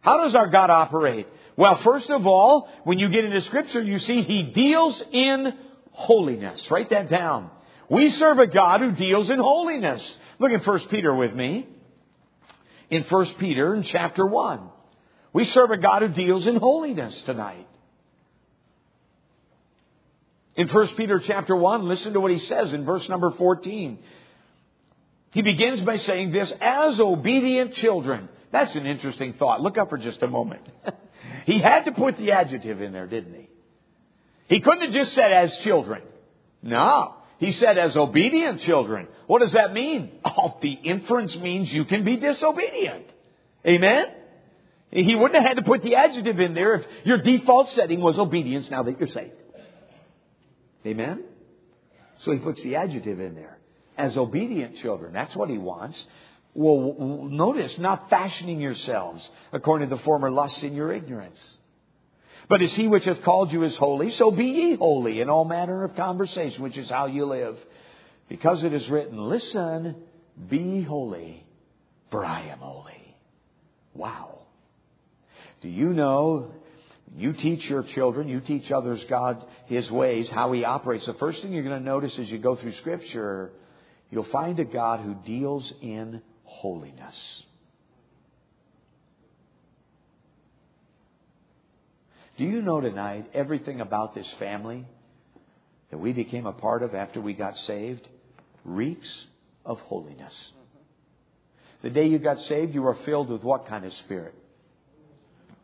How 0.01 0.23
does 0.23 0.35
our 0.35 0.47
God 0.47 0.71
operate? 0.71 1.27
Well, 1.57 1.77
first 1.79 2.11
of 2.11 2.27
all, 2.27 2.69
when 2.85 2.99
you 2.99 3.09
get 3.09 3.25
into 3.25 3.41
Scripture, 3.41 3.83
you 3.83 3.99
see 3.99 4.23
He 4.23 4.43
deals 4.45 5.03
in 5.11 5.55
holiness. 5.91 6.71
Write 6.71 6.91
that 6.91 7.09
down. 7.09 7.51
We 7.89 8.11
serve 8.11 8.39
a 8.39 8.47
God 8.47 8.81
who 8.81 8.93
deals 8.93 9.31
in 9.31 9.39
holiness. 9.39 10.19
Look 10.39 10.53
at 10.53 10.67
1 10.67 10.79
Peter 10.89 11.15
with 11.15 11.35
me. 11.35 11.67
In 12.91 13.03
1 13.03 13.27
Peter 13.35 13.75
in 13.75 13.83
chapter 13.83 14.27
1. 14.27 14.71
We 15.33 15.45
serve 15.45 15.71
a 15.71 15.77
God 15.77 16.03
who 16.03 16.09
deals 16.09 16.47
in 16.47 16.57
holiness 16.57 17.21
tonight. 17.23 17.67
In 20.55 20.69
1 20.69 20.89
Peter 20.97 21.19
chapter 21.19 21.55
1, 21.55 21.87
listen 21.87 22.15
to 22.15 22.21
what 22.21 22.31
he 22.31 22.39
says 22.39 22.73
in 22.73 22.85
verse 22.85 23.09
number 23.09 23.31
14. 23.31 23.99
He 25.33 25.43
begins 25.43 25.81
by 25.83 25.99
saying 25.99 26.33
this, 26.33 26.51
as 26.61 26.99
obedient 26.99 27.75
children. 27.75 28.31
That's 28.53 28.75
an 28.75 28.87
interesting 28.87 29.35
thought. 29.35 29.61
Look 29.61 29.77
up 29.77 29.91
for 29.91 29.99
just 29.99 30.23
a 30.23 30.29
moment. 30.29 30.63
he 31.45 31.59
had 31.59 31.85
to 31.85 31.93
put 31.93 32.17
the 32.17 32.33
adjective 32.33 32.81
in 32.81 32.93
there, 32.93 33.07
didn't 33.07 33.35
he? 33.35 33.49
He 34.49 34.61
couldn't 34.61 34.81
have 34.83 34.93
just 34.93 35.13
said 35.13 35.33
as 35.33 35.59
children. 35.59 36.01
No. 36.63 37.17
He 37.39 37.53
said 37.53 37.77
as 37.77 37.97
obedient 37.97 38.61
children. 38.61 39.09
What 39.27 39.41
does 39.41 39.53
that 39.53 39.73
mean? 39.75 40.13
Oh, 40.25 40.57
the 40.61 40.73
inference 40.73 41.37
means 41.37 41.73
you 41.73 41.85
can 41.85 42.05
be 42.05 42.17
disobedient. 42.17 43.07
Amen? 43.67 44.07
He 44.91 45.15
wouldn't 45.15 45.35
have 45.35 45.45
had 45.45 45.57
to 45.57 45.63
put 45.63 45.83
the 45.83 45.97
adjective 45.97 46.41
in 46.41 46.55
there 46.55 46.77
if 46.77 46.87
your 47.05 47.19
default 47.19 47.71
setting 47.71 48.01
was 48.01 48.19
obedience 48.19 48.71
now 48.71 48.83
that 48.85 48.99
you're 48.99 49.09
saved. 49.09 49.43
Amen? 50.87 51.25
So 52.19 52.33
he 52.33 52.39
puts 52.39 52.63
the 52.63 52.77
adjective 52.77 53.21
in 53.21 53.35
there. 53.35 53.59
As 53.99 54.17
obedient 54.17 54.77
children. 54.77 55.13
That's 55.13 55.35
what 55.35 55.51
he 55.51 55.59
wants. 55.59 56.07
Well, 56.55 57.29
notice, 57.29 57.79
not 57.79 58.09
fashioning 58.09 58.61
yourselves 58.61 59.29
according 59.53 59.91
to 59.91 59.97
the 59.97 60.03
former 60.03 60.31
lusts 60.31 60.63
in 60.63 60.75
your 60.75 60.93
ignorance. 60.93 61.59
But 62.49 62.63
as 62.63 62.73
he 62.73 62.87
which 62.87 63.05
hath 63.05 63.23
called 63.23 63.53
you 63.53 63.65
is 63.65 63.77
holy, 63.77 64.11
so 64.11 64.31
be 64.31 64.47
ye 64.47 64.75
holy 64.77 65.21
in 65.21 65.29
all 65.29 65.45
manner 65.45 65.85
of 65.85 65.97
conversation, 65.97 66.63
which 66.63 66.77
is 66.77 66.89
how 66.89 67.07
you 67.07 67.25
live. 67.25 67.59
Because 68.29 68.63
it 68.63 68.73
is 68.73 68.89
written, 68.89 69.19
listen, 69.19 69.97
be 70.49 70.83
holy, 70.83 71.45
for 72.11 72.25
I 72.25 72.43
am 72.49 72.59
holy. 72.59 73.17
Wow. 73.95 74.41
Do 75.61 75.69
you 75.69 75.93
know 75.93 76.53
you 77.17 77.33
teach 77.33 77.69
your 77.69 77.83
children, 77.83 78.29
you 78.29 78.41
teach 78.41 78.71
others 78.71 79.03
God, 79.05 79.45
His 79.67 79.91
ways, 79.91 80.29
how 80.29 80.53
He 80.53 80.65
operates. 80.65 81.07
The 81.07 81.15
first 81.15 81.43
thing 81.43 81.53
you're 81.53 81.63
going 81.63 81.79
to 81.79 81.85
notice 81.85 82.19
as 82.19 82.31
you 82.31 82.39
go 82.39 82.57
through 82.57 82.73
Scripture, 82.73 83.53
you'll 84.11 84.25
find 84.25 84.59
a 84.61 84.65
God 84.65 85.01
who 85.01 85.15
deals 85.15 85.73
in 85.81 86.23
holiness. 86.45 87.43
Do 92.37 92.45
you 92.45 92.61
know 92.61 92.81
tonight 92.81 93.31
everything 93.33 93.81
about 93.81 94.15
this 94.15 94.31
family 94.35 94.85
that 95.91 95.99
we 95.99 96.13
became 96.13 96.47
a 96.47 96.53
part 96.53 96.83
of 96.83 96.95
after 96.95 97.21
we 97.21 97.33
got 97.33 97.57
saved 97.57 98.07
reeks 98.65 99.27
of 99.65 99.81
holiness? 99.81 100.53
The 101.83 101.91
day 101.91 102.07
you 102.07 102.19
got 102.19 102.41
saved, 102.41 102.75
you 102.75 102.83
were 102.83 102.99
filled 103.07 103.31
with 103.31 103.43
what 103.43 103.67
kind 103.67 103.85
of 103.85 103.93
spirit? 103.95 104.35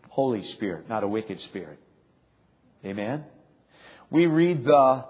Holy 0.08 0.42
Spirit, 0.44 0.88
not 0.88 1.04
a 1.04 1.08
wicked 1.08 1.40
spirit. 1.40 1.78
Amen? 2.84 3.24
We 4.10 4.26
read 4.26 4.64
the 4.64 5.04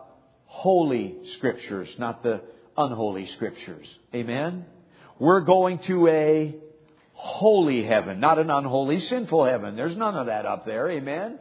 holy 0.46 1.16
scriptures, 1.30 1.94
not 1.98 2.22
the 2.22 2.40
unholy 2.76 3.26
scriptures. 3.26 3.98
Amen? 4.14 4.64
We're 5.18 5.40
going 5.40 5.78
to 5.80 6.08
a 6.08 6.54
holy 7.22 7.84
heaven, 7.84 8.18
not 8.18 8.40
an 8.40 8.50
unholy, 8.50 8.98
sinful 8.98 9.44
heaven. 9.44 9.76
There's 9.76 9.96
none 9.96 10.16
of 10.16 10.26
that 10.26 10.44
up 10.44 10.66
there. 10.66 10.90
Amen? 10.90 11.38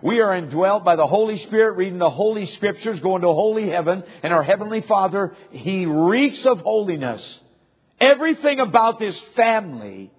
We 0.00 0.20
are 0.20 0.32
indwelt 0.32 0.84
by 0.84 0.94
the 0.94 1.08
Holy 1.08 1.38
Spirit, 1.38 1.76
reading 1.76 1.98
the 1.98 2.08
holy 2.08 2.46
scriptures, 2.46 3.00
going 3.00 3.22
to 3.22 3.26
holy 3.26 3.68
heaven, 3.68 4.04
and 4.22 4.32
our 4.32 4.44
Heavenly 4.44 4.82
Father, 4.82 5.34
He 5.50 5.86
reeks 5.86 6.46
of 6.46 6.60
holiness. 6.60 7.40
Everything 8.00 8.60
about 8.60 9.00
this 9.00 9.20
family 9.34 10.12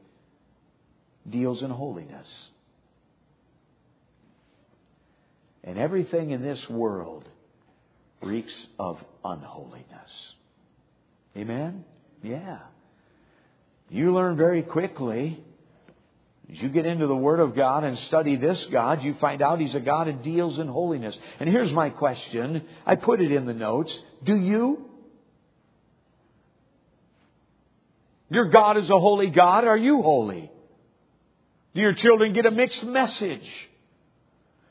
deals 1.29 1.63
in 1.63 1.69
holiness. 1.71 2.49
And 5.63 5.79
everything 5.79 6.31
in 6.31 6.41
this 6.41 6.69
world 6.69 7.29
reeks 8.21 8.67
of 8.77 9.01
unholiness. 9.23 10.35
Amen? 11.37 11.85
Yeah. 12.21 12.59
You 13.89 14.13
learn 14.13 14.35
very 14.37 14.63
quickly 14.63 15.43
as 16.51 16.61
you 16.61 16.69
get 16.69 16.85
into 16.85 17.07
the 17.07 17.15
Word 17.15 17.39
of 17.39 17.55
God 17.55 17.83
and 17.83 17.97
study 17.97 18.35
this 18.35 18.65
God, 18.65 19.03
you 19.03 19.15
find 19.15 19.41
out 19.41 19.59
He's 19.59 19.73
a 19.73 19.79
God 19.79 20.07
who 20.07 20.13
deals 20.13 20.59
in 20.59 20.67
holiness. 20.67 21.17
And 21.39 21.49
here's 21.49 21.71
my 21.71 21.89
question. 21.89 22.63
I 22.85 22.95
put 22.95 23.19
it 23.19 23.31
in 23.31 23.45
the 23.45 23.53
notes. 23.53 23.97
Do 24.23 24.35
you? 24.35 24.89
Your 28.29 28.45
God 28.45 28.77
is 28.77 28.89
a 28.89 28.99
holy 28.99 29.29
God. 29.29 29.65
Are 29.65 29.77
you 29.77 30.01
holy? 30.01 30.51
Do 31.73 31.81
your 31.81 31.93
children 31.93 32.33
get 32.33 32.45
a 32.45 32.51
mixed 32.51 32.83
message? 32.83 33.49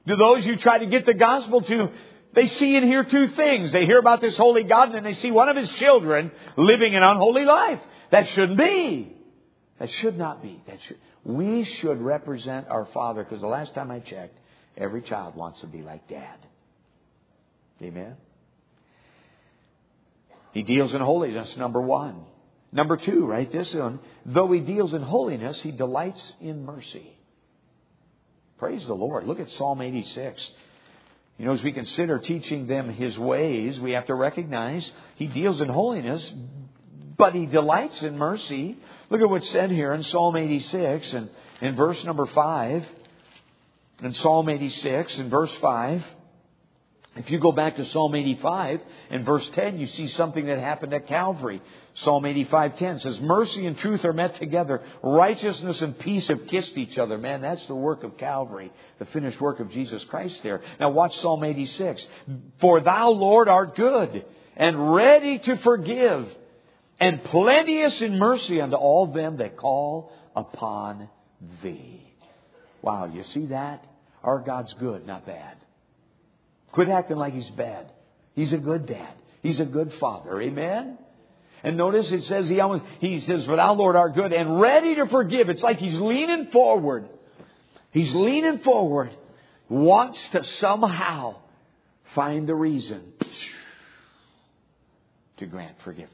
Do 0.07 0.16
those 0.16 0.46
you 0.46 0.57
try 0.57 0.79
to 0.79 0.87
get 0.87 1.07
the 1.07 1.14
gospel 1.14 1.62
to, 1.62 1.90
they 2.35 2.46
see 2.46 2.77
and 2.77 2.85
hear 2.85 3.05
two 3.05 3.29
things. 3.29 3.72
They 3.72 3.87
hear 3.87 3.98
about 3.98 4.20
this 4.20 4.37
holy 4.37 4.64
God 4.64 4.87
and 4.87 4.94
then 4.94 5.05
they 5.05 5.14
see 5.14 5.31
one 5.31 5.48
of 5.48 5.57
his 5.57 5.72
children 5.72 6.31
living 6.57 6.94
an 6.94 7.03
unholy 7.03 7.44
life. 7.44 7.81
That 8.14 8.29
shouldn't 8.29 8.59
be. 8.59 9.12
That 9.81 9.90
should 9.90 10.16
not 10.16 10.40
be. 10.40 10.62
That 10.68 10.81
should, 10.83 10.98
we 11.24 11.64
should 11.64 12.00
represent 12.00 12.68
our 12.68 12.85
Father 12.94 13.24
because 13.24 13.40
the 13.40 13.48
last 13.48 13.74
time 13.74 13.90
I 13.90 13.98
checked, 13.98 14.38
every 14.77 15.03
child 15.03 15.35
wants 15.35 15.62
to 15.62 15.66
be 15.66 15.83
like 15.83 16.07
Dad. 16.07 16.38
Amen? 17.83 18.16
He 20.53 20.62
deals 20.62 20.94
in 20.94 21.00
holiness, 21.00 21.57
number 21.57 21.81
one. 21.81 22.24
Number 22.70 22.96
two, 22.96 23.27
write 23.27 23.50
this 23.50 23.74
on. 23.74 23.98
Though 24.24 24.53
he 24.53 24.61
deals 24.61 24.94
in 24.94 25.03
holiness, 25.03 25.61
he 25.61 25.72
delights 25.72 26.35
in 26.40 26.64
mercy. 26.64 27.18
Praise 28.59 28.87
the 28.87 28.94
Lord. 28.94 29.27
Look 29.27 29.40
at 29.40 29.50
Psalm 29.50 29.81
86. 29.81 30.53
You 31.38 31.46
know, 31.46 31.53
as 31.53 31.64
we 31.64 31.72
consider 31.72 32.20
teaching 32.20 32.68
them 32.68 32.90
his 32.90 33.18
ways, 33.18 33.81
we 33.81 33.90
have 33.90 34.07
to 34.07 34.14
recognize 34.14 34.88
he 35.16 35.27
deals 35.27 35.61
in 35.61 35.68
holiness, 35.68 36.33
but 37.16 37.35
he 37.35 37.46
delights 37.46 38.03
in 38.03 38.16
mercy. 38.18 38.79
Look 39.11 39.20
at 39.20 39.29
what's 39.29 39.50
said 39.50 39.70
here 39.70 39.92
in 39.92 40.03
Psalm 40.03 40.37
86 40.37 41.12
and 41.14 41.31
in 41.61 41.77
verse 41.77 42.03
number 42.05 42.27
5. 42.27 42.87
In 44.03 44.12
Psalm 44.12 44.48
86 44.48 45.18
in 45.18 45.31
verse 45.31 45.55
5. 45.57 46.05
If 47.16 47.31
you 47.31 47.38
go 47.38 47.53
back 47.53 47.77
to 47.77 47.85
Psalm 47.85 48.14
85 48.14 48.81
and 49.11 49.24
verse 49.24 49.48
10, 49.50 49.79
you 49.79 49.87
see 49.87 50.09
something 50.09 50.46
that 50.46 50.59
happened 50.59 50.92
at 50.94 51.07
Calvary. 51.07 51.62
Psalm 51.94 52.24
85:10 52.24 52.98
says, 52.98 53.20
"Mercy 53.20 53.66
and 53.68 53.79
truth 53.79 54.05
are 54.05 54.12
met 54.12 54.35
together; 54.35 54.83
righteousness 55.00 55.81
and 55.81 55.96
peace 55.96 56.27
have 56.27 56.48
kissed 56.48 56.77
each 56.77 56.98
other." 56.98 57.16
Man, 57.16 57.40
that's 57.40 57.66
the 57.66 57.77
work 57.77 58.03
of 58.03 58.16
Calvary, 58.16 58.72
the 58.98 59.05
finished 59.05 59.40
work 59.40 59.61
of 59.61 59.70
Jesus 59.70 60.03
Christ 60.05 60.42
there. 60.42 60.61
Now 60.81 60.90
watch 60.90 61.16
Psalm 61.18 61.44
86. 61.44 62.05
"For 62.59 62.81
thou, 62.81 63.11
Lord, 63.11 63.48
art 63.48 63.77
good 63.77 64.24
and 64.57 64.92
ready 64.92 65.38
to 65.38 65.57
forgive, 65.59 66.37
and 67.01 67.23
plenteous 67.25 68.01
in 68.01 68.19
mercy 68.19 68.61
unto 68.61 68.77
all 68.77 69.07
them 69.07 69.39
that 69.39 69.57
call 69.57 70.13
upon 70.35 71.09
thee." 71.63 72.03
Wow, 72.83 73.07
you 73.07 73.23
see 73.25 73.47
that? 73.47 73.85
Our 74.23 74.41
God's 74.41 74.75
good, 74.75 75.07
not 75.07 75.27
bad. 75.27 75.57
Quit 76.73 76.89
acting 76.89 77.17
like 77.17 77.35
he's 77.35 77.51
bad. 77.51 77.91
He's 78.35 78.53
a 78.53 78.59
good 78.59 78.87
dad. 78.87 79.15
He's 79.43 79.61
a 79.61 79.65
good 79.65 79.93
father. 79.95 80.41
Amen? 80.41 80.99
And 81.63 81.79
notice 81.79 82.11
it 82.13 82.25
says 82.25 82.49
he, 82.49 82.61
he 83.01 83.21
says, 83.21 83.47
For 83.47 83.57
thou, 83.57 83.73
Lord, 83.75 83.97
art 83.97 84.15
good 84.15 84.33
and 84.33 84.61
ready 84.61 84.97
to 84.97 85.07
forgive. 85.07 85.49
It's 85.49 85.63
like 85.63 85.79
he's 85.79 85.99
leaning 85.99 86.49
forward. 86.49 87.09
He's 87.91 88.13
leaning 88.15 88.59
forward, 88.59 89.11
wants 89.69 90.27
to 90.29 90.43
somehow 90.45 91.37
find 92.15 92.49
the 92.49 92.55
reason 92.55 93.13
to 95.37 95.47
grant 95.47 95.77
forgiveness. 95.85 96.11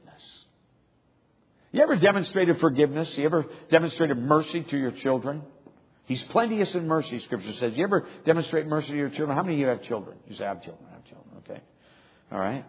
You 1.72 1.82
ever 1.82 1.96
demonstrated 1.96 2.58
forgiveness? 2.58 3.16
You 3.16 3.24
ever 3.24 3.46
demonstrated 3.70 4.18
mercy 4.18 4.62
to 4.62 4.76
your 4.76 4.90
children? 4.90 5.42
He's 6.06 6.22
plenteous 6.24 6.74
in 6.74 6.88
mercy, 6.88 7.20
Scripture 7.20 7.52
says. 7.52 7.76
You 7.76 7.84
ever 7.84 8.06
demonstrate 8.24 8.66
mercy 8.66 8.92
to 8.92 8.98
your 8.98 9.10
children? 9.10 9.36
How 9.36 9.44
many 9.44 9.54
of 9.54 9.60
you 9.60 9.66
have 9.68 9.82
children? 9.82 10.18
You 10.28 10.34
say, 10.34 10.44
I 10.44 10.48
have 10.48 10.62
children, 10.62 10.84
I 10.90 10.94
have 10.94 11.04
children. 11.04 11.30
Okay. 11.48 11.60
All 12.32 12.40
right. 12.40 12.64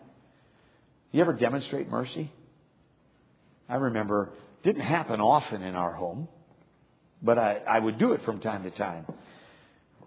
You 1.11 1.21
ever 1.21 1.33
demonstrate 1.33 1.89
mercy? 1.89 2.31
I 3.67 3.75
remember, 3.75 4.33
didn't 4.61 4.83
happen 4.83 5.19
often 5.21 5.63
in 5.63 5.75
our 5.75 5.93
home, 5.93 6.27
but 7.21 7.39
I, 7.39 7.61
I 7.67 7.79
would 7.79 7.97
do 7.97 8.11
it 8.11 8.21
from 8.21 8.39
time 8.39 8.63
to 8.63 8.69
time. 8.69 9.07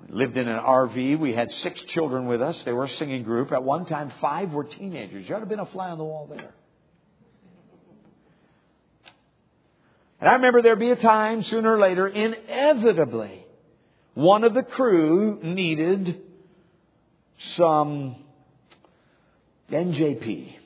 Lived 0.09 0.37
in 0.37 0.47
an 0.47 0.61
RV. 0.61 1.19
We 1.19 1.33
had 1.33 1.51
six 1.51 1.83
children 1.85 2.27
with 2.27 2.43
us. 2.43 2.63
They 2.63 2.73
were 2.73 2.85
a 2.85 2.89
singing 2.89 3.23
group. 3.23 3.53
At 3.53 3.65
one 3.65 3.87
time, 3.87 4.13
five 4.21 4.53
were 4.53 4.65
teenagers. 4.65 5.29
You 5.29 5.35
ought 5.35 5.39
to 5.39 5.43
have 5.43 5.49
been 5.49 5.61
a 5.61 5.67
fly 5.67 5.91
on 5.91 5.99
the 5.99 6.05
wall 6.05 6.29
there. 6.31 6.55
And 10.21 10.29
I 10.29 10.35
remember 10.35 10.63
there'd 10.63 10.79
be 10.79 10.91
a 10.91 10.97
time, 10.97 11.43
sooner 11.43 11.75
or 11.75 11.79
later, 11.79 12.07
inevitably, 12.07 13.45
one 14.15 14.45
of 14.45 14.55
the 14.55 14.63
crew 14.63 15.41
needed 15.43 16.23
some 17.39 18.17
NJP. 19.71 20.57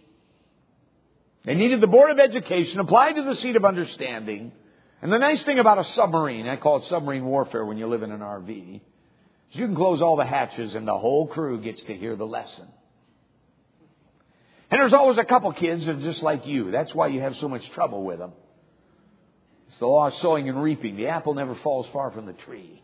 They 1.44 1.54
needed 1.54 1.80
the 1.80 1.86
Board 1.86 2.10
of 2.10 2.18
Education 2.18 2.78
applied 2.80 3.16
to 3.16 3.22
the 3.22 3.34
seat 3.34 3.56
of 3.56 3.64
understanding. 3.64 4.52
And 5.00 5.12
the 5.12 5.18
nice 5.18 5.42
thing 5.44 5.58
about 5.58 5.78
a 5.78 5.84
submarine, 5.84 6.46
I 6.46 6.56
call 6.56 6.78
it 6.78 6.84
submarine 6.84 7.24
warfare 7.24 7.64
when 7.64 7.78
you 7.78 7.86
live 7.86 8.02
in 8.02 8.12
an 8.12 8.20
RV, 8.20 8.74
is 8.74 8.80
you 9.58 9.66
can 9.66 9.76
close 9.76 10.02
all 10.02 10.16
the 10.16 10.26
hatches 10.26 10.74
and 10.74 10.86
the 10.86 10.98
whole 10.98 11.26
crew 11.26 11.60
gets 11.60 11.82
to 11.84 11.94
hear 11.94 12.16
the 12.16 12.26
lesson. 12.26 12.68
And 14.70 14.80
there's 14.80 14.92
always 14.92 15.16
a 15.16 15.24
couple 15.24 15.50
kids 15.52 15.86
that 15.86 15.96
are 15.96 16.00
just 16.00 16.22
like 16.22 16.46
you. 16.46 16.70
That's 16.70 16.94
why 16.94 17.06
you 17.06 17.20
have 17.20 17.36
so 17.36 17.48
much 17.48 17.70
trouble 17.70 18.04
with 18.04 18.18
them. 18.18 18.32
It's 19.78 19.80
the 19.82 19.86
law 19.86 20.08
of 20.08 20.14
sowing 20.14 20.48
and 20.48 20.60
reaping. 20.60 20.96
The 20.96 21.06
apple 21.06 21.34
never 21.34 21.54
falls 21.54 21.86
far 21.92 22.10
from 22.10 22.26
the 22.26 22.32
tree. 22.32 22.82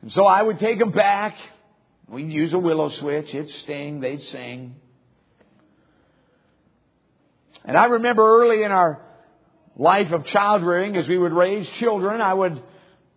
And 0.00 0.10
so 0.10 0.24
I 0.24 0.40
would 0.42 0.58
take 0.58 0.78
them 0.78 0.90
back. 0.90 1.36
We'd 2.08 2.32
use 2.32 2.54
a 2.54 2.58
willow 2.58 2.88
switch. 2.88 3.34
It'd 3.34 3.50
sting. 3.50 4.00
They'd 4.00 4.22
sing. 4.22 4.74
And 7.66 7.76
I 7.76 7.84
remember 7.84 8.22
early 8.40 8.62
in 8.62 8.72
our 8.72 9.02
life 9.76 10.12
of 10.12 10.24
child 10.24 10.62
rearing, 10.62 10.96
as 10.96 11.06
we 11.06 11.18
would 11.18 11.34
raise 11.34 11.68
children, 11.72 12.22
I 12.22 12.32
would 12.32 12.62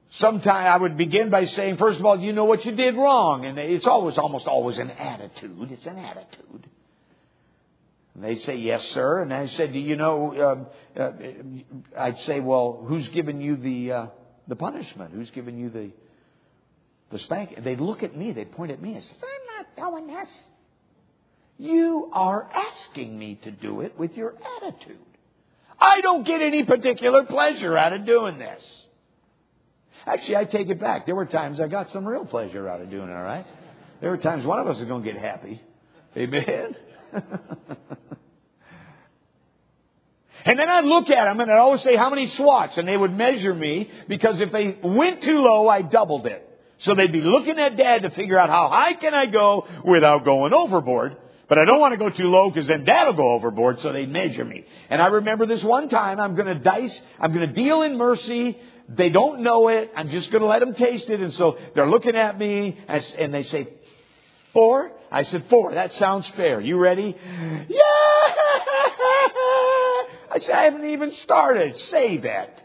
sometimes 0.09 0.67
I 0.69 0.75
would 0.75 0.97
begin 0.97 1.29
by 1.29 1.45
saying, 1.45 1.77
first 1.77 1.97
of 1.97 2.05
all, 2.05 2.19
you 2.19 2.33
know 2.33 2.43
what 2.43 2.65
you 2.65 2.73
did 2.73 2.95
wrong, 2.95 3.45
and 3.45 3.57
it's 3.57 3.87
always 3.87 4.17
almost 4.17 4.47
always 4.47 4.79
an 4.79 4.91
attitude. 4.91 5.71
It's 5.71 5.85
an 5.85 5.97
attitude. 5.97 6.69
And 8.19 8.27
they'd 8.27 8.41
say, 8.41 8.58
yes, 8.58 8.86
sir. 8.89 9.21
And 9.21 9.34
I 9.34 9.45
said, 9.45 9.71
do 9.71 9.79
you 9.79 9.95
know? 9.95 10.67
Uh, 10.97 10.99
uh, 10.99 11.12
I'd 11.97 12.17
say, 12.19 12.41
well, 12.41 12.84
who's 12.86 13.08
given 13.08 13.39
you 13.39 13.55
the 13.55 13.91
uh, 13.93 14.08
the 14.45 14.58
punishment? 14.58 15.13
Who's 15.13 15.32
given 15.32 15.58
you 15.58 15.69
the 15.69 15.91
the 17.12 17.19
spank? 17.19 17.63
They'd 17.63 17.79
look 17.79 18.03
at 18.03 18.17
me. 18.17 18.34
They'd 18.34 18.51
point 18.51 18.71
at 18.71 18.82
me. 18.82 18.97
I 18.97 18.99
said, 18.99 19.15
I'm 19.23 19.65
not 19.65 19.93
doing 19.93 20.08
this. 20.13 20.27
You 21.60 22.10
are 22.12 22.49
asking 22.53 23.17
me 23.17 23.36
to 23.43 23.51
do 23.51 23.79
it 23.79 23.97
with 23.97 24.17
your 24.17 24.36
attitude. 24.58 24.97
I 25.79 26.01
don't 26.01 26.25
get 26.25 26.41
any 26.41 26.65
particular 26.65 27.23
pleasure 27.23 27.77
out 27.77 27.93
of 27.93 28.05
doing 28.05 28.38
this. 28.38 28.86
Actually, 30.05 30.36
I 30.36 30.43
take 30.43 30.67
it 30.67 30.79
back. 30.82 31.05
There 31.05 31.15
were 31.15 31.25
times 31.25 31.62
I 31.62 31.69
got 31.69 31.89
some 31.91 32.05
real 32.05 32.25
pleasure 32.25 32.67
out 32.67 32.82
of 32.82 32.89
doing 32.89 33.10
it, 33.10 33.13
all 33.13 33.23
right? 33.23 33.45
There 34.01 34.10
were 34.10 34.17
times 34.17 34.45
one 34.45 34.60
of 34.60 34.67
us 34.67 34.77
is 34.79 34.86
going 34.86 35.03
to 35.03 35.10
get 35.10 35.21
happy. 35.21 35.62
Amen? 36.17 36.75
and 40.45 40.59
then 40.59 40.69
I'd 40.69 40.85
look 40.85 41.09
at 41.09 41.25
them 41.25 41.39
and 41.39 41.51
I'd 41.51 41.57
always 41.57 41.81
say, 41.81 41.95
how 41.95 42.09
many 42.09 42.27
swats? 42.27 42.77
And 42.77 42.87
they 42.87 42.97
would 42.97 43.15
measure 43.15 43.53
me 43.53 43.89
because 44.07 44.39
if 44.41 44.51
they 44.51 44.77
went 44.83 45.21
too 45.21 45.39
low, 45.39 45.67
I 45.67 45.81
doubled 45.81 46.25
it. 46.27 46.45
So 46.79 46.95
they'd 46.95 47.11
be 47.11 47.21
looking 47.21 47.59
at 47.59 47.75
dad 47.75 48.03
to 48.03 48.09
figure 48.09 48.37
out 48.37 48.49
how 48.49 48.69
high 48.69 48.93
can 48.93 49.13
I 49.13 49.25
go 49.25 49.67
without 49.83 50.23
going 50.23 50.53
overboard. 50.53 51.17
But 51.49 51.57
I 51.57 51.65
don't 51.65 51.79
want 51.79 51.93
to 51.93 51.97
go 51.97 52.09
too 52.09 52.27
low 52.27 52.49
because 52.49 52.67
then 52.67 52.85
dad'll 52.85 53.13
go 53.13 53.31
overboard, 53.31 53.79
so 53.79 53.91
they'd 53.91 54.09
measure 54.09 54.45
me. 54.45 54.65
And 54.89 55.01
I 55.01 55.07
remember 55.07 55.47
this 55.47 55.63
one 55.63 55.89
time, 55.89 56.19
I'm 56.19 56.35
going 56.35 56.47
to 56.47 56.63
dice, 56.63 57.01
I'm 57.19 57.33
going 57.33 57.47
to 57.47 57.53
deal 57.53 57.81
in 57.81 57.97
mercy. 57.97 58.57
They 58.87 59.09
don't 59.09 59.41
know 59.41 59.67
it. 59.67 59.91
I'm 59.95 60.09
just 60.09 60.31
going 60.31 60.41
to 60.41 60.47
let 60.47 60.59
them 60.59 60.75
taste 60.75 61.09
it. 61.09 61.19
And 61.19 61.33
so 61.33 61.57
they're 61.73 61.89
looking 61.89 62.15
at 62.15 62.37
me 62.37 62.77
and 62.87 63.33
they 63.33 63.43
say, 63.43 63.67
four? 64.53 64.91
I 65.11 65.23
said, 65.23 65.45
four. 65.49 65.73
That 65.73 65.93
sounds 65.93 66.27
fair. 66.29 66.61
You 66.61 66.77
ready? 66.77 67.15
Yeah! 67.67 67.79
I 70.31 70.37
said, 70.39 70.55
I 70.55 70.63
haven't 70.65 70.85
even 70.89 71.11
started. 71.13 71.77
Say 71.77 72.17
that. 72.17 72.63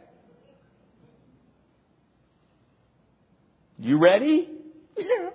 You 3.79 3.99
ready? 3.99 4.51
Yeah. 4.97 5.31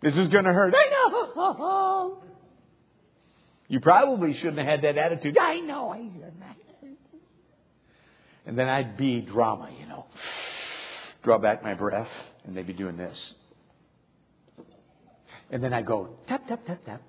This 0.00 0.16
is 0.16 0.28
going 0.28 0.44
to 0.44 0.52
hurt. 0.52 0.74
I 0.76 0.90
know. 0.90 2.22
You 3.70 3.80
probably 3.80 4.32
shouldn't 4.32 4.56
have 4.56 4.66
had 4.66 4.82
that 4.82 4.96
attitude. 4.96 5.36
I 5.38 5.60
know 5.60 5.90
I. 5.90 6.08
And 8.46 8.58
then 8.58 8.66
I'd 8.66 8.96
be 8.96 9.20
drama, 9.20 9.68
you 9.78 9.86
know. 9.86 10.06
Draw 11.22 11.36
back 11.36 11.62
my 11.62 11.74
breath, 11.74 12.08
and 12.44 12.56
they'd 12.56 12.66
be 12.66 12.72
doing 12.72 12.96
this. 12.96 13.34
And 15.50 15.62
then 15.62 15.72
I 15.72 15.82
go 15.82 16.10
tap 16.26 16.46
tap 16.46 16.64
tap 16.66 16.84
tap. 16.84 17.02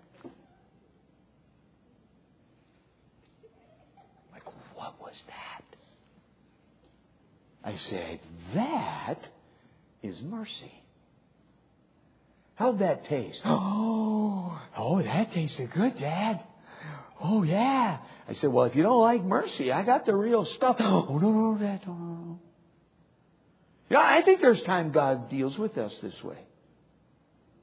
Like, 4.31 4.45
what 4.75 4.99
was 5.01 5.15
that? 5.27 5.63
I 7.63 7.75
said, 7.75 8.19
that 8.55 9.27
is 10.01 10.21
mercy. 10.21 10.71
How'd 12.55 12.79
that 12.79 13.05
taste? 13.05 13.41
Oh, 13.45 14.59
oh, 14.77 15.01
that 15.01 15.31
tasted 15.31 15.71
good, 15.71 15.97
Dad. 15.97 16.43
Oh, 17.21 17.43
yeah. 17.43 17.97
I 18.29 18.33
said, 18.33 18.51
well, 18.51 18.65
if 18.65 18.75
you 18.75 18.83
don't 18.83 19.01
like 19.01 19.23
mercy, 19.23 19.71
I 19.71 19.83
got 19.83 20.05
the 20.05 20.15
real 20.15 20.45
stuff. 20.45 20.77
Oh, 20.79 21.17
no, 21.21 21.31
no, 21.31 21.57
Dad, 21.57 21.81
no, 21.85 21.93
no, 21.93 22.05
no. 22.05 22.39
Yeah, 23.89 23.99
I 23.99 24.21
think 24.21 24.39
there's 24.39 24.61
time 24.63 24.91
God 24.91 25.29
deals 25.29 25.57
with 25.57 25.77
us 25.77 25.93
this 26.01 26.23
way. 26.23 26.37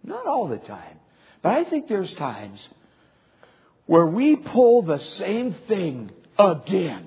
Not 0.06 0.26
all 0.26 0.48
the 0.48 0.58
time. 0.58 0.98
But 1.42 1.52
I 1.52 1.64
think 1.64 1.88
there's 1.88 2.14
times 2.14 2.66
where 3.84 4.06
we 4.06 4.36
pull 4.36 4.82
the 4.82 4.98
same 4.98 5.52
thing 5.68 6.10
again. 6.38 7.06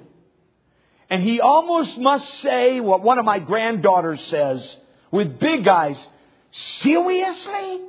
And 1.09 1.23
he 1.23 1.41
almost 1.41 1.97
must 1.97 2.29
say 2.41 2.79
what 2.79 3.01
one 3.01 3.17
of 3.17 3.25
my 3.25 3.39
granddaughters 3.39 4.21
says 4.25 4.77
with 5.12 5.39
big 5.39 5.67
eyes 5.67 6.07
Seriously? 6.51 7.81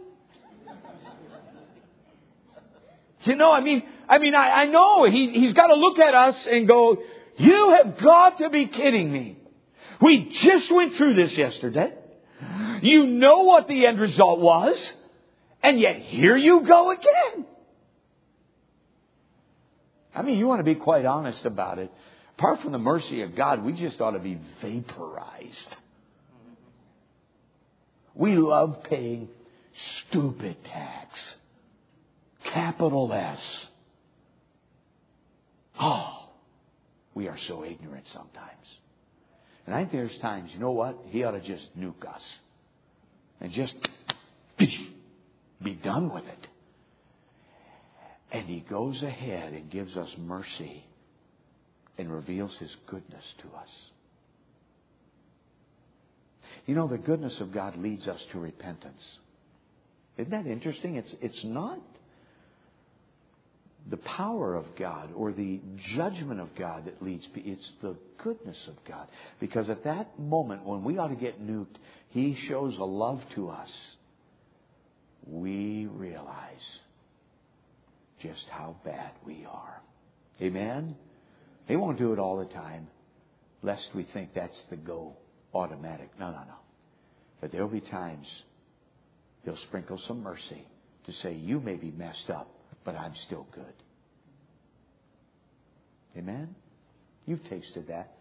You 3.23 3.37
know, 3.37 3.53
I 3.53 3.61
mean, 3.61 3.83
I 4.09 4.19
mean, 4.19 4.35
I, 4.35 4.63
I 4.63 4.67
know 4.67 5.05
he, 5.05 5.31
he's 5.31 5.53
got 5.53 5.67
to 5.67 5.75
look 5.75 5.99
at 5.99 6.15
us 6.15 6.47
and 6.47 6.67
go, 6.67 7.03
you 7.37 7.71
have 7.71 7.99
got 7.99 8.39
to 8.39 8.49
be 8.49 8.67
kidding 8.67 9.13
me. 9.13 9.37
We 10.01 10.31
just 10.31 10.71
went 10.73 10.95
through 10.95 11.15
this 11.15 11.37
yesterday. 11.37 11.93
You 12.81 13.07
know 13.07 13.41
what 13.41 13.69
the 13.69 13.87
end 13.87 14.01
result 14.01 14.41
was, 14.41 14.95
and 15.63 15.81
yet 15.81 15.97
here 15.97 16.37
you 16.37 16.63
go 16.63 16.91
again. 16.91 17.47
I 20.15 20.23
mean, 20.23 20.39
you 20.39 20.47
want 20.47 20.61
to 20.61 20.65
be 20.65 20.75
quite 20.75 21.05
honest 21.05 21.47
about 21.47 21.79
it. 21.79 21.91
Apart 22.39 22.61
from 22.61 22.73
the 22.73 22.79
mercy 22.79 23.23
of 23.23 23.37
God, 23.37 23.63
we 23.63 23.73
just 23.73 24.01
ought 24.01 24.13
to 24.13 24.19
be 24.19 24.39
vaporized. 24.63 25.77
We 28.15 28.37
love 28.37 28.83
paying 28.85 29.29
stupid 30.09 30.57
tax. 30.65 31.37
Capital 32.45 33.13
S. 33.13 33.69
Oh, 35.79 36.29
we 37.15 37.29
are 37.29 37.39
so 37.39 37.65
ignorant 37.65 38.07
sometimes. 38.09 38.79
And 39.67 39.75
I 39.75 39.81
think 39.81 39.93
there's 39.93 40.19
times, 40.19 40.51
you 40.53 40.59
know 40.59 40.73
what? 40.73 40.99
He 41.07 41.23
ought 41.25 41.33
to 41.33 41.41
just 41.41 41.79
nuke 41.79 42.07
us 42.07 42.39
and 43.41 43.53
just 43.53 43.77
be 45.63 45.75
done 45.75 46.13
with 46.13 46.25
it. 46.27 46.49
And 48.33 48.47
he 48.47 48.61
goes 48.61 49.03
ahead 49.03 49.53
and 49.53 49.71
gives 49.71 49.97
us 49.97 50.15
mercy 50.19 50.85
and 51.99 52.13
reveals 52.13 52.57
his 52.59 52.75
goodness 52.87 53.35
to 53.39 53.49
us. 53.59 53.71
You 56.67 56.75
know, 56.75 56.87
the 56.87 56.99
goodness 56.99 57.41
of 57.41 57.53
God 57.53 57.77
leads 57.77 58.07
us 58.07 58.25
to 58.33 58.39
repentance. 58.39 59.19
Isn't 60.17 60.31
that 60.31 60.47
interesting? 60.47 60.97
It's, 60.97 61.15
it's 61.21 61.45
not 61.45 61.81
the 63.89 63.97
power 63.97 64.55
of 64.55 64.65
God 64.77 65.11
or 65.15 65.33
the 65.33 65.61
judgment 65.97 66.41
of 66.41 66.55
God 66.55 66.85
that 66.85 67.03
leads 67.03 67.27
it's 67.35 67.73
the 67.81 67.97
goodness 68.23 68.69
of 68.69 68.77
God. 68.85 69.09
Because 69.41 69.69
at 69.71 69.85
that 69.85 70.19
moment 70.19 70.65
when 70.65 70.85
we 70.85 70.99
ought 70.99 71.09
to 71.09 71.17
get 71.17 71.43
nuked, 71.43 71.77
He 72.11 72.37
shows 72.49 72.77
a 72.79 72.85
love 72.85 73.23
to 73.35 73.49
us 73.49 73.71
just 78.23 78.49
how 78.51 78.77
bad 78.85 79.13
we 79.25 79.47
are. 79.51 79.81
Amen? 80.41 80.97
He 81.67 81.77
won't 81.77 81.99
do 81.99 82.13
it 82.13 82.19
all 82.19 82.39
the 82.39 82.53
time, 82.53 82.89
lest 83.63 83.91
we 83.95 84.03
think 84.03 84.35
that's 84.35 84.63
the 84.71 84.77
go 84.77 85.17
automatic. 85.55 86.11
No, 86.19 86.27
no, 86.31 86.39
no. 86.39 86.55
But 87.41 87.53
there'll 87.53 87.69
be 87.69 87.81
times 87.81 88.43
He'll 89.45 89.57
sprinkle 89.57 89.99
some 90.07 90.23
mercy 90.23 90.67
to 91.07 91.13
say, 91.13 91.33
You 91.33 91.61
may 91.61 91.77
be 91.77 91.91
messed 91.91 92.31
up, 92.31 92.49
but 92.85 92.95
I'm 92.95 93.15
still 93.15 93.47
good. 93.53 93.65
Amen? 96.17 96.55
You've 97.27 97.45
tasted 97.45 97.89
that. 97.89 98.13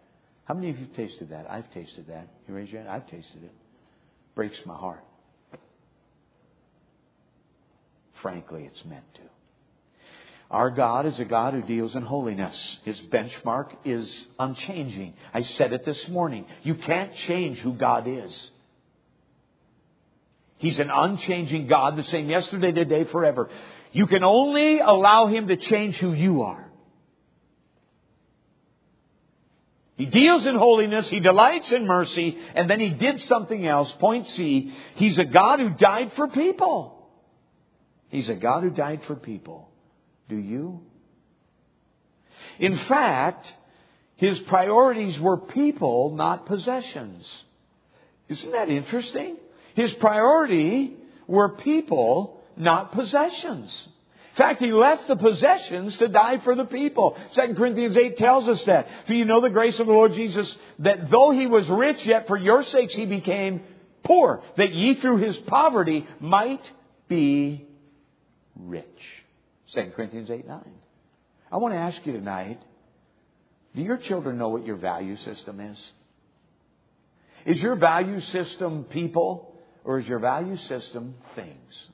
How 0.45 0.53
many 0.53 0.69
of 0.69 0.79
you 0.79 0.87
tasted 0.95 1.29
that? 1.29 1.49
I've 1.49 1.71
tasted 1.71 2.07
that. 2.07 2.27
You 2.47 2.53
raise 2.53 2.71
your 2.71 2.81
hand. 2.81 2.91
I've 2.91 3.07
tasted 3.07 3.43
it. 3.43 3.51
Breaks 4.35 4.59
my 4.65 4.75
heart. 4.75 5.03
Frankly, 8.21 8.65
it's 8.65 8.83
meant 8.85 9.13
to. 9.15 9.21
Our 10.51 10.71
God 10.71 11.05
is 11.05 11.19
a 11.19 11.25
God 11.25 11.53
who 11.53 11.61
deals 11.61 11.95
in 11.95 12.01
holiness. 12.01 12.79
His 12.83 12.99
benchmark 13.01 13.75
is 13.85 14.25
unchanging. 14.39 15.13
I 15.33 15.43
said 15.43 15.73
it 15.73 15.85
this 15.85 16.09
morning. 16.09 16.45
You 16.63 16.75
can't 16.75 17.13
change 17.13 17.59
who 17.59 17.73
God 17.73 18.07
is. 18.07 18.51
He's 20.57 20.79
an 20.79 20.89
unchanging 20.89 21.67
God, 21.67 21.95
the 21.95 22.03
same 22.03 22.29
yesterday, 22.29 22.71
today, 22.71 23.03
forever. 23.05 23.49
You 23.91 24.07
can 24.07 24.23
only 24.23 24.79
allow 24.79 25.27
Him 25.27 25.47
to 25.47 25.55
change 25.55 25.97
who 25.97 26.13
you 26.13 26.41
are. 26.41 26.65
He 29.95 30.05
deals 30.05 30.45
in 30.45 30.55
holiness, 30.55 31.09
He 31.09 31.19
delights 31.19 31.71
in 31.71 31.85
mercy, 31.85 32.37
and 32.55 32.69
then 32.69 32.79
He 32.79 32.89
did 32.89 33.21
something 33.21 33.67
else. 33.67 33.91
Point 33.93 34.27
C, 34.27 34.73
He's 34.95 35.19
a 35.19 35.25
God 35.25 35.59
who 35.59 35.69
died 35.69 36.11
for 36.13 36.27
people. 36.27 36.98
He's 38.09 38.29
a 38.29 38.35
God 38.35 38.63
who 38.63 38.69
died 38.69 39.01
for 39.05 39.15
people. 39.15 39.69
Do 40.27 40.35
you? 40.35 40.81
In 42.59 42.77
fact, 42.77 43.53
His 44.15 44.39
priorities 44.41 45.19
were 45.19 45.37
people, 45.37 46.11
not 46.15 46.45
possessions. 46.45 47.43
Isn't 48.27 48.51
that 48.51 48.69
interesting? 48.69 49.37
His 49.75 49.93
priority 49.93 50.95
were 51.27 51.49
people, 51.49 52.41
not 52.57 52.91
possessions 52.91 53.87
In 54.31 54.35
fact, 54.35 54.61
he 54.61 54.71
left 54.71 55.07
the 55.07 55.15
possessions 55.15 55.97
to 55.97 56.07
die 56.07 56.39
for 56.39 56.55
the 56.55 56.65
people. 56.65 57.17
2 57.33 57.55
Corinthians 57.55 57.97
8 57.97 58.17
tells 58.17 58.47
us 58.47 58.63
that. 58.65 58.87
For 59.05 59.13
you 59.13 59.25
know 59.25 59.41
the 59.41 59.49
grace 59.49 59.79
of 59.79 59.87
the 59.87 59.93
Lord 59.93 60.13
Jesus, 60.13 60.57
that 60.79 61.09
though 61.09 61.31
he 61.31 61.47
was 61.47 61.69
rich, 61.69 62.05
yet 62.05 62.27
for 62.27 62.37
your 62.37 62.63
sakes 62.63 62.93
he 62.95 63.05
became 63.05 63.61
poor, 64.03 64.43
that 64.57 64.73
ye 64.73 64.95
through 64.95 65.17
his 65.17 65.37
poverty 65.37 66.07
might 66.19 66.71
be 67.07 67.68
rich. 68.59 69.23
2 69.73 69.91
Corinthians 69.95 70.29
8 70.29 70.47
9. 70.47 70.63
I 71.51 71.57
want 71.57 71.73
to 71.73 71.79
ask 71.79 72.05
you 72.05 72.13
tonight, 72.13 72.61
do 73.75 73.81
your 73.81 73.97
children 73.97 74.37
know 74.37 74.49
what 74.49 74.65
your 74.65 74.75
value 74.75 75.15
system 75.15 75.59
is? 75.59 75.91
Is 77.45 77.61
your 77.61 77.75
value 77.75 78.19
system 78.19 78.83
people 78.83 79.55
or 79.83 79.99
is 79.99 80.07
your 80.07 80.19
value 80.19 80.57
system 80.57 81.15
things? 81.35 81.89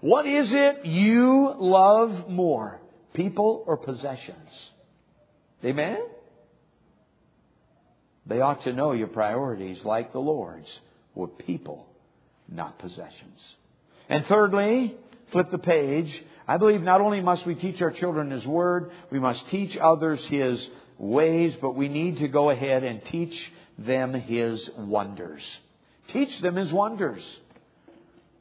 What 0.00 0.26
is 0.26 0.52
it 0.52 0.84
you 0.84 1.54
love 1.56 2.28
more, 2.28 2.80
people 3.12 3.64
or 3.66 3.76
possessions? 3.76 4.70
Amen? 5.64 5.98
They 8.26 8.40
ought 8.40 8.62
to 8.62 8.72
know 8.72 8.92
your 8.92 9.08
priorities, 9.08 9.84
like 9.84 10.12
the 10.12 10.18
Lord's, 10.18 10.80
were 11.14 11.28
people, 11.28 11.86
not 12.48 12.78
possessions. 12.78 13.56
And 14.08 14.24
thirdly, 14.26 14.94
flip 15.32 15.50
the 15.50 15.58
page. 15.58 16.22
I 16.46 16.58
believe 16.58 16.82
not 16.82 17.00
only 17.00 17.20
must 17.20 17.46
we 17.46 17.54
teach 17.54 17.80
our 17.80 17.90
children 17.90 18.30
His 18.30 18.46
Word, 18.46 18.90
we 19.10 19.18
must 19.18 19.48
teach 19.48 19.76
others 19.76 20.24
His 20.26 20.68
ways, 20.98 21.56
but 21.60 21.74
we 21.74 21.88
need 21.88 22.18
to 22.18 22.28
go 22.28 22.50
ahead 22.50 22.84
and 22.84 23.04
teach 23.04 23.52
them 23.78 24.12
His 24.12 24.70
wonders. 24.76 25.42
Teach 26.08 26.38
them 26.40 26.56
His 26.56 26.72
wonders. 26.72 27.22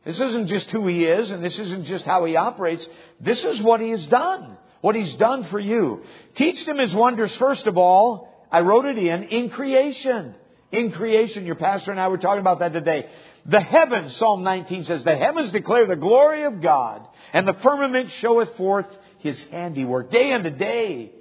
This 0.04 0.20
isn't 0.20 0.48
just 0.48 0.70
who 0.72 0.86
He 0.88 1.06
is 1.06 1.32
and 1.32 1.44
this 1.44 1.58
isn't 1.58 1.86
just 1.86 2.06
how 2.06 2.26
He 2.26 2.36
operates. 2.36 2.86
This 3.22 3.44
is 3.46 3.62
what 3.62 3.80
He 3.80 3.92
has 3.92 4.06
done. 4.08 4.58
What 4.82 4.96
He's 4.96 5.14
done 5.14 5.46
for 5.46 5.60
you. 5.60 6.04
Teach 6.36 6.66
them 6.66 6.80
His 6.80 6.94
wonders 6.94 7.34
first 7.38 7.68
of 7.68 7.78
all. 7.78 8.30
I 8.52 8.60
wrote 8.62 8.86
it 8.86 8.98
in, 8.98 9.24
in 9.24 9.50
creation. 9.50 10.36
In 10.74 10.92
creation. 10.92 11.46
Your 11.46 11.56
pastor 11.56 11.92
and 11.92 12.00
I 12.00 12.10
were 12.10 12.18
talking 12.18 12.42
about 12.42 12.60
that 12.60 12.74
today. 12.74 13.08
The 13.46 13.60
heavens, 13.60 14.16
Psalm 14.16 14.44
19 14.44 14.86
says, 14.86 15.04
the 15.04 15.16
heavens 15.16 15.52
declare 15.52 15.86
the 15.86 15.98
glory 15.98 16.44
of 16.44 16.62
God, 16.62 17.06
and 17.34 17.48
the 17.48 17.54
firmament 17.54 18.10
showeth 18.12 18.56
forth 18.56 18.86
his 19.20 19.42
handiwork. 19.50 20.12
Day 20.12 20.32
unto 20.32 20.50
day 20.50 21.12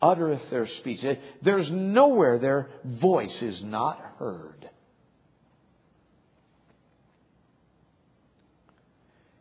uttereth 0.00 0.50
their 0.50 0.66
speech. 0.66 1.04
There's 1.40 1.70
nowhere 1.70 2.38
their 2.38 2.70
voice 2.84 3.40
is 3.42 3.62
not 3.62 4.00
heard. 4.18 4.68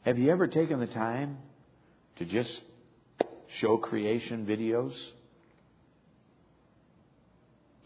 Have 0.03 0.19
you 0.19 0.31
ever 0.31 0.47
taken 0.47 0.79
the 0.79 0.87
time 0.87 1.37
to 2.17 2.25
just 2.25 2.61
show 3.57 3.77
creation 3.77 4.45
videos? 4.45 4.93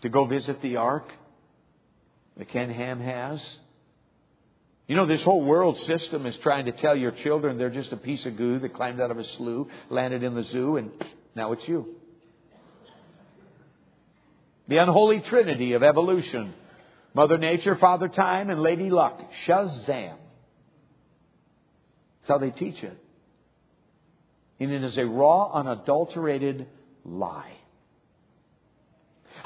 To 0.01 0.09
go 0.09 0.25
visit 0.25 0.61
the 0.61 0.77
ark 0.77 1.09
that 2.37 2.49
Ken 2.49 2.69
Ham 2.69 2.99
has? 2.99 3.57
You 4.87 4.95
know, 4.95 5.05
this 5.05 5.23
whole 5.23 5.43
world 5.43 5.79
system 5.79 6.25
is 6.25 6.37
trying 6.37 6.65
to 6.65 6.71
tell 6.71 6.95
your 6.95 7.11
children 7.11 7.57
they're 7.57 7.69
just 7.71 7.91
a 7.91 7.97
piece 7.97 8.25
of 8.25 8.37
goo 8.37 8.59
that 8.59 8.73
climbed 8.73 9.01
out 9.01 9.09
of 9.09 9.17
a 9.17 9.23
slough, 9.23 9.67
landed 9.89 10.21
in 10.21 10.35
the 10.35 10.43
zoo, 10.43 10.77
and 10.77 10.91
now 11.35 11.53
it's 11.53 11.67
you. 11.67 11.95
The 14.67 14.77
unholy 14.77 15.21
trinity 15.21 15.73
of 15.73 15.83
evolution 15.83 16.53
Mother 17.15 17.37
Nature, 17.37 17.77
Father 17.77 18.09
Time, 18.09 18.49
and 18.49 18.61
Lady 18.61 18.89
Luck. 18.89 19.21
Shazam. 19.45 20.17
That's 22.19 22.27
how 22.27 22.39
they 22.39 22.51
teach 22.51 22.83
it. 22.83 22.97
And 24.59 24.69
it 24.69 24.83
is 24.83 24.97
a 24.97 25.05
raw, 25.05 25.49
unadulterated 25.53 26.67
lie. 27.05 27.53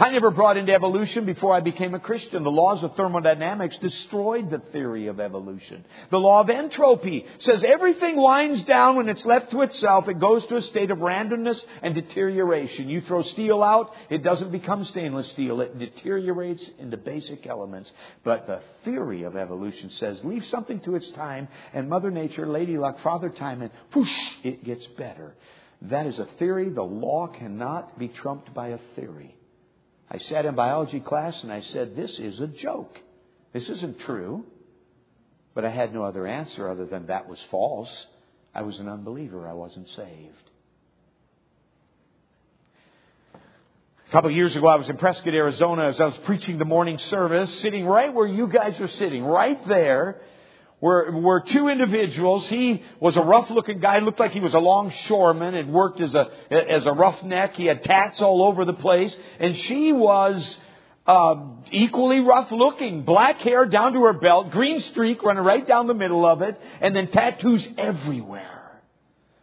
I 0.01 0.11
never 0.11 0.31
brought 0.31 0.55
into 0.55 0.73
evolution 0.73 1.25
before 1.25 1.53
I 1.53 1.59
became 1.59 1.93
a 1.93 1.99
Christian. 1.99 2.43
The 2.43 2.49
laws 2.49 2.83
of 2.83 2.95
thermodynamics 2.95 3.77
destroyed 3.79 4.49
the 4.49 4.59
theory 4.59 5.07
of 5.07 5.19
evolution. 5.19 5.83
The 6.09 6.19
law 6.21 6.39
of 6.39 6.49
entropy 6.49 7.25
says 7.39 7.65
everything 7.65 8.15
winds 8.15 8.63
down 8.63 8.95
when 8.95 9.09
it's 9.09 9.25
left 9.25 9.51
to 9.51 9.61
itself. 9.61 10.07
It 10.07 10.19
goes 10.19 10.45
to 10.45 10.55
a 10.55 10.61
state 10.61 10.89
of 10.89 10.99
randomness 10.99 11.61
and 11.81 11.93
deterioration. 11.93 12.87
You 12.87 13.01
throw 13.01 13.23
steel 13.23 13.61
out, 13.61 13.93
it 14.09 14.23
doesn't 14.23 14.53
become 14.53 14.85
stainless 14.85 15.27
steel. 15.27 15.59
It 15.59 15.77
deteriorates 15.77 16.71
into 16.79 16.95
basic 16.95 17.45
elements. 17.45 17.91
But 18.23 18.47
the 18.47 18.61
theory 18.85 19.23
of 19.23 19.35
evolution 19.35 19.89
says 19.89 20.23
leave 20.23 20.45
something 20.45 20.79
to 20.81 20.95
its 20.95 21.09
time 21.09 21.49
and 21.73 21.89
Mother 21.89 22.09
Nature, 22.09 22.47
Lady 22.47 22.77
Luck, 22.77 23.01
Father 23.01 23.29
Time, 23.29 23.61
and 23.61 23.71
whoosh, 23.93 24.37
it 24.45 24.63
gets 24.63 24.87
better. 24.97 25.35
That 25.81 26.05
is 26.05 26.19
a 26.19 26.25
theory. 26.37 26.69
The 26.69 26.83
law 26.83 27.27
cannot 27.27 27.99
be 27.99 28.07
trumped 28.07 28.53
by 28.53 28.69
a 28.69 28.79
theory. 28.95 29.35
I 30.11 30.17
sat 30.17 30.45
in 30.45 30.55
biology 30.55 30.99
class 30.99 31.43
and 31.43 31.51
I 31.51 31.59
said, 31.59 31.95
This 31.95 32.17
is 32.19 32.39
a 32.39 32.47
joke. 32.47 32.99
This 33.53 33.69
isn't 33.69 33.99
true. 33.99 34.45
But 35.53 35.65
I 35.65 35.69
had 35.69 35.93
no 35.93 36.03
other 36.03 36.25
answer 36.25 36.69
other 36.69 36.85
than 36.85 37.07
that 37.07 37.27
was 37.27 37.41
false. 37.51 38.07
I 38.53 38.61
was 38.61 38.79
an 38.79 38.87
unbeliever. 38.87 39.47
I 39.47 39.53
wasn't 39.53 39.89
saved. 39.89 40.49
A 43.35 44.11
couple 44.11 44.31
of 44.31 44.35
years 44.35 44.55
ago, 44.55 44.67
I 44.67 44.75
was 44.75 44.89
in 44.89 44.97
Prescott, 44.97 45.35
Arizona, 45.35 45.83
as 45.83 46.01
I 46.01 46.05
was 46.05 46.17
preaching 46.19 46.57
the 46.57 46.65
morning 46.65 46.97
service, 46.97 47.53
sitting 47.59 47.85
right 47.85 48.11
where 48.11 48.25
you 48.25 48.47
guys 48.47 48.79
are 48.79 48.87
sitting, 48.87 49.23
right 49.23 49.59
there 49.67 50.19
were, 50.81 51.43
two 51.45 51.67
individuals. 51.67 52.47
He 52.47 52.83
was 52.99 53.17
a 53.17 53.21
rough 53.21 53.49
looking 53.49 53.79
guy, 53.79 53.99
looked 53.99 54.19
like 54.19 54.31
he 54.31 54.39
was 54.39 54.53
a 54.53 54.59
longshoreman, 54.59 55.53
had 55.53 55.69
worked 55.69 55.99
as 56.01 56.15
a, 56.15 56.29
as 56.51 56.85
a 56.85 56.93
roughneck. 56.93 57.55
He 57.55 57.65
had 57.65 57.83
tats 57.83 58.21
all 58.21 58.43
over 58.43 58.65
the 58.65 58.73
place. 58.73 59.15
And 59.39 59.55
she 59.55 59.91
was, 59.91 60.57
uh, 61.05 61.35
equally 61.71 62.19
rough 62.19 62.51
looking. 62.51 63.01
Black 63.01 63.37
hair 63.37 63.65
down 63.65 63.93
to 63.93 64.03
her 64.03 64.13
belt, 64.13 64.51
green 64.51 64.79
streak 64.79 65.23
running 65.23 65.43
right 65.43 65.65
down 65.65 65.87
the 65.87 65.93
middle 65.93 66.25
of 66.25 66.41
it, 66.43 66.59
and 66.81 66.95
then 66.95 67.07
tattoos 67.07 67.67
everywhere. 67.77 68.79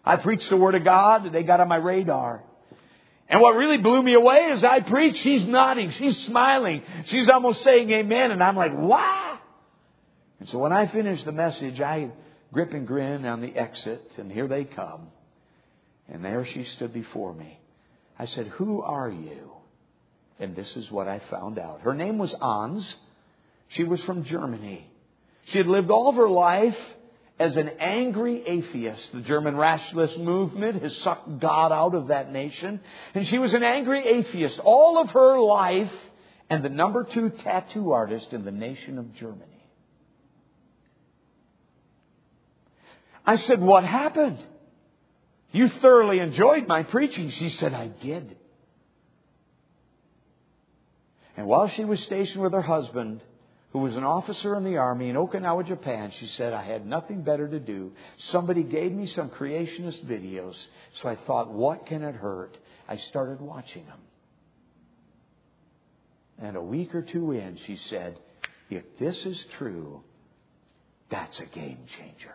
I 0.05 0.17
preached 0.17 0.49
the 0.49 0.57
Word 0.57 0.77
of 0.77 0.85
God, 0.85 1.33
they 1.33 1.43
got 1.43 1.61
on 1.61 1.67
my 1.67 1.77
radar. 1.77 2.45
And 3.29 3.41
what 3.41 3.57
really 3.57 3.79
blew 3.79 4.01
me 4.01 4.15
away 4.15 4.45
is 4.51 4.63
I 4.63 4.79
preach, 4.79 5.17
she's 5.17 5.45
nodding, 5.45 5.91
she's 5.91 6.17
smiling, 6.25 6.85
she's 7.07 7.29
almost 7.29 7.63
saying 7.65 7.91
amen, 7.91 8.31
and 8.31 8.41
I'm 8.41 8.55
like, 8.55 8.73
wow! 8.73 9.26
And 10.39 10.49
so 10.49 10.59
when 10.59 10.73
I 10.73 10.87
finished 10.87 11.25
the 11.25 11.33
message, 11.33 11.81
I 11.81 12.11
grip 12.53 12.73
and 12.73 12.87
grin 12.87 13.25
on 13.25 13.41
the 13.41 13.57
exit, 13.57 14.13
and 14.19 14.31
here 14.31 14.49
they 14.49 14.65
come. 14.65 15.09
And 16.09 16.25
there 16.25 16.45
she 16.45 16.65
stood 16.65 16.93
before 16.93 17.33
me. 17.33 17.59
I 18.19 18.27
said, 18.27 18.47
Who 18.49 18.83
are 18.83 19.11
you? 19.11 19.53
And 20.39 20.55
this 20.55 20.77
is 20.77 20.91
what 20.91 21.09
I 21.09 21.21
found 21.31 21.59
out. 21.59 21.81
Her 21.81 21.95
name 21.95 22.19
was 22.19 22.35
Ans. 22.35 22.95
She 23.69 23.85
was 23.85 24.03
from 24.05 24.25
Germany. 24.25 24.89
She 25.47 25.59
had 25.59 25.67
lived 25.67 25.91
all 25.91 26.09
of 26.09 26.17
her 26.17 26.29
life 26.29 26.79
as 27.39 27.57
an 27.57 27.69
angry 27.81 28.47
atheist. 28.47 29.13
The 29.13 29.23
German 29.23 29.57
rationalist 29.57 30.19
movement 30.19 30.83
has 30.83 30.97
sucked 30.99 31.39
God 31.39 31.73
out 31.73 31.95
of 31.95 32.09
that 32.09 32.33
nation. 32.33 32.81
And 33.15 33.27
she 33.27 33.39
was 33.39 33.55
an 33.55 33.63
angry 33.63 34.07
atheist 34.07 34.59
all 34.61 34.99
of 34.99 35.11
her 35.11 35.39
life 35.41 35.93
and 36.49 36.63
the 36.65 36.69
number 36.69 37.05
two 37.05 37.31
tattoo 37.31 37.93
artist 37.93 38.33
in 38.33 38.45
the 38.45 38.53
nation 38.53 38.99
of 38.99 39.15
Germany. 39.15 39.56
I 43.27 43.37
said, 43.37 43.61
What 43.61 43.85
happened? 43.85 44.39
You 45.51 45.69
thoroughly 45.69 46.21
enjoyed 46.21 46.69
my 46.69 46.83
preaching. 46.83 47.31
She 47.31 47.49
said, 47.49 47.75
I 47.75 47.89
did. 47.89 48.37
And 51.37 51.47
while 51.47 51.69
she 51.69 51.85
was 51.85 52.01
stationed 52.01 52.43
with 52.43 52.53
her 52.53 52.63
husband, 52.63 53.21
who 53.73 53.81
was 53.81 53.97
an 53.97 54.05
officer 54.05 54.57
in 54.57 54.65
the 54.65 54.79
army 54.79 55.11
in 55.11 55.17
Okinawa, 55.17 55.67
Japan, 55.67 56.11
she 56.11 56.27
said, 56.29 56.55
I 56.55 56.63
had 56.63 56.87
nothing 56.87 57.23
better 57.23 57.47
to 57.47 57.61
do. 57.61 57.93
Somebody 58.17 58.63
gave 58.63 58.93
me 58.93 59.07
some 59.07 59.29
creationist 59.29 60.05
videos, 60.07 60.57
so 60.95 61.09
I 61.09 61.17
thought, 61.17 61.53
what 61.53 61.85
can 61.87 62.03
it 62.03 62.15
hurt? 62.15 62.57
I 62.89 62.97
started 62.97 63.41
watching 63.41 63.85
them. 63.85 63.99
And 66.39 66.57
a 66.57 66.63
week 66.63 66.95
or 66.95 67.03
two 67.03 67.33
in, 67.33 67.57
she 67.67 67.77
said, 67.77 68.19
if 68.71 68.85
this 68.99 69.27
is 69.27 69.45
true, 69.59 70.03
that's 71.11 71.39
a 71.41 71.47
game 71.47 71.81
changer. 71.99 72.35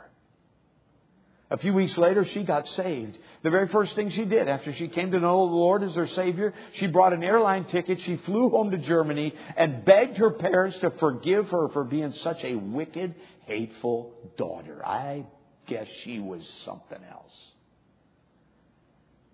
A 1.51 1.57
few 1.57 1.73
weeks 1.73 1.97
later, 1.97 2.23
she 2.23 2.43
got 2.43 2.65
saved. 2.69 3.17
The 3.43 3.49
very 3.49 3.67
first 3.67 3.93
thing 3.93 4.09
she 4.09 4.23
did 4.23 4.47
after 4.47 4.71
she 4.71 4.87
came 4.87 5.11
to 5.11 5.19
know 5.19 5.49
the 5.49 5.53
Lord 5.53 5.83
as 5.83 5.95
her 5.95 6.07
Savior, 6.07 6.53
she 6.71 6.87
brought 6.87 7.11
an 7.11 7.25
airline 7.25 7.65
ticket. 7.65 7.99
She 7.99 8.15
flew 8.15 8.49
home 8.49 8.71
to 8.71 8.77
Germany 8.77 9.35
and 9.57 9.83
begged 9.83 10.17
her 10.17 10.31
parents 10.31 10.79
to 10.79 10.91
forgive 10.91 11.49
her 11.49 11.67
for 11.67 11.83
being 11.83 12.13
such 12.13 12.45
a 12.45 12.55
wicked, 12.55 13.15
hateful 13.47 14.13
daughter. 14.37 14.81
I 14.85 15.25
guess 15.67 15.89
she 15.89 16.19
was 16.19 16.47
something 16.63 17.03
else. 17.11 17.51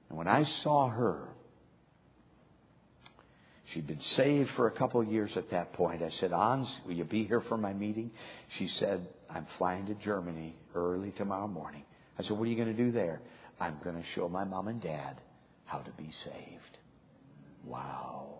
And 0.09 0.17
when 0.17 0.27
I 0.27 0.43
saw 0.43 0.89
her, 0.89 1.27
she'd 3.65 3.85
been 3.85 4.01
saved 4.01 4.49
for 4.51 4.65
a 4.65 4.71
couple 4.71 5.01
of 5.01 5.07
years 5.07 5.37
at 5.37 5.51
that 5.51 5.73
point. 5.73 6.01
I 6.01 6.09
said, 6.09 6.33
Ans, 6.33 6.75
will 6.83 6.95
you 6.95 7.03
be 7.03 7.25
here 7.25 7.41
for 7.41 7.57
my 7.57 7.73
meeting? 7.73 8.09
She 8.57 8.67
said, 8.67 9.07
I'm 9.29 9.45
flying 9.59 9.85
to 9.85 9.93
Germany 9.93 10.55
early 10.73 11.11
tomorrow 11.11 11.47
morning. 11.47 11.83
I 12.19 12.23
said, 12.23 12.37
What 12.37 12.47
are 12.47 12.51
you 12.51 12.55
going 12.55 12.75
to 12.75 12.83
do 12.83 12.91
there? 12.91 13.21
I'm 13.59 13.77
going 13.83 13.95
to 13.95 14.07
show 14.15 14.29
my 14.29 14.43
mom 14.43 14.67
and 14.67 14.81
dad 14.81 15.19
how 15.65 15.79
to 15.79 15.91
be 15.91 16.11
saved. 16.23 16.77
Wow. 17.65 18.39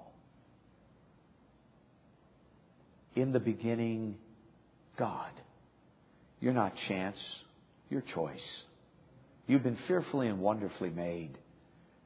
In 3.15 3.31
the 3.31 3.39
beginning, 3.39 4.15
God. 4.97 5.31
You're 6.39 6.53
not 6.53 6.75
chance, 6.87 7.19
you're 7.89 8.01
choice. 8.01 8.63
You've 9.47 9.63
been 9.63 9.77
fearfully 9.87 10.27
and 10.27 10.39
wonderfully 10.39 10.89
made. 10.89 11.37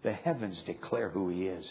The 0.04 0.14
heavens 0.14 0.62
declare 0.66 1.10
who 1.10 1.30
He 1.30 1.48
is. 1.48 1.70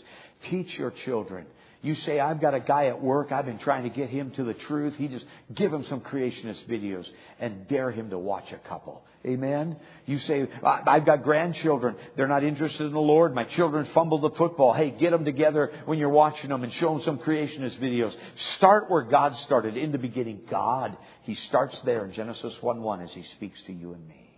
Teach 0.51 0.79
your 0.79 0.91
children 0.91 1.47
you 1.83 1.95
say, 1.95 2.21
I've 2.21 2.41
got 2.41 2.53
a 2.53 2.61
guy 2.61 2.87
at 2.87 3.03
work, 3.03 3.33
I've 3.33 3.47
been 3.47 3.59
trying 3.59 3.85
to 3.85 3.89
get 3.89 4.11
him 4.11 4.31
to 4.33 4.45
the 4.45 4.53
truth. 4.53 4.97
He 4.97 5.09
just 5.09 5.25
give 5.55 5.73
him 5.73 5.85
some 5.85 6.01
creationist 6.01 6.67
videos 6.67 7.09
and 7.39 7.67
dare 7.69 7.91
him 7.91 8.11
to 8.11 8.19
watch 8.19 8.53
a 8.53 8.59
couple. 8.69 9.03
Amen? 9.25 9.77
You 10.05 10.19
say, 10.19 10.47
I've 10.63 11.07
got 11.07 11.23
grandchildren. 11.23 11.97
They're 12.17 12.29
not 12.29 12.45
interested 12.45 12.87
in 12.87 12.93
the 12.93 13.01
Lord. 13.01 13.35
My 13.35 13.45
children 13.45 13.87
fumble 13.95 14.19
the 14.19 14.31
football. 14.31 14.75
Hey, 14.75 14.91
get 14.91 15.11
them 15.11 15.25
together 15.25 15.73
when 15.87 15.99
you're 15.99 16.11
watching 16.11 16.51
them 16.51 16.65
and 16.65 16.73
show 16.73 16.93
them 16.93 17.03
some 17.03 17.19
creationist 17.19 17.79
videos. 17.79 18.15
Start 18.35 18.91
where 18.91 19.03
God 19.03 19.37
started. 19.39 19.77
In 19.77 19.93
the 19.93 19.99
beginning, 19.99 20.43
God. 20.51 20.99
He 21.23 21.35
starts 21.35 21.81
there 21.81 22.05
in 22.05 22.13
Genesis 22.13 22.57
1-1 22.63 23.05
as 23.05 23.13
He 23.13 23.23
speaks 23.23 23.61
to 23.63 23.73
you 23.73 23.93
and 23.93 24.07
me. 24.07 24.31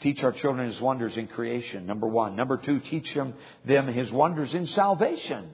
Teach 0.00 0.22
our 0.24 0.32
children 0.32 0.66
His 0.66 0.80
wonders 0.80 1.16
in 1.16 1.28
creation, 1.28 1.86
number 1.86 2.06
one. 2.06 2.36
Number 2.36 2.56
two, 2.56 2.80
teach 2.80 3.14
them, 3.14 3.34
them 3.64 3.86
His 3.86 4.10
wonders 4.12 4.52
in 4.52 4.66
salvation. 4.66 5.48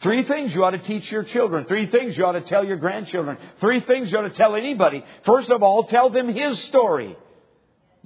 Three 0.00 0.24
things 0.24 0.54
you 0.54 0.64
ought 0.64 0.72
to 0.72 0.78
teach 0.78 1.10
your 1.10 1.24
children. 1.24 1.64
Three 1.64 1.86
things 1.86 2.16
you 2.16 2.26
ought 2.26 2.32
to 2.32 2.42
tell 2.42 2.64
your 2.64 2.76
grandchildren. 2.76 3.38
Three 3.58 3.80
things 3.80 4.12
you 4.12 4.18
ought 4.18 4.22
to 4.22 4.30
tell 4.30 4.54
anybody. 4.54 5.04
First 5.24 5.50
of 5.50 5.62
all, 5.62 5.84
tell 5.84 6.10
them 6.10 6.28
His 6.28 6.62
story. 6.64 7.16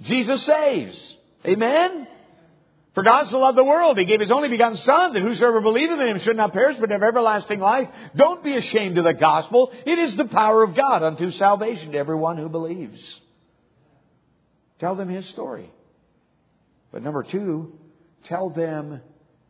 Jesus 0.02 0.42
saves. 0.44 1.16
Amen? 1.44 2.06
For 2.94 3.02
God 3.02 3.28
so 3.28 3.38
loved 3.38 3.58
the 3.58 3.64
world, 3.64 3.98
He 3.98 4.04
gave 4.04 4.20
His 4.20 4.30
only 4.30 4.48
begotten 4.48 4.76
Son, 4.76 5.12
that 5.12 5.22
whosoever 5.22 5.60
believeth 5.60 5.98
in 5.98 6.08
Him 6.08 6.18
should 6.20 6.36
not 6.36 6.52
perish, 6.52 6.76
but 6.78 6.90
have 6.90 7.02
everlasting 7.02 7.60
life. 7.60 7.88
Don't 8.14 8.42
be 8.42 8.56
ashamed 8.56 8.98
of 8.98 9.04
the 9.04 9.14
gospel. 9.14 9.72
It 9.84 9.98
is 9.98 10.16
the 10.16 10.24
power 10.24 10.62
of 10.62 10.74
God 10.74 11.02
unto 11.02 11.30
salvation 11.30 11.92
to 11.92 11.98
everyone 11.98 12.36
who 12.36 12.48
believes. 12.48 13.20
Tell 14.78 14.94
them 14.94 15.08
His 15.08 15.26
story. 15.26 15.70
But 16.92 17.02
number 17.02 17.22
two, 17.22 17.78
tell 18.24 18.50
them 18.50 19.00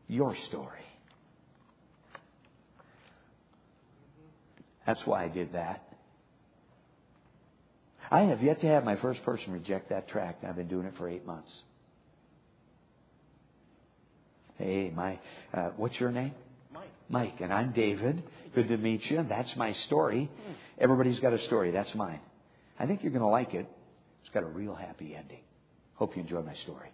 your 0.06 0.34
story. 0.34 0.79
That's 4.90 5.06
why 5.06 5.22
I 5.22 5.28
did 5.28 5.52
that. 5.52 5.84
I 8.10 8.22
have 8.22 8.42
yet 8.42 8.60
to 8.62 8.66
have 8.66 8.82
my 8.82 8.96
first 8.96 9.22
person 9.22 9.52
reject 9.52 9.90
that 9.90 10.08
tract, 10.08 10.42
and 10.42 10.50
I've 10.50 10.56
been 10.56 10.66
doing 10.66 10.84
it 10.84 10.94
for 10.98 11.08
eight 11.08 11.24
months. 11.24 11.62
Hey, 14.58 14.90
my, 14.92 15.20
uh, 15.54 15.70
what's 15.76 16.00
your 16.00 16.10
name? 16.10 16.32
Mike. 16.74 16.90
Mike, 17.08 17.40
and 17.40 17.52
I'm 17.52 17.70
David. 17.70 18.20
Good 18.52 18.66
to 18.66 18.76
meet 18.78 19.08
you. 19.08 19.24
That's 19.28 19.54
my 19.54 19.74
story. 19.74 20.28
Everybody's 20.76 21.20
got 21.20 21.34
a 21.34 21.38
story. 21.38 21.70
That's 21.70 21.94
mine. 21.94 22.18
I 22.76 22.86
think 22.86 23.04
you're 23.04 23.12
going 23.12 23.22
to 23.22 23.28
like 23.28 23.54
it. 23.54 23.68
It's 24.22 24.30
got 24.30 24.42
a 24.42 24.46
real 24.46 24.74
happy 24.74 25.14
ending. 25.14 25.44
Hope 25.94 26.16
you 26.16 26.22
enjoy 26.22 26.42
my 26.42 26.54
story. 26.54 26.90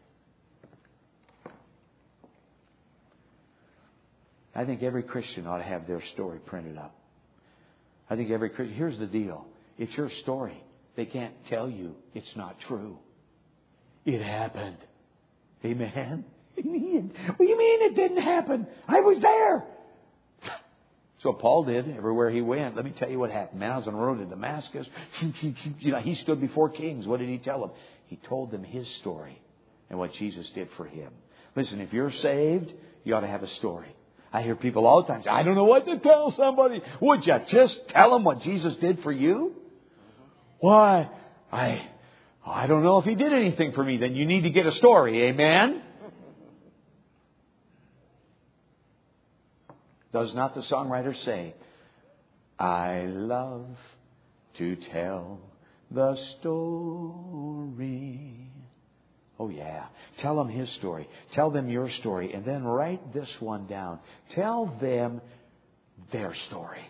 I 4.54 4.66
think 4.66 4.82
every 4.82 5.02
Christian 5.02 5.46
ought 5.46 5.58
to 5.58 5.64
have 5.64 5.86
their 5.86 6.02
story 6.12 6.40
printed 6.40 6.76
up. 6.76 6.94
I 8.08 8.16
think 8.16 8.30
every 8.30 8.50
Christian, 8.50 8.76
here's 8.76 8.98
the 8.98 9.06
deal. 9.06 9.46
It's 9.78 9.96
your 9.96 10.10
story. 10.10 10.62
They 10.96 11.06
can't 11.06 11.34
tell 11.46 11.68
you 11.68 11.94
it's 12.14 12.34
not 12.36 12.58
true. 12.60 12.98
It 14.04 14.22
happened. 14.22 14.78
Amen? 15.64 16.24
Amen. 16.58 17.12
What 17.26 17.38
do 17.38 17.44
you 17.44 17.58
mean 17.58 17.82
it 17.82 17.96
didn't 17.96 18.22
happen? 18.22 18.66
I 18.88 19.00
was 19.00 19.18
there. 19.20 19.64
So 21.20 21.32
Paul 21.32 21.64
did 21.64 21.96
everywhere 21.96 22.28
he 22.28 22.42
went. 22.42 22.76
Let 22.76 22.84
me 22.84 22.90
tell 22.90 23.10
you 23.10 23.18
what 23.18 23.30
happened. 23.30 23.58
Man, 23.58 23.72
I 23.72 23.78
was 23.78 23.88
on 23.88 23.94
the 23.94 23.98
road 23.98 24.18
to 24.18 24.26
Damascus. 24.26 24.86
You 25.80 25.92
know, 25.92 25.98
he 25.98 26.14
stood 26.14 26.42
before 26.42 26.68
kings. 26.68 27.06
What 27.06 27.20
did 27.20 27.30
he 27.30 27.38
tell 27.38 27.58
them? 27.60 27.70
He 28.06 28.16
told 28.16 28.50
them 28.50 28.62
his 28.62 28.86
story 28.96 29.40
and 29.88 29.98
what 29.98 30.12
Jesus 30.12 30.48
did 30.50 30.68
for 30.76 30.84
him. 30.84 31.10
Listen, 31.56 31.80
if 31.80 31.94
you're 31.94 32.12
saved, 32.12 32.72
you 33.02 33.16
ought 33.16 33.20
to 33.20 33.26
have 33.26 33.42
a 33.42 33.48
story. 33.48 33.95
I 34.36 34.42
hear 34.42 34.54
people 34.54 34.86
all 34.86 35.00
the 35.00 35.08
time 35.08 35.22
say, 35.22 35.30
I 35.30 35.42
don't 35.42 35.54
know 35.54 35.64
what 35.64 35.86
to 35.86 35.98
tell 35.98 36.30
somebody. 36.30 36.82
Would 37.00 37.26
you 37.26 37.40
just 37.48 37.88
tell 37.88 38.10
them 38.10 38.22
what 38.22 38.42
Jesus 38.42 38.76
did 38.76 39.02
for 39.02 39.10
you? 39.10 39.54
Why? 40.58 41.08
I, 41.50 41.88
I 42.44 42.66
don't 42.66 42.82
know 42.82 42.98
if 42.98 43.06
he 43.06 43.14
did 43.14 43.32
anything 43.32 43.72
for 43.72 43.82
me. 43.82 43.96
Then 43.96 44.14
you 44.14 44.26
need 44.26 44.42
to 44.42 44.50
get 44.50 44.66
a 44.66 44.72
story. 44.72 45.22
Amen? 45.28 45.80
Does 50.12 50.34
not 50.34 50.52
the 50.54 50.60
songwriter 50.60 51.16
say, 51.16 51.54
I 52.58 53.04
love 53.06 53.64
to 54.58 54.76
tell 54.76 55.40
the 55.90 56.16
story 56.40 57.70
Oh, 59.38 59.48
yeah. 59.48 59.86
Tell 60.18 60.36
them 60.36 60.48
his 60.48 60.70
story. 60.70 61.08
Tell 61.32 61.50
them 61.50 61.68
your 61.68 61.90
story. 61.90 62.32
And 62.32 62.44
then 62.44 62.64
write 62.64 63.12
this 63.12 63.40
one 63.40 63.66
down. 63.66 63.98
Tell 64.30 64.66
them 64.80 65.20
their 66.10 66.34
story. 66.34 66.80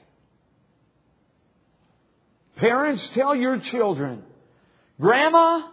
Parents, 2.56 3.08
tell 3.10 3.34
your 3.34 3.58
children. 3.58 4.22
Grandma, 5.00 5.68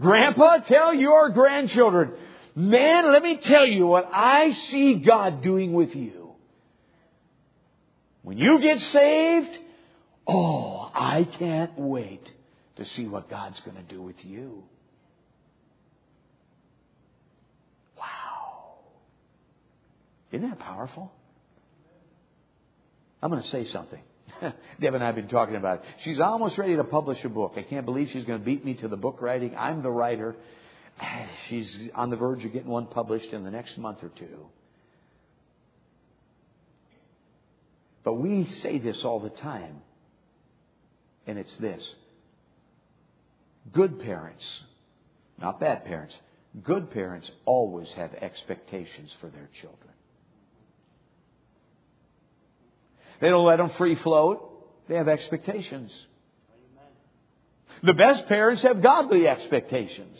Grandpa, 0.00 0.58
tell 0.58 0.92
your 0.92 1.30
grandchildren. 1.30 2.12
Man, 2.54 3.12
let 3.12 3.22
me 3.22 3.36
tell 3.36 3.66
you 3.66 3.86
what 3.86 4.08
I 4.12 4.52
see 4.52 4.94
God 4.94 5.42
doing 5.42 5.72
with 5.72 5.94
you. 5.94 6.32
When 8.22 8.38
you 8.38 8.60
get 8.60 8.80
saved, 8.80 9.58
oh, 10.26 10.90
I 10.94 11.24
can't 11.24 11.78
wait 11.78 12.32
to 12.76 12.84
see 12.84 13.06
what 13.06 13.30
God's 13.30 13.60
going 13.60 13.76
to 13.76 13.82
do 13.82 14.02
with 14.02 14.22
you. 14.24 14.64
Isn't 20.36 20.50
that 20.50 20.58
powerful? 20.58 21.10
I'm 23.22 23.30
going 23.30 23.42
to 23.42 23.48
say 23.48 23.64
something. 23.64 24.02
Deb 24.80 24.92
and 24.92 25.02
I 25.02 25.06
have 25.06 25.14
been 25.14 25.28
talking 25.28 25.56
about 25.56 25.78
it. 25.78 25.84
She's 26.02 26.20
almost 26.20 26.58
ready 26.58 26.76
to 26.76 26.84
publish 26.84 27.24
a 27.24 27.30
book. 27.30 27.54
I 27.56 27.62
can't 27.62 27.86
believe 27.86 28.10
she's 28.10 28.26
going 28.26 28.38
to 28.38 28.44
beat 28.44 28.62
me 28.62 28.74
to 28.74 28.88
the 28.88 28.98
book 28.98 29.22
writing. 29.22 29.56
I'm 29.56 29.82
the 29.82 29.90
writer. 29.90 30.36
She's 31.48 31.88
on 31.94 32.10
the 32.10 32.16
verge 32.16 32.44
of 32.44 32.52
getting 32.52 32.68
one 32.68 32.86
published 32.86 33.32
in 33.32 33.44
the 33.44 33.50
next 33.50 33.78
month 33.78 34.02
or 34.02 34.10
two. 34.10 34.46
But 38.04 38.14
we 38.14 38.44
say 38.44 38.78
this 38.78 39.04
all 39.04 39.20
the 39.20 39.30
time, 39.30 39.80
and 41.26 41.38
it's 41.38 41.56
this 41.56 41.94
Good 43.72 44.00
parents, 44.00 44.64
not 45.40 45.60
bad 45.60 45.86
parents, 45.86 46.14
good 46.62 46.90
parents 46.90 47.30
always 47.46 47.90
have 47.94 48.12
expectations 48.14 49.14
for 49.20 49.28
their 49.28 49.48
children. 49.60 49.95
They 53.20 53.28
don't 53.28 53.44
let 53.44 53.56
them 53.56 53.70
free 53.70 53.96
float. 53.96 54.88
They 54.88 54.96
have 54.96 55.08
expectations. 55.08 55.92
The 57.82 57.94
best 57.94 58.26
parents 58.26 58.62
have 58.62 58.82
godly 58.82 59.28
expectations. 59.28 60.18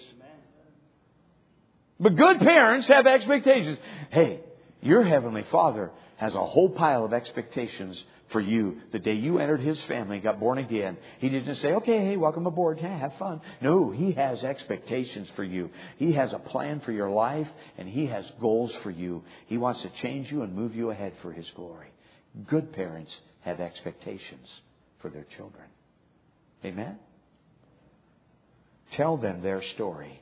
But 1.99 2.17
good 2.17 2.41
parents 2.41 2.89
have 2.89 3.07
expectations. 3.07 3.79
Hey, 4.11 4.41
your 4.83 5.03
Heavenly 5.03 5.45
Father 5.51 5.91
has 6.17 6.35
a 6.35 6.45
whole 6.45 6.69
pile 6.69 7.05
of 7.05 7.13
expectations 7.13 8.05
for 8.29 8.41
you 8.41 8.79
the 8.91 8.99
day 8.99 9.15
you 9.15 9.39
entered 9.39 9.61
His 9.61 9.83
family, 9.85 10.19
got 10.19 10.41
born 10.41 10.59
again. 10.59 10.99
He 11.19 11.29
didn't 11.29 11.55
say, 11.57 11.75
okay, 11.75 12.05
hey, 12.05 12.17
welcome 12.17 12.47
aboard, 12.47 12.81
yeah, 12.81 12.99
have 12.99 13.15
fun. 13.15 13.41
No, 13.61 13.91
He 13.91 14.13
has 14.13 14.43
expectations 14.43 15.31
for 15.37 15.45
you. 15.45 15.71
He 15.97 16.13
has 16.13 16.33
a 16.33 16.39
plan 16.39 16.81
for 16.81 16.93
your 16.93 17.11
life, 17.11 17.49
and 17.79 17.89
He 17.89 18.07
has 18.07 18.31
goals 18.41 18.75
for 18.77 18.91
you. 18.91 19.23
He 19.47 19.59
wants 19.59 19.83
to 19.83 19.91
change 19.91 20.31
you 20.31 20.43
and 20.43 20.55
move 20.55 20.75
you 20.75 20.91
ahead 20.91 21.15
for 21.23 21.33
His 21.33 21.49
glory. 21.55 21.89
Good 22.45 22.72
parents 22.72 23.16
have 23.41 23.61
expectations 23.61 24.61
for 24.99 25.09
their 25.09 25.24
children. 25.37 25.64
Amen? 26.64 26.99
Tell 28.93 29.16
them 29.16 29.41
their 29.41 29.62
story. 29.62 30.20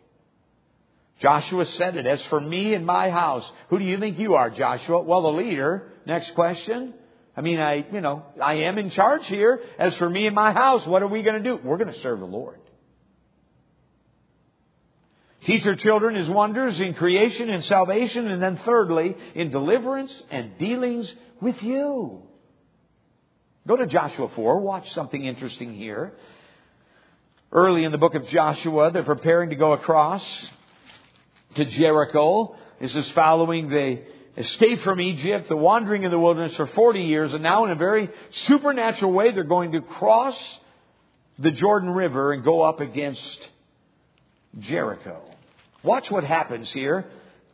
Joshua 1.21 1.65
said 1.65 1.97
it, 1.97 2.07
as 2.07 2.25
for 2.27 2.41
me 2.41 2.75
and 2.75 2.85
my 2.85 3.11
house, 3.11 3.51
who 3.69 3.79
do 3.79 3.85
you 3.85 3.99
think 3.99 4.19
you 4.19 4.35
are, 4.35 4.51
Joshua? 4.51 5.01
Well, 5.01 5.23
the 5.23 5.33
leader. 5.33 5.91
Next 6.07 6.35
question. 6.35 6.95
I 7.37 7.41
mean, 7.41 7.61
I, 7.61 7.87
you 7.93 8.01
know, 8.01 8.25
I 8.41 8.55
am 8.55 8.79
in 8.79 8.91
charge 8.91 9.27
here. 9.27 9.61
As 9.79 9.97
for 9.97 10.09
me 10.09 10.27
and 10.27 10.35
my 10.35 10.53
house, 10.53 10.87
what 10.87 11.03
are 11.03 11.07
we 11.07 11.23
going 11.23 11.43
to 11.43 11.43
do? 11.43 11.57
We're 11.63 11.79
going 11.79 11.93
to 11.93 11.99
serve 12.01 12.21
the 12.21 12.27
Lord. 12.27 12.59
Teach 15.45 15.65
your 15.65 15.77
children 15.77 16.15
his 16.15 16.29
wonders 16.29 16.81
in 16.81 16.95
creation 16.95 17.51
and 17.51 17.63
salvation, 17.65 18.29
and 18.29 18.43
then 18.43 18.57
thirdly, 18.65 19.17
in 19.35 19.51
deliverance 19.51 20.23
and 20.31 20.57
dealings 20.57 21.15
with 21.41 21.63
you. 21.63 22.23
Go 23.67 23.77
to 23.77 23.87
Joshua 23.87 24.29
4, 24.29 24.61
watch 24.61 24.91
something 24.93 25.23
interesting 25.23 25.75
here. 25.75 26.15
Early 27.53 27.85
in 27.85 27.93
the 27.93 27.99
book 27.99 28.15
of 28.15 28.27
Joshua, 28.29 28.91
they're 28.91 29.03
preparing 29.03 29.51
to 29.51 29.57
go 29.57 29.73
across 29.73 30.49
to 31.57 31.65
Jericho. 31.67 32.57
This 32.81 32.95
is 32.95 33.11
following 33.13 33.69
the 33.69 34.03
escape 34.37 34.81
from 34.81 35.01
Egypt, 35.01 35.49
the 35.49 35.57
wandering 35.57 36.05
in 36.05 36.11
the 36.11 36.19
wilderness 36.19 36.57
for 36.57 36.67
40 36.67 37.03
years, 37.03 37.35
and 37.35 37.43
now 37.43 37.65
in 37.67 37.71
a 37.71 37.77
very 37.77 38.09
supernatural 38.31 39.13
way, 39.13 39.31
they're 39.31 39.45
going 39.45 39.73
to 39.73 39.83
cross 39.83 40.59
the 41.39 41.51
Jordan 41.51 41.91
River 41.91 42.33
and 42.33 42.43
go 42.43 42.63
up 42.63 42.81
against 42.81 43.47
Jericho. 44.59 45.34
Watch 45.85 46.11
what 46.11 46.25
happens 46.25 46.73
here. 46.73 47.05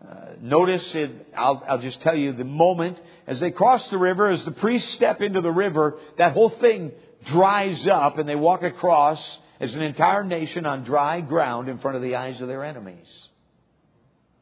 Uh, 0.03 0.15
notice 0.41 0.95
it, 0.95 1.11
I'll, 1.37 1.63
I'll 1.69 1.79
just 1.79 2.01
tell 2.01 2.17
you 2.17 2.33
the 2.33 2.45
moment 2.45 2.99
as 3.27 3.39
they 3.41 3.51
cross 3.51 3.87
the 3.91 3.99
river, 3.99 4.29
as 4.29 4.45
the 4.45 4.53
priests 4.53 4.93
step 4.95 5.21
into 5.21 5.41
the 5.41 5.51
river, 5.51 5.99
that 6.17 6.33
whole 6.33 6.49
thing 6.49 6.93
dries 7.27 7.87
up 7.87 8.17
and 8.17 8.29
they 8.29 8.37
walk 8.37 8.63
across 8.63 9.39
as 9.59 9.75
an 9.75 9.83
entire 9.83 10.25
nation 10.25 10.65
on 10.65 10.85
dry 10.85 11.21
ground 11.21 11.69
in 11.69 11.79
front 11.79 11.97
of 11.97 12.03
the 12.03 12.17
eyes 12.17 12.41
of 12.41 12.49
their 12.49 12.65
enemies. 12.65 13.09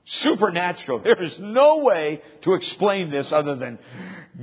Supernatural. 0.04 1.00
There 1.04 1.22
is 1.22 1.38
no 1.38 1.78
way 1.78 2.22
to 2.42 2.54
explain 2.54 3.10
this 3.10 3.32
other 3.32 3.56
than 3.56 3.78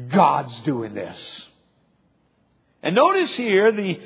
God's 0.09 0.59
doing 0.61 0.93
this. 0.93 1.47
And 2.83 2.93
notice 2.95 3.33
here 3.35 3.71
the, 3.71 4.01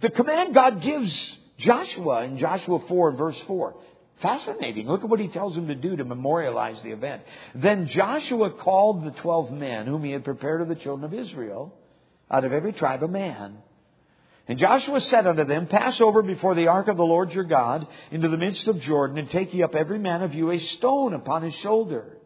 the 0.00 0.10
command 0.10 0.54
God 0.54 0.82
gives 0.82 1.38
Joshua 1.56 2.24
in 2.24 2.36
Joshua 2.36 2.80
4 2.86 3.12
verse 3.12 3.40
4. 3.46 3.74
Fascinating. 4.20 4.88
Look 4.88 5.04
at 5.04 5.10
what 5.10 5.20
he 5.20 5.28
tells 5.28 5.56
him 5.56 5.68
to 5.68 5.74
do 5.74 5.96
to 5.96 6.04
memorialize 6.04 6.82
the 6.82 6.92
event. 6.92 7.22
Then 7.54 7.86
Joshua 7.86 8.50
called 8.50 9.04
the 9.04 9.10
twelve 9.10 9.50
men 9.50 9.86
whom 9.86 10.04
he 10.04 10.12
had 10.12 10.24
prepared 10.24 10.62
of 10.62 10.68
the 10.68 10.74
children 10.74 11.04
of 11.04 11.18
Israel 11.18 11.74
out 12.30 12.44
of 12.44 12.52
every 12.52 12.72
tribe 12.72 13.02
of 13.02 13.10
man. 13.10 13.58
And 14.48 14.58
Joshua 14.58 15.00
said 15.00 15.26
unto 15.26 15.44
them, 15.44 15.66
Pass 15.66 16.00
over 16.00 16.22
before 16.22 16.54
the 16.54 16.68
ark 16.68 16.88
of 16.88 16.96
the 16.96 17.04
Lord 17.04 17.32
your 17.32 17.44
God 17.44 17.86
into 18.10 18.28
the 18.28 18.36
midst 18.36 18.66
of 18.68 18.80
Jordan, 18.80 19.18
and 19.18 19.30
take 19.30 19.52
ye 19.52 19.62
up 19.62 19.74
every 19.74 19.98
man 19.98 20.22
of 20.22 20.34
you 20.34 20.50
a 20.50 20.58
stone 20.58 21.14
upon 21.14 21.42
his 21.42 21.54
shoulder, 21.56 22.16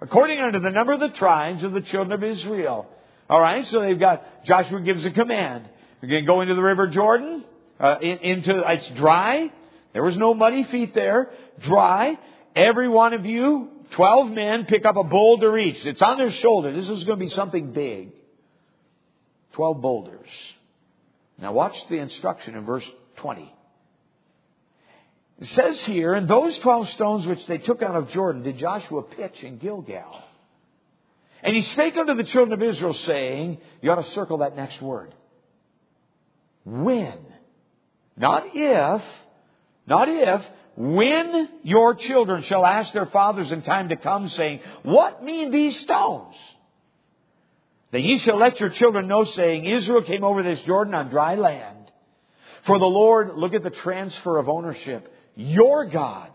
according 0.00 0.38
unto 0.38 0.58
the 0.58 0.70
number 0.70 0.92
of 0.92 1.00
the 1.00 1.08
tribes 1.08 1.64
of 1.64 1.72
the 1.72 1.80
children 1.80 2.12
of 2.12 2.22
Israel. 2.22 2.86
All 3.28 3.40
right, 3.40 3.66
so 3.66 3.80
they've 3.80 3.98
got 3.98 4.44
Joshua 4.44 4.80
gives 4.80 5.04
a 5.06 5.10
command. 5.10 5.68
You're 6.02 6.10
going 6.10 6.24
to 6.24 6.26
go 6.26 6.40
into 6.42 6.54
the 6.54 6.62
river 6.62 6.86
Jordan, 6.88 7.44
uh, 7.78 7.96
in, 8.00 8.18
into 8.18 8.72
it's 8.72 8.88
dry. 8.90 9.50
There 9.92 10.02
was 10.02 10.16
no 10.16 10.34
muddy 10.34 10.64
feet 10.64 10.94
there. 10.94 11.30
Dry. 11.60 12.18
Every 12.54 12.88
one 12.88 13.14
of 13.14 13.26
you, 13.26 13.68
twelve 13.92 14.30
men, 14.30 14.66
pick 14.66 14.84
up 14.84 14.96
a 14.96 15.04
boulder 15.04 15.56
each. 15.56 15.84
It's 15.86 16.02
on 16.02 16.18
their 16.18 16.30
shoulder. 16.30 16.72
This 16.72 16.88
is 16.88 17.04
going 17.04 17.18
to 17.18 17.24
be 17.24 17.30
something 17.30 17.72
big. 17.72 18.12
Twelve 19.52 19.80
boulders. 19.80 20.28
Now 21.38 21.52
watch 21.52 21.88
the 21.88 21.96
instruction 21.96 22.54
in 22.54 22.64
verse 22.64 22.88
20. 23.16 23.52
It 25.40 25.46
says 25.46 25.82
here, 25.86 26.12
and 26.12 26.28
those 26.28 26.58
twelve 26.58 26.88
stones 26.90 27.26
which 27.26 27.46
they 27.46 27.58
took 27.58 27.82
out 27.82 27.96
of 27.96 28.10
Jordan 28.10 28.42
did 28.42 28.58
Joshua 28.58 29.02
pitch 29.02 29.42
in 29.42 29.56
Gilgal. 29.56 30.22
And 31.42 31.56
he 31.56 31.62
spake 31.62 31.96
unto 31.96 32.14
the 32.14 32.24
children 32.24 32.52
of 32.52 32.62
Israel, 32.62 32.92
saying, 32.92 33.58
you 33.80 33.90
ought 33.90 33.96
to 33.96 34.10
circle 34.10 34.38
that 34.38 34.54
next 34.54 34.82
word. 34.82 35.14
When. 36.64 37.18
Not 38.16 38.44
if, 38.52 39.02
not 39.86 40.08
if, 40.08 40.46
when 40.76 41.48
your 41.62 41.94
children 41.94 42.42
shall 42.42 42.64
ask 42.64 42.92
their 42.92 43.06
fathers 43.06 43.52
in 43.52 43.62
time 43.62 43.88
to 43.88 43.96
come, 43.96 44.28
saying, 44.28 44.60
What 44.82 45.22
mean 45.22 45.50
these 45.50 45.78
stones? 45.80 46.36
Then 47.90 48.02
ye 48.02 48.18
shall 48.18 48.36
let 48.36 48.60
your 48.60 48.70
children 48.70 49.08
know, 49.08 49.24
saying, 49.24 49.64
Israel 49.64 50.02
came 50.02 50.22
over 50.22 50.42
this 50.42 50.62
Jordan 50.62 50.94
on 50.94 51.08
dry 51.08 51.34
land. 51.34 51.90
For 52.62 52.78
the 52.78 52.86
Lord, 52.86 53.36
look 53.36 53.54
at 53.54 53.62
the 53.62 53.70
transfer 53.70 54.38
of 54.38 54.48
ownership. 54.48 55.12
Your 55.34 55.86
God 55.86 56.30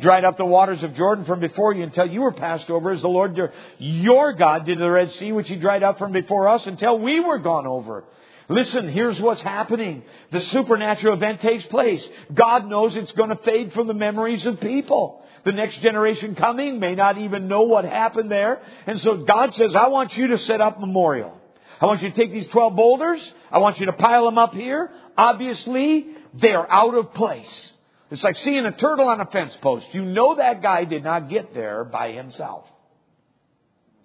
dried 0.00 0.24
up 0.24 0.36
the 0.36 0.44
waters 0.44 0.82
of 0.82 0.94
Jordan 0.94 1.24
from 1.24 1.40
before 1.40 1.74
you 1.74 1.82
until 1.82 2.06
you 2.06 2.22
were 2.22 2.32
passed 2.32 2.70
over, 2.70 2.90
as 2.92 3.02
the 3.02 3.08
Lord, 3.08 3.38
your 3.78 4.32
God, 4.32 4.64
did 4.64 4.78
the 4.78 4.90
Red 4.90 5.10
Sea, 5.10 5.32
which 5.32 5.48
He 5.48 5.56
dried 5.56 5.82
up 5.82 5.98
from 5.98 6.12
before 6.12 6.48
us 6.48 6.66
until 6.66 6.98
we 6.98 7.20
were 7.20 7.38
gone 7.38 7.66
over. 7.66 8.04
Listen, 8.48 8.88
here's 8.88 9.20
what's 9.20 9.42
happening. 9.42 10.02
The 10.30 10.40
supernatural 10.40 11.14
event 11.14 11.42
takes 11.42 11.66
place. 11.66 12.08
God 12.32 12.66
knows 12.66 12.96
it's 12.96 13.12
going 13.12 13.28
to 13.28 13.36
fade 13.36 13.74
from 13.74 13.86
the 13.86 13.94
memories 13.94 14.46
of 14.46 14.58
people. 14.60 15.22
The 15.44 15.52
next 15.52 15.80
generation 15.80 16.34
coming 16.34 16.80
may 16.80 16.94
not 16.94 17.18
even 17.18 17.48
know 17.48 17.62
what 17.62 17.84
happened 17.84 18.30
there. 18.30 18.62
And 18.86 18.98
so 19.00 19.18
God 19.18 19.54
says, 19.54 19.74
I 19.74 19.88
want 19.88 20.16
you 20.16 20.28
to 20.28 20.38
set 20.38 20.62
up 20.62 20.80
memorial. 20.80 21.38
I 21.80 21.86
want 21.86 22.02
you 22.02 22.08
to 22.10 22.16
take 22.16 22.32
these 22.32 22.48
12 22.48 22.74
boulders. 22.74 23.32
I 23.52 23.58
want 23.58 23.80
you 23.80 23.86
to 23.86 23.92
pile 23.92 24.24
them 24.24 24.38
up 24.38 24.54
here. 24.54 24.90
Obviously, 25.16 26.06
they 26.34 26.54
are 26.54 26.68
out 26.70 26.94
of 26.94 27.12
place. 27.12 27.72
It's 28.10 28.24
like 28.24 28.36
seeing 28.38 28.64
a 28.64 28.72
turtle 28.72 29.08
on 29.08 29.20
a 29.20 29.26
fence 29.26 29.56
post. 29.56 29.92
You 29.92 30.02
know 30.02 30.36
that 30.36 30.62
guy 30.62 30.84
did 30.84 31.04
not 31.04 31.28
get 31.28 31.52
there 31.52 31.84
by 31.84 32.12
himself. 32.12 32.66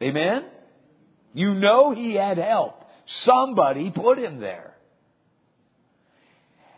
Amen? 0.02 0.44
You 1.34 1.54
know 1.54 1.91
he 1.91 2.16
had 2.16 2.38
help. 2.38 2.82
Somebody 3.06 3.91
put 3.91 4.18
him 4.18 4.39
there. 4.39 4.74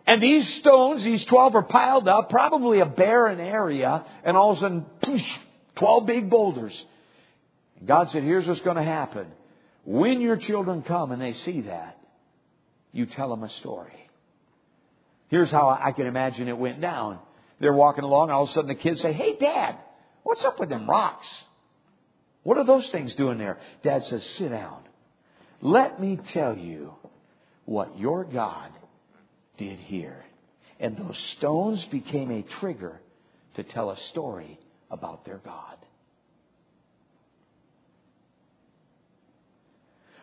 And 0.08 0.22
these 0.22 0.48
stones, 0.56 1.04
these 1.04 1.26
12 1.26 1.56
are 1.56 1.64
piled 1.64 2.08
up, 2.08 2.30
probably 2.30 2.80
a 2.80 2.86
barren 2.86 3.40
area, 3.40 4.06
and 4.24 4.38
all 4.38 4.52
of 4.52 4.58
a 4.58 4.62
sudden, 4.62 4.86
poosh, 5.02 5.38
12 5.76 6.06
big 6.06 6.30
boulders. 6.30 6.86
And 7.80 7.88
God 7.88 8.12
said, 8.12 8.24
here's 8.24 8.48
what's 8.48 8.62
going 8.62 8.78
to 8.78 8.84
happen. 8.84 9.28
When 9.84 10.22
your 10.22 10.38
children 10.38 10.84
come 10.84 11.12
and 11.12 11.22
they 11.22 11.34
see 11.34 11.62
that, 11.62 11.98
you 12.92 13.06
tell 13.06 13.30
them 13.30 13.44
a 13.44 13.50
story. 13.50 14.10
Here's 15.28 15.50
how 15.50 15.70
I 15.70 15.92
can 15.92 16.06
imagine 16.06 16.48
it 16.48 16.58
went 16.58 16.82
down. 16.82 17.20
They're 17.60 17.74
walking 17.74 18.04
along, 18.04 18.30
and 18.30 18.34
all 18.34 18.44
of 18.44 18.50
a 18.50 18.54
sudden 18.54 18.68
the 18.68 18.76
kids 18.76 19.02
say, 19.02 19.12
Hey, 19.12 19.36
Dad, 19.40 19.78
what's 20.24 20.44
up 20.46 20.60
with 20.60 20.70
them 20.70 20.90
rocks? 20.90 21.28
What 22.44 22.58
are 22.58 22.64
those 22.64 22.88
things 22.90 23.16
doing 23.16 23.38
there? 23.38 23.58
Dad 23.82 24.06
says, 24.06 24.24
Sit 24.24 24.50
down. 24.50 24.84
Let 25.66 26.00
me 26.00 26.18
tell 26.18 26.56
you 26.56 26.94
what 27.66 27.98
your 27.98 28.24
God 28.24 28.70
did 29.58 29.80
here. 29.80 30.24
And 30.80 30.96
those 30.96 31.18
stones 31.18 31.84
became 31.86 32.30
a 32.30 32.44
trigger 32.44 33.02
to 33.56 33.64
tell 33.64 33.90
a 33.90 33.98
story 33.98 34.60
about 34.92 35.26
their 35.26 35.40
God. 35.40 35.78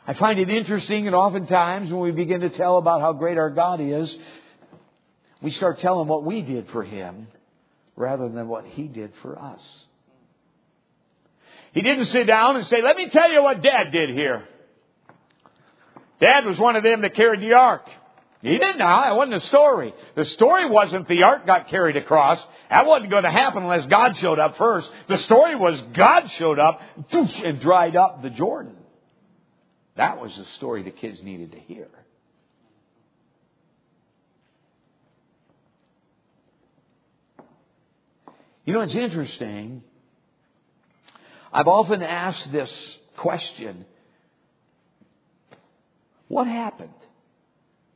I 0.07 0.15
find 0.15 0.39
it 0.39 0.49
interesting, 0.49 1.09
and 1.09 1.17
oftentimes 1.17 1.91
when 1.91 2.03
we 2.03 2.13
begin 2.13 2.43
to 2.43 2.51
tell 2.51 2.79
about 2.79 3.01
how 3.01 3.13
great 3.13 3.37
our 3.37 3.51
God 3.51 3.81
is, 3.81 4.17
we 5.41 5.51
start 5.51 5.81
telling 5.81 6.07
what 6.07 6.23
we 6.23 6.43
did 6.43 6.69
for 6.69 6.85
Him 6.85 7.27
rather 7.97 8.29
than 8.29 8.47
what 8.47 8.65
He 8.65 8.87
did 8.87 9.13
for 9.23 9.37
us. 9.37 9.87
He 11.73 11.81
didn't 11.81 12.05
sit 12.05 12.29
down 12.29 12.55
and 12.55 12.65
say, 12.65 12.81
Let 12.81 12.97
me 12.97 13.09
tell 13.09 13.33
you 13.33 13.43
what 13.43 13.61
Dad 13.61 13.91
did 13.91 14.11
here. 14.11 14.47
Dad 16.23 16.47
was 16.47 16.57
one 16.57 16.77
of 16.77 16.85
them 16.85 17.01
that 17.01 17.15
carried 17.15 17.41
the 17.41 17.55
ark. 17.55 17.85
He 18.43 18.57
didn't 18.57 18.79
know. 18.79 18.87
That 18.87 19.17
wasn't 19.17 19.43
the 19.43 19.49
story. 19.49 19.93
The 20.15 20.25
story 20.25 20.67
wasn't 20.71 21.09
the 21.09 21.25
ark 21.25 21.47
got 21.47 21.67
carried 21.67 21.97
across. 21.97 22.47
That 22.71 22.87
wasn't 22.87 23.11
going 23.11 23.25
to 23.25 23.31
happen 23.31 23.65
unless 23.65 23.87
God 23.87 24.17
showed 24.17 24.39
up 24.39 24.57
first. 24.57 24.89
The 25.09 25.19
story 25.19 25.57
was 25.57 25.81
God 25.95 26.31
showed 26.31 26.61
up 26.61 26.81
and 27.13 27.61
dried 27.61 27.97
up 27.97 28.23
the 28.23 28.31
Jordan. 28.31 28.77
That 29.97 30.21
was 30.21 30.37
the 30.37 30.45
story 30.45 30.85
the 30.85 30.93
kids 30.93 31.21
needed 31.25 31.53
to 31.53 31.59
hear. 31.59 31.89
You 38.65 38.75
know, 38.75 38.83
it's 38.83 38.95
interesting. 38.95 39.83
I've 41.53 41.67
often 41.67 42.01
asked 42.01 42.53
this 42.53 42.99
question 43.17 43.87
What 46.33 46.47
happened? 46.47 46.95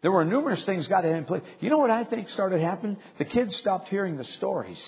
There 0.02 0.12
were 0.12 0.26
numerous 0.26 0.62
things 0.66 0.86
God 0.88 1.04
had 1.04 1.14
in 1.14 1.24
place. 1.24 1.40
You 1.58 1.70
know 1.70 1.78
what 1.78 1.90
I 1.90 2.04
think 2.04 2.28
started 2.28 2.60
happening? 2.60 2.98
The 3.16 3.24
kids 3.24 3.56
stopped 3.56 3.88
hearing 3.88 4.18
the 4.18 4.24
stories 4.24 4.78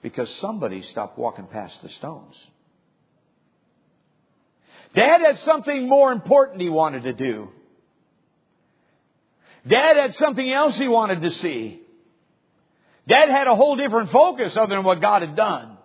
because 0.00 0.32
somebody 0.36 0.82
stopped 0.82 1.18
walking 1.18 1.48
past 1.48 1.82
the 1.82 1.88
stones. 1.88 2.36
Dad 4.94 5.22
had 5.22 5.40
something 5.40 5.88
more 5.88 6.12
important 6.12 6.60
he 6.60 6.68
wanted 6.68 7.02
to 7.02 7.12
do. 7.12 7.48
Dad 9.66 9.96
had 9.96 10.14
something 10.14 10.48
else 10.48 10.76
he 10.76 10.86
wanted 10.86 11.22
to 11.22 11.32
see. 11.32 11.80
Dad 13.08 13.28
had 13.28 13.48
a 13.48 13.56
whole 13.56 13.74
different 13.74 14.12
focus 14.12 14.56
other 14.56 14.76
than 14.76 14.84
what 14.84 15.00
God 15.00 15.22
had 15.22 15.34
done. 15.34 15.78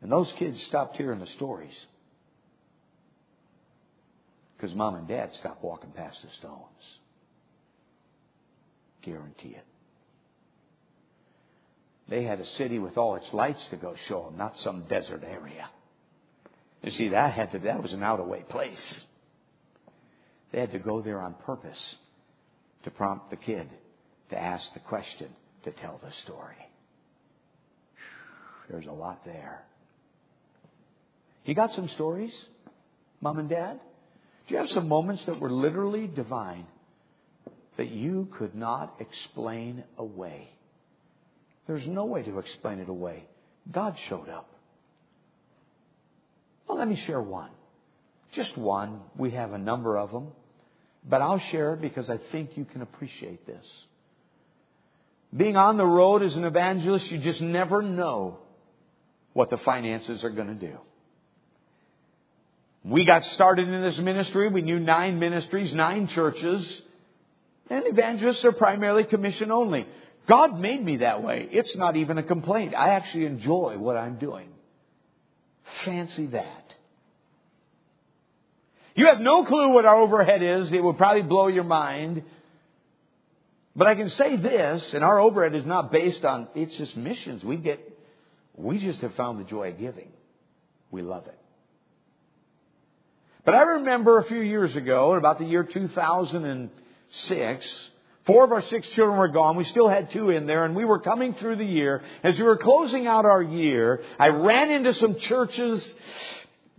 And 0.00 0.10
those 0.10 0.32
kids 0.32 0.62
stopped 0.62 0.96
hearing 0.96 1.20
the 1.20 1.26
stories 1.26 1.74
because 4.60 4.76
mom 4.76 4.94
and 4.94 5.08
dad 5.08 5.32
stopped 5.32 5.64
walking 5.64 5.90
past 5.90 6.20
the 6.22 6.30
stones. 6.32 6.98
Guarantee 9.00 9.56
it. 9.56 9.64
They 12.08 12.24
had 12.24 12.40
a 12.40 12.44
city 12.44 12.78
with 12.78 12.98
all 12.98 13.14
its 13.16 13.32
lights 13.32 13.66
to 13.68 13.76
go 13.76 13.94
show 13.94 14.24
them, 14.24 14.36
not 14.36 14.58
some 14.58 14.82
desert 14.82 15.22
area. 15.24 15.70
You 16.82 16.90
see, 16.90 17.08
that 17.08 17.32
had 17.32 17.52
to, 17.52 17.58
that 17.60 17.82
was 17.82 17.94
an 17.94 18.02
out 18.02 18.20
of 18.20 18.26
way 18.26 18.42
place. 18.42 19.04
They 20.52 20.60
had 20.60 20.72
to 20.72 20.78
go 20.78 21.00
there 21.00 21.20
on 21.20 21.34
purpose 21.34 21.96
to 22.82 22.90
prompt 22.90 23.30
the 23.30 23.36
kid 23.36 23.68
to 24.28 24.38
ask 24.38 24.74
the 24.74 24.80
question, 24.80 25.28
to 25.62 25.70
tell 25.70 25.98
the 26.04 26.12
story. 26.12 26.56
There's 28.68 28.86
a 28.86 28.92
lot 28.92 29.24
there. 29.24 29.62
You 31.46 31.54
got 31.54 31.72
some 31.72 31.88
stories, 31.88 32.34
mom 33.22 33.38
and 33.38 33.48
dad? 33.48 33.80
Do 34.50 34.54
you 34.56 34.62
have 34.62 34.70
some 34.72 34.88
moments 34.88 35.24
that 35.26 35.38
were 35.38 35.48
literally 35.48 36.08
divine 36.08 36.66
that 37.76 37.88
you 37.88 38.26
could 38.32 38.56
not 38.56 38.96
explain 38.98 39.84
away? 39.96 40.48
There's 41.68 41.86
no 41.86 42.06
way 42.06 42.24
to 42.24 42.40
explain 42.40 42.80
it 42.80 42.88
away. 42.88 43.26
God 43.70 43.96
showed 44.08 44.28
up. 44.28 44.50
Well, 46.66 46.78
let 46.78 46.88
me 46.88 46.96
share 46.96 47.22
one. 47.22 47.50
Just 48.32 48.58
one. 48.58 49.02
We 49.16 49.30
have 49.30 49.52
a 49.52 49.58
number 49.58 49.96
of 49.96 50.10
them. 50.10 50.32
But 51.08 51.22
I'll 51.22 51.38
share 51.38 51.74
it 51.74 51.80
because 51.80 52.10
I 52.10 52.18
think 52.32 52.56
you 52.56 52.64
can 52.64 52.82
appreciate 52.82 53.46
this. 53.46 53.84
Being 55.36 55.56
on 55.56 55.76
the 55.76 55.86
road 55.86 56.24
as 56.24 56.34
an 56.34 56.42
evangelist, 56.42 57.08
you 57.12 57.18
just 57.18 57.40
never 57.40 57.82
know 57.82 58.40
what 59.32 59.48
the 59.48 59.58
finances 59.58 60.24
are 60.24 60.30
going 60.30 60.48
to 60.48 60.54
do. 60.54 60.76
We 62.84 63.04
got 63.04 63.24
started 63.24 63.68
in 63.68 63.82
this 63.82 63.98
ministry. 63.98 64.48
We 64.48 64.62
knew 64.62 64.80
nine 64.80 65.18
ministries, 65.18 65.74
nine 65.74 66.06
churches. 66.08 66.82
And 67.68 67.86
evangelists 67.86 68.44
are 68.44 68.52
primarily 68.52 69.04
commission 69.04 69.50
only. 69.50 69.86
God 70.26 70.58
made 70.58 70.82
me 70.82 70.98
that 70.98 71.22
way. 71.22 71.48
It's 71.50 71.74
not 71.76 71.96
even 71.96 72.18
a 72.18 72.22
complaint. 72.22 72.74
I 72.74 72.90
actually 72.90 73.26
enjoy 73.26 73.76
what 73.78 73.96
I'm 73.96 74.16
doing. 74.16 74.48
Fancy 75.84 76.26
that. 76.26 76.74
You 78.94 79.06
have 79.06 79.20
no 79.20 79.44
clue 79.44 79.70
what 79.70 79.84
our 79.84 79.96
overhead 79.96 80.42
is. 80.42 80.72
It 80.72 80.82
would 80.82 80.98
probably 80.98 81.22
blow 81.22 81.48
your 81.48 81.64
mind. 81.64 82.22
But 83.76 83.86
I 83.86 83.94
can 83.94 84.08
say 84.08 84.36
this, 84.36 84.94
and 84.94 85.04
our 85.04 85.18
overhead 85.18 85.54
is 85.54 85.64
not 85.64 85.92
based 85.92 86.24
on, 86.24 86.48
it's 86.54 86.76
just 86.76 86.96
missions. 86.96 87.44
We 87.44 87.56
get, 87.56 87.80
we 88.56 88.78
just 88.78 89.00
have 89.00 89.14
found 89.14 89.38
the 89.38 89.44
joy 89.44 89.70
of 89.70 89.78
giving. 89.78 90.10
We 90.90 91.02
love 91.02 91.26
it. 91.28 91.39
But 93.44 93.54
I 93.54 93.62
remember 93.62 94.18
a 94.18 94.24
few 94.24 94.40
years 94.40 94.74
ago, 94.76 95.14
about 95.14 95.38
the 95.38 95.46
year 95.46 95.64
2006, 95.64 97.90
four 98.26 98.44
of 98.44 98.52
our 98.52 98.60
six 98.60 98.86
children 98.90 99.18
were 99.18 99.28
gone. 99.28 99.56
We 99.56 99.64
still 99.64 99.88
had 99.88 100.10
two 100.10 100.28
in 100.30 100.46
there, 100.46 100.64
and 100.64 100.76
we 100.76 100.84
were 100.84 100.98
coming 100.98 101.32
through 101.34 101.56
the 101.56 101.64
year. 101.64 102.02
As 102.22 102.38
we 102.38 102.44
were 102.44 102.58
closing 102.58 103.06
out 103.06 103.24
our 103.24 103.42
year, 103.42 104.02
I 104.18 104.28
ran 104.28 104.70
into 104.70 104.92
some 104.92 105.14
churches. 105.16 105.96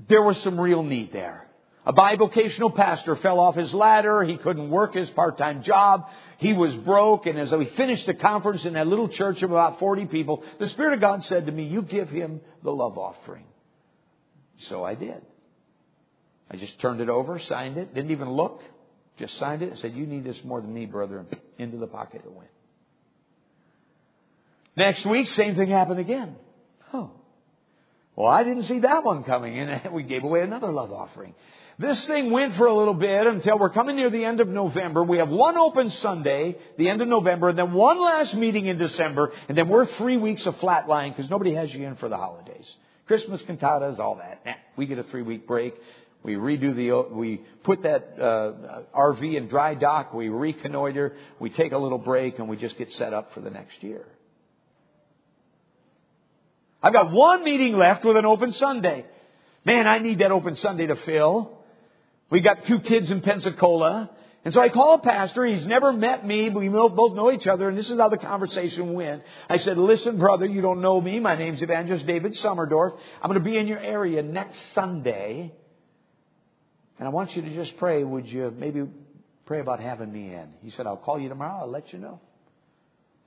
There 0.07 0.21
was 0.21 0.37
some 0.37 0.59
real 0.59 0.83
need 0.83 1.11
there. 1.11 1.47
A 1.83 1.93
bivocational 1.93 2.75
pastor 2.75 3.15
fell 3.15 3.39
off 3.39 3.55
his 3.55 3.73
ladder. 3.73 4.23
He 4.23 4.37
couldn't 4.37 4.69
work 4.69 4.93
his 4.93 5.09
part-time 5.09 5.63
job. 5.63 6.07
He 6.37 6.53
was 6.53 6.75
broke. 6.75 7.25
And 7.25 7.39
as 7.39 7.51
we 7.51 7.65
finished 7.65 8.05
the 8.05 8.13
conference 8.13 8.65
in 8.65 8.73
that 8.73 8.85
little 8.85 9.09
church 9.09 9.41
of 9.41 9.49
about 9.49 9.79
40 9.79 10.05
people, 10.05 10.43
the 10.59 10.69
Spirit 10.69 10.93
of 10.93 11.01
God 11.01 11.23
said 11.23 11.47
to 11.47 11.51
me, 11.51 11.63
you 11.63 11.81
give 11.81 12.09
him 12.09 12.39
the 12.61 12.71
love 12.71 12.99
offering. 12.99 13.45
So 14.59 14.83
I 14.83 14.93
did. 14.93 15.23
I 16.51 16.57
just 16.57 16.79
turned 16.79 16.99
it 16.99 17.07
over, 17.07 17.39
signed 17.39 17.77
it, 17.77 17.95
didn't 17.95 18.11
even 18.11 18.29
look, 18.29 18.61
just 19.17 19.37
signed 19.37 19.61
it 19.61 19.69
and 19.69 19.79
said, 19.79 19.95
You 19.95 20.05
need 20.05 20.25
this 20.25 20.43
more 20.43 20.59
than 20.59 20.73
me, 20.73 20.85
brother, 20.85 21.19
and 21.19 21.27
into 21.57 21.77
the 21.77 21.87
pocket 21.87 22.21
it 22.25 22.31
went. 22.31 22.49
Next 24.75 25.05
week, 25.05 25.29
same 25.29 25.55
thing 25.55 25.69
happened 25.69 25.99
again. 25.99 26.35
Oh. 26.93 27.11
Well, 28.17 28.27
I 28.27 28.43
didn't 28.43 28.63
see 28.63 28.79
that 28.79 29.05
one 29.05 29.23
coming, 29.23 29.57
and 29.57 29.93
we 29.93 30.03
gave 30.03 30.23
away 30.23 30.41
another 30.41 30.71
love 30.71 30.91
offering. 30.91 31.35
This 31.79 32.05
thing 32.05 32.31
went 32.31 32.55
for 32.57 32.67
a 32.67 32.75
little 32.75 32.93
bit 32.93 33.25
until 33.25 33.57
we're 33.57 33.69
coming 33.69 33.95
near 33.95 34.09
the 34.09 34.25
end 34.25 34.41
of 34.41 34.49
November. 34.49 35.03
We 35.03 35.19
have 35.19 35.29
one 35.29 35.57
open 35.57 35.89
Sunday, 35.89 36.57
the 36.77 36.89
end 36.89 37.01
of 37.01 37.07
November, 37.07 37.49
and 37.49 37.57
then 37.57 37.71
one 37.71 37.99
last 37.99 38.35
meeting 38.35 38.65
in 38.65 38.77
December, 38.77 39.31
and 39.47 39.57
then 39.57 39.69
we're 39.69 39.85
three 39.85 40.17
weeks 40.17 40.45
of 40.45 40.57
flatline 40.57 41.15
because 41.15 41.29
nobody 41.29 41.53
has 41.53 41.73
you 41.73 41.87
in 41.87 41.95
for 41.95 42.09
the 42.09 42.17
holidays. 42.17 42.75
Christmas 43.07 43.41
cantatas, 43.43 43.99
all 43.99 44.15
that. 44.15 44.45
Nah, 44.45 44.53
we 44.75 44.85
get 44.85 44.99
a 44.99 45.03
three 45.03 45.21
week 45.21 45.47
break. 45.47 45.73
We 46.23 46.35
redo 46.35 46.75
the, 46.75 47.15
we 47.15 47.41
put 47.63 47.81
that 47.83 48.15
uh, 48.19 48.83
RV 48.95 49.35
in 49.35 49.47
dry 49.47 49.73
dock, 49.73 50.13
we 50.13 50.29
reconnoiter, 50.29 51.15
we 51.39 51.49
take 51.49 51.71
a 51.71 51.77
little 51.77 51.97
break, 51.97 52.37
and 52.37 52.47
we 52.47 52.57
just 52.57 52.77
get 52.77 52.91
set 52.91 53.13
up 53.13 53.33
for 53.33 53.41
the 53.41 53.49
next 53.49 53.81
year. 53.81 54.05
I've 56.83 56.93
got 56.93 57.11
one 57.11 57.43
meeting 57.43 57.73
left 57.73 58.05
with 58.05 58.17
an 58.17 58.25
open 58.25 58.53
Sunday. 58.53 59.05
Man, 59.65 59.87
I 59.87 59.99
need 59.99 60.19
that 60.19 60.31
open 60.31 60.55
Sunday 60.55 60.87
to 60.87 60.95
fill. 60.95 61.59
We 62.29 62.41
got 62.41 62.65
two 62.65 62.79
kids 62.79 63.11
in 63.11 63.21
Pensacola. 63.21 64.09
And 64.43 64.53
so 64.53 64.61
I 64.61 64.69
call 64.69 64.95
a 64.95 64.99
pastor. 64.99 65.45
He's 65.45 65.67
never 65.67 65.93
met 65.93 66.25
me, 66.25 66.49
but 66.49 66.59
we 66.59 66.69
both 66.69 67.13
know 67.13 67.31
each 67.31 67.45
other. 67.45 67.69
And 67.69 67.77
this 67.77 67.91
is 67.91 67.99
how 67.99 68.09
the 68.09 68.17
conversation 68.17 68.93
went. 68.93 69.21
I 69.47 69.57
said, 69.57 69.77
listen, 69.77 70.17
brother, 70.17 70.47
you 70.47 70.61
don't 70.61 70.81
know 70.81 70.99
me. 70.99 71.19
My 71.19 71.35
name's 71.35 71.61
Evangelist 71.61 72.07
David 72.07 72.33
Summerdorf. 72.33 72.97
I'm 73.21 73.29
going 73.29 73.43
to 73.43 73.47
be 73.47 73.57
in 73.57 73.67
your 73.67 73.79
area 73.79 74.23
next 74.23 74.59
Sunday. 74.73 75.53
And 77.01 77.07
I 77.07 77.09
want 77.09 77.35
you 77.35 77.41
to 77.41 77.49
just 77.49 77.77
pray. 77.77 78.03
Would 78.03 78.27
you 78.27 78.53
maybe 78.55 78.83
pray 79.47 79.59
about 79.59 79.79
having 79.79 80.13
me 80.13 80.35
in? 80.35 80.53
He 80.61 80.69
said, 80.69 80.85
I'll 80.85 80.97
call 80.97 81.19
you 81.19 81.29
tomorrow. 81.29 81.61
I'll 81.61 81.67
let 81.67 81.91
you 81.91 81.97
know. 81.97 82.21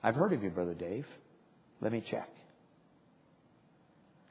I've 0.01 0.15
heard 0.15 0.31
of 0.31 0.41
you, 0.41 0.49
Brother 0.49 0.73
Dave. 0.73 1.05
Let 1.81 1.91
me 1.91 1.99
check. 1.99 2.29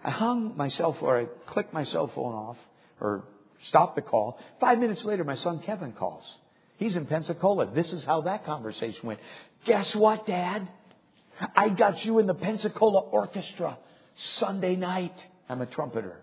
I 0.03 0.09
hung 0.09 0.57
myself, 0.57 0.97
or 1.03 1.19
I 1.19 1.27
clicked 1.45 1.75
my 1.75 1.85
cell 1.85 2.07
phone 2.07 2.33
off, 2.35 2.57
or 3.03 3.25
stopped 3.65 3.97
the 3.97 4.01
call. 4.01 4.39
Five 4.61 4.79
minutes 4.79 5.05
later, 5.05 5.25
my 5.25 5.35
son 5.35 5.59
Kevin 5.59 5.93
calls. 5.93 6.25
He's 6.79 6.97
in 6.97 7.05
Pensacola. 7.05 7.67
This 7.67 7.93
is 7.93 8.03
how 8.03 8.23
that 8.23 8.47
conversation 8.47 9.07
went. 9.07 9.21
Guess 9.67 9.95
what, 9.95 10.27
Dad? 10.27 10.71
I 11.55 11.69
got 11.69 12.03
you 12.03 12.19
in 12.19 12.27
the 12.27 12.35
Pensacola 12.35 13.01
Orchestra 13.01 13.77
Sunday 14.15 14.75
night. 14.75 15.23
I'm 15.51 15.61
a 15.61 15.67
trumpeter. 15.67 16.17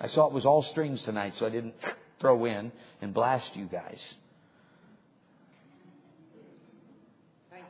I 0.00 0.06
saw 0.06 0.26
it 0.26 0.32
was 0.32 0.46
all 0.46 0.62
strings 0.62 1.02
tonight, 1.02 1.36
so 1.36 1.44
I 1.44 1.50
didn't 1.50 1.74
throw 2.24 2.46
in 2.46 2.72
and 3.02 3.12
blast 3.12 3.54
you 3.54 3.66
guys. 3.66 4.14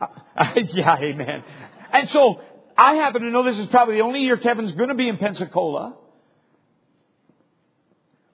yeah, 0.72 0.96
amen. 0.96 1.42
And 1.90 2.08
so 2.08 2.40
I 2.78 2.94
happen 2.94 3.22
to 3.22 3.30
know 3.30 3.42
this 3.42 3.58
is 3.58 3.66
probably 3.66 3.96
the 3.96 4.02
only 4.02 4.20
year 4.20 4.36
Kevin's 4.36 4.70
going 4.76 4.90
to 4.90 4.94
be 4.94 5.08
in 5.08 5.16
Pensacola 5.16 5.96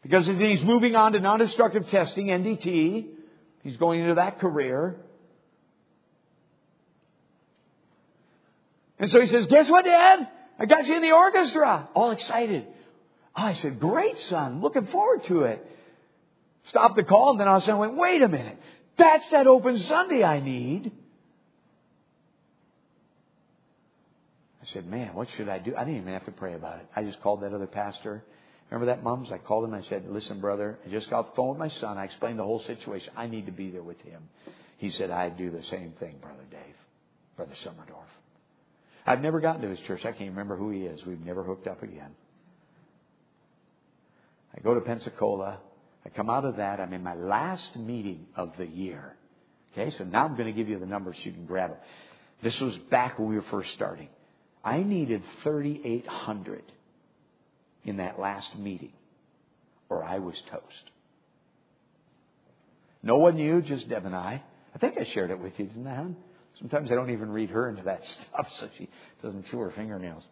because 0.03 0.27
he's 0.27 0.63
moving 0.63 0.95
on 0.95 1.13
to 1.13 1.21
non-destructive 1.21 1.89
testing, 1.89 2.27
NDT. 2.27 3.07
He's 3.63 3.79
going 3.79 4.01
into 4.01 4.17
that 4.17 4.41
career. 4.41 4.97
And 8.99 9.11
so 9.11 9.23
he 9.23 9.27
says, 9.27 9.47
guess 9.47 9.71
what, 9.71 9.87
Dad? 9.87 10.29
I 10.59 10.67
got 10.67 10.87
you 10.87 10.97
in 10.97 11.03
the 11.03 11.13
orchestra. 11.13 11.89
All 11.95 12.11
excited. 12.11 12.67
I 13.35 13.55
said, 13.55 13.81
great, 13.81 14.19
son. 14.19 14.61
Looking 14.61 14.87
forward 14.89 15.25
to 15.25 15.45
it. 15.45 15.67
Stopped 16.65 16.97
the 16.97 17.05
call, 17.05 17.31
and 17.33 17.41
then 17.41 17.49
all 17.49 17.57
of 17.57 17.63
a 17.63 17.67
sudden 17.67 17.77
I 17.77 17.87
went, 17.87 17.97
wait 17.97 18.23
a 18.23 18.29
minute. 18.29 18.59
That's 18.97 19.29
that 19.31 19.47
open 19.47 19.79
Sunday 19.79 20.23
I 20.23 20.41
need. 20.41 20.93
I 24.63 24.67
said, 24.67 24.87
man, 24.87 25.15
what 25.15 25.29
should 25.37 25.49
I 25.49 25.59
do? 25.59 25.75
I 25.75 25.85
didn't 25.85 26.03
even 26.03 26.13
have 26.13 26.27
to 26.27 26.33
pray 26.33 26.55
about 26.55 26.81
it. 26.81 26.87
I 26.95 27.03
just 27.03 27.21
called 27.23 27.43
that 27.43 27.55
other 27.55 27.67
pastor. 27.67 28.23
Remember 28.71 28.95
that, 28.95 29.03
mums? 29.03 29.33
I 29.33 29.39
called 29.39 29.65
him. 29.65 29.75
I 29.75 29.81
said, 29.83 30.09
listen, 30.09 30.41
brother, 30.41 30.79
I 30.87 30.91
just 30.91 31.11
got 31.11 31.21
off 31.21 31.31
the 31.31 31.37
phone 31.37 31.49
with 31.49 31.59
my 31.59 31.69
son. 31.69 31.99
I 31.99 32.05
explained 32.05 32.39
the 32.39 32.45
whole 32.45 32.61
situation. 32.61 33.13
I 33.17 33.27
need 33.27 33.47
to 33.47 33.53
be 33.53 33.71
there 33.71 33.83
with 33.83 34.01
him. 34.03 34.23
He 34.77 34.91
said, 34.91 35.11
I'd 35.11 35.37
do 35.37 35.51
the 35.51 35.63
same 35.65 35.93
thing, 35.99 36.17
Brother 36.21 36.45
Dave, 36.51 36.77
Brother 37.37 37.55
Summerdorf. 37.55 38.07
I've 39.07 39.21
never 39.21 39.41
gotten 39.41 39.63
to 39.63 39.69
his 39.69 39.81
church. 39.81 40.05
I 40.05 40.13
can't 40.13 40.31
remember 40.31 40.57
who 40.57 40.71
he 40.71 40.83
is. 40.83 41.05
We've 41.05 41.25
never 41.25 41.43
hooked 41.43 41.67
up 41.67 41.83
again. 41.83 42.15
I 44.57 44.61
go 44.61 44.75
to 44.75 44.81
Pensacola. 44.81 45.59
I 46.05 46.09
come 46.09 46.31
out 46.31 46.45
of 46.45 46.57
that. 46.57 46.81
I'm 46.81 46.93
in 46.93 47.03
my 47.03 47.15
last 47.15 47.77
meeting 47.77 48.27
of 48.37 48.57
the 48.57 48.67
year. 48.67 49.17
Okay, 49.73 49.91
so 49.91 50.05
now 50.05 50.25
I'm 50.25 50.35
going 50.35 50.47
to 50.47 50.53
give 50.53 50.69
you 50.69 50.79
the 50.79 50.87
numbers 50.87 51.17
so 51.19 51.25
you 51.25 51.33
can 51.33 51.47
grab 51.47 51.71
it. 51.71 51.81
This 52.43 52.61
was 52.61 52.77
back 52.91 53.19
when 53.19 53.29
we 53.29 53.37
were 53.37 53.45
first 53.51 53.73
starting. 53.75 54.09
I 54.65 54.83
needed 54.83 55.23
3,800 55.43 56.63
in 57.85 57.99
that 57.99 58.19
last 58.19 58.59
meeting, 58.59 58.93
or 59.89 60.03
I 60.03 60.19
was 60.19 60.41
toast. 60.51 60.91
No 63.03 63.17
one 63.17 63.37
knew, 63.37 63.63
just 63.63 63.89
Deb 63.89 64.05
and 64.05 64.15
I. 64.15 64.43
I 64.75 64.79
think 64.79 64.99
I 64.99 65.05
shared 65.05 65.31
it 65.31 65.39
with 65.39 65.59
you, 65.59 65.67
didn't 65.67 65.87
I? 65.87 66.07
Sometimes 66.59 66.91
I 66.91 66.95
don't 66.95 67.11
even 67.11 67.31
read 67.31 67.51
her 67.51 67.69
into 67.69 67.83
that 67.85 68.05
stuff 68.07 68.49
so 68.55 68.69
she 68.77 68.89
doesn't 69.23 69.47
chew 69.47 69.59
her 69.61 69.71
fingernails. 69.71 70.27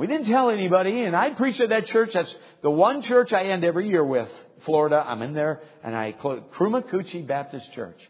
We 0.00 0.06
didn't 0.06 0.28
tell 0.28 0.48
anybody, 0.48 1.02
and 1.02 1.14
I 1.14 1.28
preached 1.28 1.60
at 1.60 1.68
that 1.68 1.84
church. 1.84 2.14
That's 2.14 2.34
the 2.62 2.70
one 2.70 3.02
church 3.02 3.34
I 3.34 3.42
end 3.48 3.64
every 3.64 3.86
year 3.86 4.02
with. 4.02 4.30
Florida, 4.64 5.04
I'm 5.06 5.20
in 5.20 5.34
there, 5.34 5.60
and 5.84 5.94
I 5.94 6.12
close 6.12 6.40
Krumakuchi 6.54 7.26
Baptist 7.26 7.70
Church. 7.74 8.00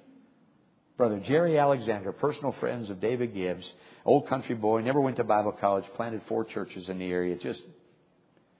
Brother 0.96 1.18
Jerry 1.18 1.58
Alexander, 1.58 2.12
personal 2.12 2.52
friends 2.52 2.90
of 2.90 3.00
David 3.00 3.34
Gibbs, 3.34 3.68
old 4.04 4.28
country 4.28 4.54
boy, 4.54 4.82
never 4.82 5.00
went 5.00 5.16
to 5.16 5.24
Bible 5.24 5.50
college, 5.50 5.84
planted 5.96 6.22
four 6.28 6.44
churches 6.44 6.88
in 6.88 7.00
the 7.00 7.10
area, 7.10 7.34
just 7.34 7.60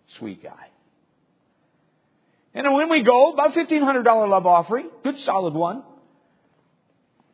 sweet 0.09 0.43
guy. 0.43 0.66
And 2.53 2.74
when 2.74 2.91
we 2.91 3.05
go, 3.05 3.33
about 3.33 3.53
$1,500 3.55 4.28
love 4.28 4.45
offering, 4.45 4.91
good 5.05 5.20
solid 5.20 5.55
one. 5.55 5.85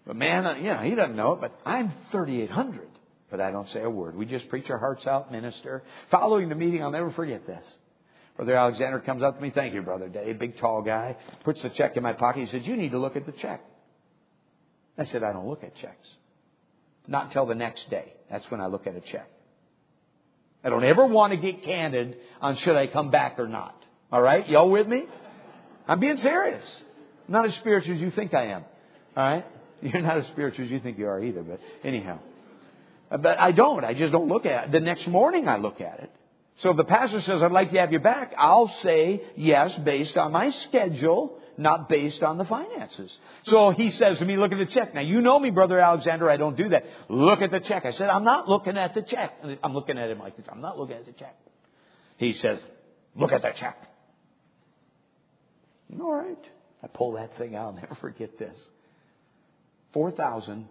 But 0.07 0.17
man, 0.17 0.47
uh, 0.47 0.57
you 0.57 0.65
know, 0.65 0.81
he 0.81 0.95
doesn't 0.95 1.17
know 1.17 1.33
it, 1.33 1.41
but 1.41 1.59
I'm 1.65 1.95
3,800. 2.11 2.87
But 3.31 3.41
I 3.41 3.51
don't 3.51 3.69
say 3.69 3.83
a 3.83 3.91
word. 3.91 4.17
We 4.17 4.27
just 4.27 4.49
preach 4.49 4.71
our 4.71 4.79
hearts 4.79 5.07
out, 5.07 5.33
minister. 5.33 5.83
Following 6.11 6.49
the 6.49 6.55
meeting, 6.55 6.83
I'll 6.83 6.91
never 6.91 7.11
forget 7.11 7.47
this. 7.47 7.65
Brother 8.37 8.55
Alexander 8.55 9.01
comes 9.01 9.23
up 9.23 9.37
to 9.37 9.43
me, 9.43 9.51
thank 9.51 9.75
you, 9.75 9.83
Brother 9.83 10.09
Dave, 10.09 10.39
big 10.39 10.59
tall 10.59 10.83
guy, 10.83 11.17
puts 11.43 11.63
the 11.63 11.71
check 11.71 11.97
in 11.97 12.03
my 12.03 12.13
pocket. 12.13 12.41
He 12.41 12.47
says, 12.47 12.67
you 12.67 12.77
need 12.77 12.91
to 12.91 12.99
look 12.99 13.17
at 13.17 13.25
the 13.25 13.33
check. 13.33 13.63
I 14.99 15.05
said, 15.05 15.23
I 15.23 15.33
don't 15.33 15.49
look 15.49 15.65
at 15.65 15.75
checks. 15.77 16.09
Not 17.07 17.27
until 17.27 17.47
the 17.47 17.55
next 17.55 17.89
day. 17.91 18.13
That's 18.31 18.49
when 18.51 18.61
I 18.61 18.67
look 18.67 18.87
at 18.87 18.95
a 18.95 19.01
check. 19.01 19.29
I 20.65 20.69
don't 20.69 20.85
ever 20.85 21.07
want 21.07 21.33
to 21.33 21.39
get 21.39 21.63
candid 21.63 22.19
on 22.41 22.57
should 22.57 22.77
I 22.77 22.89
come 22.89 23.11
back 23.11 23.39
or 23.39 23.49
not. 23.49 23.75
All 24.11 24.21
right? 24.21 24.49
Y'all 24.49 24.71
with 24.71 24.87
me? 24.87 25.05
I'm 25.87 26.01
being 26.01 26.17
serious. 26.17 26.83
I'm 27.27 27.33
not 27.33 27.45
as 27.47 27.55
spiritual 27.55 27.95
as 27.95 28.01
you 28.01 28.11
think 28.11 28.35
I 28.35 28.47
am. 28.47 28.65
All 29.17 29.25
right? 29.25 29.47
You're 29.83 30.03
not 30.03 30.19
as 30.19 30.27
spiritual 30.27 30.65
as 30.65 30.71
you 30.71 30.81
think 30.81 30.99
you 30.99 31.07
are 31.07 31.23
either, 31.23 31.43
but 31.43 31.61
anyhow. 31.85 32.19
But 33.11 33.39
I 33.39 33.53
don't. 33.53 33.85
I 33.85 33.95
just 33.95 34.13
don't 34.13 34.29
look 34.29 34.47
at 34.47 34.65
it. 34.65 34.73
The 34.73 34.81
next 34.81 35.07
morning 35.07 35.49
I 35.49 35.57
look 35.59 35.81
at 35.81 36.01
it. 36.01 36.11
So 36.57 36.71
if 36.71 36.77
the 36.77 36.85
pastor 36.85 37.21
says, 37.21 37.43
I'd 37.43 37.53
like 37.53 37.71
to 37.73 37.79
have 37.79 37.93
you 37.93 37.99
back, 37.99 38.35
I'll 38.37 38.69
say 38.69 39.23
yes 39.37 39.77
based 39.79 40.17
on 40.17 40.33
my 40.33 40.51
schedule, 40.51 41.39
not 41.59 41.89
based 41.89 42.23
on 42.23 42.39
the 42.39 42.45
finances. 42.45 43.17
So 43.45 43.71
he 43.71 43.91
says 43.91 44.19
to 44.19 44.25
me, 44.25 44.37
look 44.37 44.53
at 44.53 44.59
the 44.59 44.67
check. 44.67 44.95
Now 44.95 45.03
you 45.03 45.21
know 45.21 45.39
me, 45.39 45.51
Brother 45.51 45.79
Alexander, 45.79 46.31
I 46.31 46.39
don't 46.39 46.57
do 46.57 46.71
that. 46.71 46.87
Look 47.09 47.43
at 47.43 47.51
the 47.51 47.61
check. 47.61 47.85
I 47.85 47.91
said, 47.91 48.09
I'm 48.09 48.25
not 48.25 48.49
looking 48.49 48.79
at 48.79 48.95
the 48.95 49.03
check. 49.03 49.35
I'm 49.63 49.75
looking 49.75 49.99
at 49.99 50.11
him 50.11 50.19
like 50.19 50.37
this. 50.37 50.47
I'm 50.51 50.63
not 50.63 50.79
looking 50.79 50.97
at 50.97 51.05
the 51.05 51.13
check. 51.13 51.37
He 52.17 52.33
says, 52.33 52.59
look 53.15 53.33
at 53.33 53.43
the 53.43 53.51
check. 53.51 53.77
All 56.01 56.13
right. 56.13 56.43
I 56.83 56.87
pull 56.89 57.13
that 57.13 57.37
thing 57.37 57.55
out. 57.55 57.67
I'll 57.67 57.73
never 57.81 57.95
forget 57.97 58.39
this. 58.39 58.69
$4,200. 59.95 60.65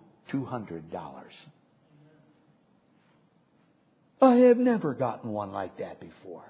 I 4.22 4.36
have 4.36 4.58
never 4.58 4.94
gotten 4.94 5.32
one 5.32 5.52
like 5.52 5.78
that 5.78 6.00
before. 6.00 6.44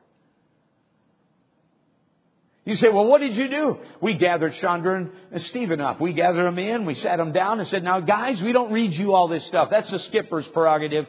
You 2.66 2.76
say, 2.76 2.90
well, 2.90 3.06
what 3.06 3.22
did 3.22 3.38
you 3.38 3.48
do? 3.48 3.78
We 4.02 4.16
gathered 4.16 4.54
Chandra 4.54 5.08
and 5.32 5.42
Stephen 5.44 5.80
up. 5.80 6.02
We 6.02 6.14
gathered 6.14 6.46
them 6.46 6.58
in. 6.58 6.86
We 6.86 6.96
sat 6.96 7.18
them 7.18 7.32
down 7.32 7.60
and 7.60 7.68
said, 7.68 7.84
now 7.84 8.00
guys, 8.00 8.42
we 8.42 8.54
don't 8.54 8.72
read 8.72 8.94
you 8.94 9.14
all 9.14 9.28
this 9.28 9.46
stuff. 9.46 9.70
That's 9.70 9.92
the 9.92 10.00
skipper's 10.00 10.48
prerogative. 10.48 11.06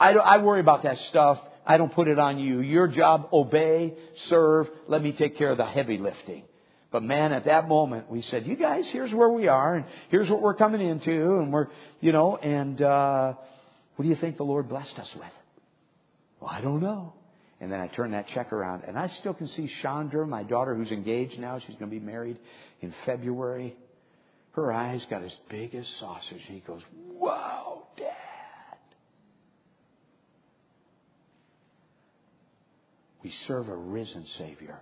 I, 0.00 0.12
I 0.12 0.38
worry 0.38 0.60
about 0.60 0.84
that 0.84 0.98
stuff. 0.98 1.40
I 1.66 1.76
don't 1.76 1.92
put 1.92 2.08
it 2.08 2.18
on 2.18 2.38
you. 2.38 2.60
Your 2.60 2.88
job, 2.88 3.28
obey, 3.34 3.94
serve. 4.16 4.70
Let 4.88 5.02
me 5.02 5.12
take 5.12 5.36
care 5.36 5.50
of 5.50 5.58
the 5.58 5.66
heavy 5.66 5.98
lifting. 5.98 6.44
But 6.90 7.02
man, 7.02 7.32
at 7.32 7.44
that 7.44 7.68
moment, 7.68 8.10
we 8.10 8.22
said, 8.22 8.46
you 8.46 8.56
guys, 8.56 8.88
here's 8.88 9.12
where 9.12 9.28
we 9.28 9.48
are 9.48 9.74
and 9.74 9.84
here's 10.08 10.30
what 10.30 10.40
we're 10.40 10.54
coming 10.54 10.80
into 10.80 11.36
and 11.36 11.52
we're, 11.52 11.66
you 12.00 12.12
know, 12.12 12.36
and, 12.36 12.80
uh, 12.80 13.34
what 13.96 14.02
do 14.04 14.08
you 14.08 14.16
think 14.16 14.38
the 14.38 14.44
Lord 14.44 14.68
blessed 14.68 14.98
us 14.98 15.14
with? 15.14 15.43
Well, 16.44 16.52
I 16.52 16.60
don't 16.60 16.82
know. 16.82 17.14
And 17.58 17.72
then 17.72 17.80
I 17.80 17.86
turn 17.86 18.10
that 18.10 18.28
check 18.28 18.52
around, 18.52 18.82
and 18.86 18.98
I 18.98 19.06
still 19.06 19.32
can 19.32 19.48
see 19.48 19.66
Chandra, 19.66 20.26
my 20.26 20.42
daughter 20.42 20.74
who's 20.74 20.90
engaged 20.90 21.38
now. 21.38 21.58
She's 21.58 21.76
going 21.76 21.90
to 21.90 21.98
be 21.98 22.04
married 22.04 22.36
in 22.82 22.92
February. 23.06 23.74
Her 24.52 24.70
eyes 24.70 25.06
got 25.08 25.22
as 25.22 25.34
big 25.48 25.74
as 25.74 25.88
saucers. 25.88 26.42
She 26.42 26.62
goes, 26.66 26.82
Wow, 27.14 27.84
Dad. 27.96 28.10
We 33.22 33.30
serve 33.30 33.70
a 33.70 33.76
risen 33.76 34.26
Savior. 34.26 34.78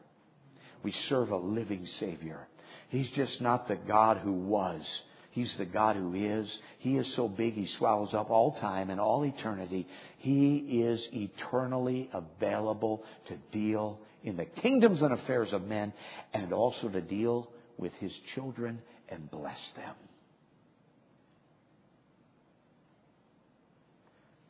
We 0.82 0.90
serve 0.90 1.30
a 1.30 1.36
living 1.36 1.86
Savior. 1.86 2.48
He's 2.88 3.10
just 3.10 3.40
not 3.40 3.68
the 3.68 3.76
God 3.76 4.16
who 4.18 4.32
was. 4.32 5.02
He's 5.32 5.56
the 5.56 5.64
God 5.64 5.96
who 5.96 6.12
is. 6.14 6.58
He 6.78 6.98
is 6.98 7.12
so 7.14 7.26
big, 7.26 7.54
He 7.54 7.66
swallows 7.66 8.12
up 8.12 8.30
all 8.30 8.52
time 8.52 8.90
and 8.90 9.00
all 9.00 9.24
eternity. 9.24 9.88
He 10.18 10.82
is 10.82 11.08
eternally 11.10 12.10
available 12.12 13.02
to 13.28 13.36
deal 13.50 13.98
in 14.22 14.36
the 14.36 14.44
kingdoms 14.44 15.00
and 15.00 15.12
affairs 15.14 15.54
of 15.54 15.66
men 15.66 15.94
and 16.34 16.52
also 16.52 16.90
to 16.90 17.00
deal 17.00 17.50
with 17.78 17.94
His 17.94 18.16
children 18.34 18.82
and 19.08 19.30
bless 19.30 19.70
them. 19.70 19.94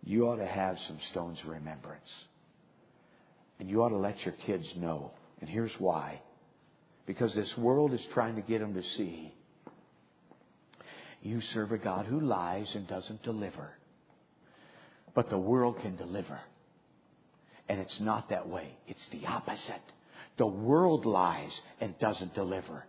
You 0.05 0.28
ought 0.28 0.37
to 0.37 0.47
have 0.47 0.80
some 0.80 0.99
stones 1.11 1.39
of 1.43 1.49
remembrance. 1.49 2.12
And 3.61 3.70
you 3.70 3.85
ought 3.85 3.91
to 3.91 3.97
let 3.97 4.24
your 4.24 4.35
kids 4.35 4.74
know. 4.76 5.12
And 5.41 5.49
here's 5.49 5.78
why. 5.78 6.20
Because 7.07 7.33
this 7.37 7.57
world 7.57 7.95
is 7.95 8.05
trying 8.07 8.35
to 8.35 8.43
get 8.43 8.59
them 8.59 8.74
to 8.74 8.83
see 8.83 9.33
you 11.23 11.41
serve 11.41 11.73
a 11.73 11.79
God 11.79 12.07
who 12.07 12.20
lies 12.20 12.75
and 12.75 12.87
doesn't 12.87 13.23
deliver. 13.23 13.70
But 15.14 15.31
the 15.31 15.39
world 15.39 15.81
can 15.81 15.97
deliver. 15.97 16.41
And 17.68 17.81
it's 17.81 18.01
not 18.01 18.31
that 18.31 18.49
way. 18.49 18.68
It's 18.87 19.07
the 19.07 19.27
opposite. 19.27 19.83
The 20.37 20.47
world 20.47 21.07
lies 21.07 21.61
and 21.81 21.99
doesn't 21.99 22.35
deliver. 22.35 22.85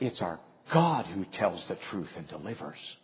It's 0.00 0.20
our 0.20 0.40
God 0.72 1.06
who 1.06 1.24
tells 1.24 1.64
the 1.66 1.76
truth 1.76 2.10
and 2.16 2.26
delivers. 2.26 2.96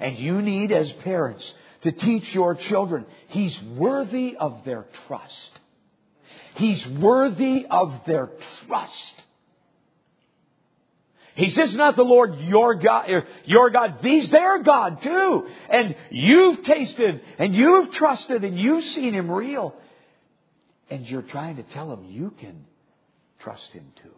And 0.00 0.18
you 0.18 0.42
need, 0.42 0.72
as 0.72 0.92
parents, 0.92 1.54
to 1.82 1.92
teach 1.92 2.34
your 2.34 2.54
children 2.54 3.06
He's 3.28 3.58
worthy 3.62 4.36
of 4.36 4.64
their 4.64 4.86
trust. 5.06 5.58
He's 6.56 6.86
worthy 6.86 7.66
of 7.66 8.00
their 8.06 8.30
trust. 8.66 9.21
He 11.34 11.46
just 11.48 11.76
not 11.76 11.96
the 11.96 12.04
Lord 12.04 12.38
your 12.40 12.74
God, 12.74 13.10
er, 13.10 13.26
your 13.44 13.70
God. 13.70 13.98
He's 14.02 14.28
their 14.30 14.62
God 14.62 15.02
too. 15.02 15.48
And 15.70 15.96
you've 16.10 16.62
tasted 16.62 17.22
and 17.38 17.54
you've 17.54 17.90
trusted 17.92 18.44
and 18.44 18.58
you've 18.58 18.84
seen 18.84 19.14
Him 19.14 19.30
real. 19.30 19.74
And 20.90 21.08
you're 21.08 21.22
trying 21.22 21.56
to 21.56 21.62
tell 21.62 21.92
Him 21.92 22.04
you 22.10 22.34
can 22.38 22.66
trust 23.38 23.72
Him 23.72 23.92
too. 24.02 24.14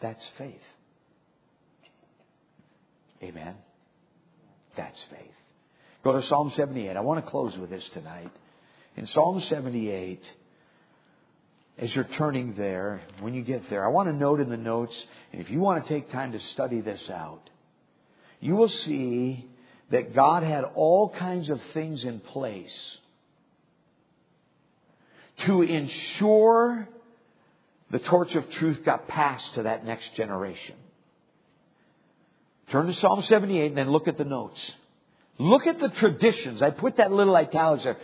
That's 0.00 0.26
faith. 0.36 0.62
Amen. 3.22 3.54
That's 4.76 5.02
faith. 5.04 5.20
Go 6.04 6.12
to 6.12 6.22
Psalm 6.22 6.52
78. 6.54 6.94
I 6.94 7.00
want 7.00 7.24
to 7.24 7.30
close 7.30 7.56
with 7.56 7.70
this 7.70 7.88
tonight. 7.88 8.30
In 8.96 9.06
Psalm 9.06 9.40
78, 9.40 10.22
as 11.78 11.94
you're 11.94 12.04
turning 12.04 12.54
there, 12.54 13.02
when 13.20 13.34
you 13.34 13.42
get 13.42 13.68
there, 13.68 13.84
I 13.84 13.88
want 13.88 14.08
to 14.08 14.14
note 14.14 14.40
in 14.40 14.48
the 14.48 14.56
notes, 14.56 15.06
and 15.32 15.40
if 15.40 15.50
you 15.50 15.60
want 15.60 15.84
to 15.84 15.92
take 15.92 16.10
time 16.10 16.32
to 16.32 16.40
study 16.40 16.80
this 16.80 17.10
out, 17.10 17.50
you 18.40 18.56
will 18.56 18.68
see 18.68 19.46
that 19.90 20.14
God 20.14 20.42
had 20.42 20.64
all 20.74 21.10
kinds 21.10 21.50
of 21.50 21.60
things 21.74 22.04
in 22.04 22.20
place 22.20 22.98
to 25.38 25.62
ensure 25.62 26.88
the 27.90 27.98
torch 27.98 28.34
of 28.34 28.48
truth 28.50 28.82
got 28.84 29.06
passed 29.06 29.54
to 29.54 29.64
that 29.64 29.84
next 29.84 30.14
generation. 30.14 30.76
Turn 32.70 32.86
to 32.86 32.94
Psalm 32.94 33.22
78 33.22 33.66
and 33.66 33.76
then 33.76 33.90
look 33.90 34.08
at 34.08 34.18
the 34.18 34.24
notes. 34.24 34.74
Look 35.38 35.66
at 35.66 35.78
the 35.78 35.90
traditions. 35.90 36.62
I 36.62 36.70
put 36.70 36.96
that 36.96 37.12
little 37.12 37.36
italics 37.36 37.84
there. 37.84 37.98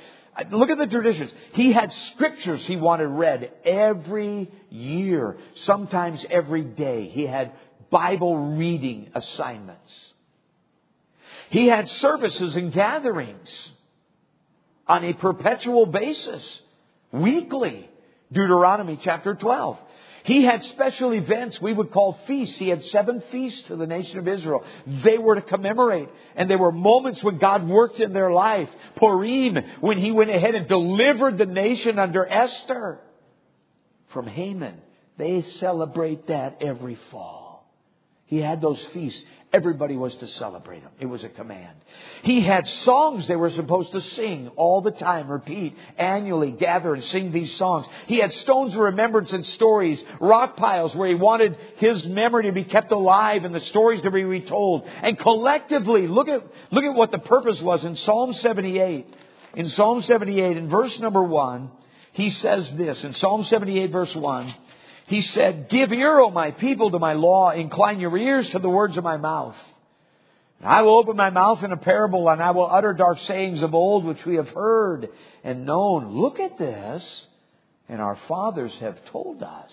Look 0.50 0.70
at 0.70 0.78
the 0.78 0.86
traditions. 0.86 1.32
He 1.52 1.72
had 1.72 1.92
scriptures 1.92 2.64
he 2.64 2.76
wanted 2.76 3.08
read 3.08 3.52
every 3.64 4.50
year, 4.70 5.36
sometimes 5.54 6.24
every 6.30 6.62
day. 6.62 7.08
He 7.08 7.26
had 7.26 7.52
Bible 7.90 8.56
reading 8.56 9.10
assignments. 9.14 10.12
He 11.50 11.66
had 11.66 11.86
services 11.88 12.56
and 12.56 12.72
gatherings 12.72 13.70
on 14.86 15.04
a 15.04 15.12
perpetual 15.12 15.84
basis, 15.86 16.62
weekly. 17.12 17.88
Deuteronomy 18.32 18.98
chapter 19.02 19.34
12. 19.34 19.78
He 20.24 20.44
had 20.44 20.62
special 20.64 21.12
events 21.12 21.60
we 21.60 21.72
would 21.72 21.90
call 21.90 22.18
feasts. 22.26 22.56
He 22.56 22.68
had 22.68 22.84
seven 22.84 23.22
feasts 23.32 23.62
to 23.64 23.76
the 23.76 23.86
nation 23.86 24.18
of 24.18 24.28
Israel. 24.28 24.64
They 24.86 25.18
were 25.18 25.34
to 25.34 25.42
commemorate. 25.42 26.08
And 26.36 26.48
there 26.48 26.58
were 26.58 26.72
moments 26.72 27.24
when 27.24 27.38
God 27.38 27.68
worked 27.68 27.98
in 27.98 28.12
their 28.12 28.30
life. 28.30 28.70
Purim, 28.96 29.58
when 29.80 29.98
he 29.98 30.12
went 30.12 30.30
ahead 30.30 30.54
and 30.54 30.68
delivered 30.68 31.38
the 31.38 31.46
nation 31.46 31.98
under 31.98 32.24
Esther 32.26 33.00
from 34.08 34.26
Haman. 34.26 34.80
They 35.18 35.42
celebrate 35.42 36.28
that 36.28 36.58
every 36.62 36.96
fall. 37.10 37.41
He 38.32 38.38
had 38.38 38.62
those 38.62 38.82
feasts. 38.94 39.22
Everybody 39.52 39.94
was 39.94 40.14
to 40.14 40.26
celebrate 40.26 40.82
them. 40.82 40.92
It 40.98 41.04
was 41.04 41.22
a 41.22 41.28
command. 41.28 41.76
He 42.22 42.40
had 42.40 42.66
songs 42.66 43.26
they 43.26 43.36
were 43.36 43.50
supposed 43.50 43.92
to 43.92 44.00
sing 44.00 44.48
all 44.56 44.80
the 44.80 44.90
time, 44.90 45.30
repeat, 45.30 45.76
annually, 45.98 46.50
gather 46.50 46.94
and 46.94 47.04
sing 47.04 47.30
these 47.30 47.54
songs. 47.56 47.84
He 48.06 48.16
had 48.20 48.32
stones 48.32 48.72
of 48.72 48.80
remembrance 48.80 49.34
and 49.34 49.44
stories, 49.44 50.02
rock 50.18 50.56
piles 50.56 50.96
where 50.96 51.08
he 51.08 51.14
wanted 51.14 51.58
his 51.76 52.06
memory 52.06 52.44
to 52.44 52.52
be 52.52 52.64
kept 52.64 52.90
alive 52.90 53.44
and 53.44 53.54
the 53.54 53.60
stories 53.60 54.00
to 54.00 54.10
be 54.10 54.24
retold. 54.24 54.88
And 55.02 55.18
collectively, 55.18 56.06
look 56.06 56.28
at, 56.28 56.42
look 56.70 56.84
at 56.84 56.94
what 56.94 57.10
the 57.10 57.18
purpose 57.18 57.60
was 57.60 57.84
in 57.84 57.96
Psalm 57.96 58.32
78. 58.32 59.14
In 59.56 59.68
Psalm 59.68 60.00
78, 60.00 60.56
in 60.56 60.70
verse 60.70 60.98
number 61.00 61.22
one, 61.22 61.70
he 62.12 62.30
says 62.30 62.74
this, 62.76 63.04
in 63.04 63.12
Psalm 63.12 63.44
78 63.44 63.90
verse 63.90 64.16
1, 64.16 64.54
he 65.12 65.22
said, 65.22 65.68
Give 65.68 65.92
ear, 65.92 66.18
O 66.20 66.30
my 66.30 66.50
people, 66.52 66.90
to 66.90 66.98
my 66.98 67.14
law. 67.14 67.50
Incline 67.50 68.00
your 68.00 68.16
ears 68.16 68.48
to 68.50 68.58
the 68.58 68.68
words 68.68 68.96
of 68.96 69.04
my 69.04 69.16
mouth. 69.16 69.56
I 70.62 70.82
will 70.82 70.98
open 70.98 71.16
my 71.16 71.30
mouth 71.30 71.62
in 71.64 71.72
a 71.72 71.76
parable 71.76 72.28
and 72.28 72.40
I 72.40 72.52
will 72.52 72.70
utter 72.70 72.92
dark 72.92 73.18
sayings 73.18 73.62
of 73.62 73.74
old 73.74 74.04
which 74.04 74.24
we 74.24 74.36
have 74.36 74.48
heard 74.48 75.08
and 75.42 75.66
known. 75.66 76.12
Look 76.12 76.38
at 76.38 76.56
this. 76.56 77.26
And 77.88 78.00
our 78.00 78.16
fathers 78.28 78.74
have 78.78 79.04
told 79.06 79.42
us. 79.42 79.72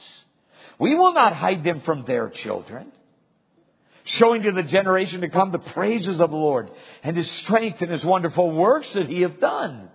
We 0.79 0.95
will 0.95 1.13
not 1.13 1.33
hide 1.35 1.63
them 1.63 1.81
from 1.81 2.05
their 2.05 2.29
children. 2.29 2.91
Showing 4.03 4.41
to 4.43 4.51
the 4.51 4.63
generation 4.63 5.21
to 5.21 5.29
come 5.29 5.51
the 5.51 5.59
praises 5.59 6.19
of 6.19 6.31
the 6.31 6.35
Lord 6.35 6.71
and 7.03 7.15
his 7.15 7.29
strength 7.29 7.81
and 7.81 7.91
his 7.91 8.03
wonderful 8.03 8.51
works 8.51 8.91
that 8.93 9.07
he 9.07 9.21
hath 9.21 9.39
done. 9.39 9.89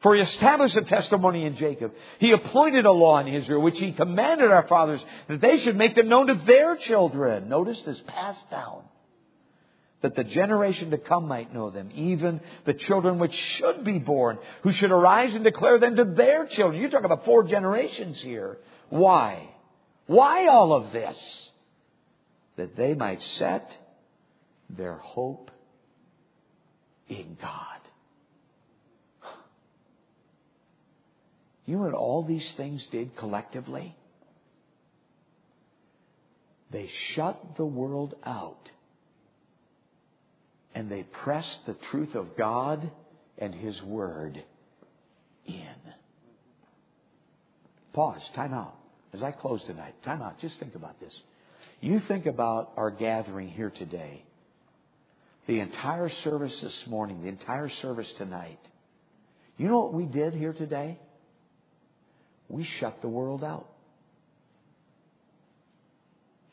For 0.00 0.14
he 0.14 0.22
established 0.22 0.76
a 0.76 0.82
testimony 0.82 1.44
in 1.44 1.56
Jacob. 1.56 1.92
He 2.20 2.30
appointed 2.30 2.86
a 2.86 2.92
law 2.92 3.18
in 3.18 3.28
Israel, 3.28 3.62
which 3.62 3.78
he 3.78 3.92
commanded 3.92 4.50
our 4.50 4.66
fathers 4.68 5.04
that 5.26 5.40
they 5.40 5.58
should 5.58 5.76
make 5.76 5.94
them 5.96 6.08
known 6.08 6.28
to 6.28 6.34
their 6.34 6.76
children. 6.76 7.48
Notice 7.48 7.80
this 7.82 8.00
passed 8.06 8.48
down. 8.50 8.82
That 10.02 10.14
the 10.14 10.22
generation 10.22 10.92
to 10.92 10.98
come 10.98 11.26
might 11.26 11.52
know 11.52 11.70
them, 11.70 11.90
even 11.92 12.40
the 12.64 12.74
children 12.74 13.18
which 13.18 13.34
should 13.34 13.82
be 13.82 13.98
born, 13.98 14.38
who 14.62 14.70
should 14.70 14.92
arise 14.92 15.34
and 15.34 15.42
declare 15.42 15.80
them 15.80 15.96
to 15.96 16.04
their 16.04 16.46
children. 16.46 16.80
You're 16.80 16.90
talking 16.90 17.06
about 17.06 17.24
four 17.24 17.42
generations 17.42 18.20
here. 18.20 18.58
Why? 18.90 19.48
Why 20.06 20.46
all 20.46 20.72
of 20.72 20.92
this? 20.92 21.50
That 22.54 22.76
they 22.76 22.94
might 22.94 23.22
set 23.22 23.76
their 24.70 24.94
hope 24.94 25.50
in 27.08 27.36
God. 27.40 27.80
You 31.68 31.76
know 31.76 31.82
what 31.82 31.92
all 31.92 32.22
these 32.22 32.50
things 32.52 32.86
did 32.86 33.14
collectively? 33.14 33.94
They 36.70 36.88
shut 37.12 37.56
the 37.58 37.66
world 37.66 38.14
out 38.24 38.70
and 40.74 40.90
they 40.90 41.02
pressed 41.02 41.66
the 41.66 41.74
truth 41.90 42.14
of 42.14 42.38
God 42.38 42.90
and 43.36 43.54
His 43.54 43.82
Word 43.82 44.42
in. 45.44 45.76
Pause, 47.92 48.26
time 48.34 48.54
out. 48.54 48.74
As 49.12 49.22
I 49.22 49.32
close 49.32 49.62
tonight, 49.64 49.94
time 50.02 50.22
out. 50.22 50.38
Just 50.38 50.58
think 50.58 50.74
about 50.74 50.98
this. 51.00 51.20
You 51.82 52.00
think 52.00 52.24
about 52.24 52.72
our 52.78 52.90
gathering 52.90 53.48
here 53.48 53.70
today, 53.70 54.24
the 55.46 55.60
entire 55.60 56.08
service 56.08 56.58
this 56.62 56.86
morning, 56.86 57.20
the 57.20 57.28
entire 57.28 57.68
service 57.68 58.10
tonight. 58.14 58.58
You 59.58 59.68
know 59.68 59.80
what 59.80 59.92
we 59.92 60.06
did 60.06 60.32
here 60.32 60.54
today? 60.54 60.98
We 62.48 62.64
shut 62.64 63.00
the 63.02 63.08
world 63.08 63.44
out. 63.44 63.68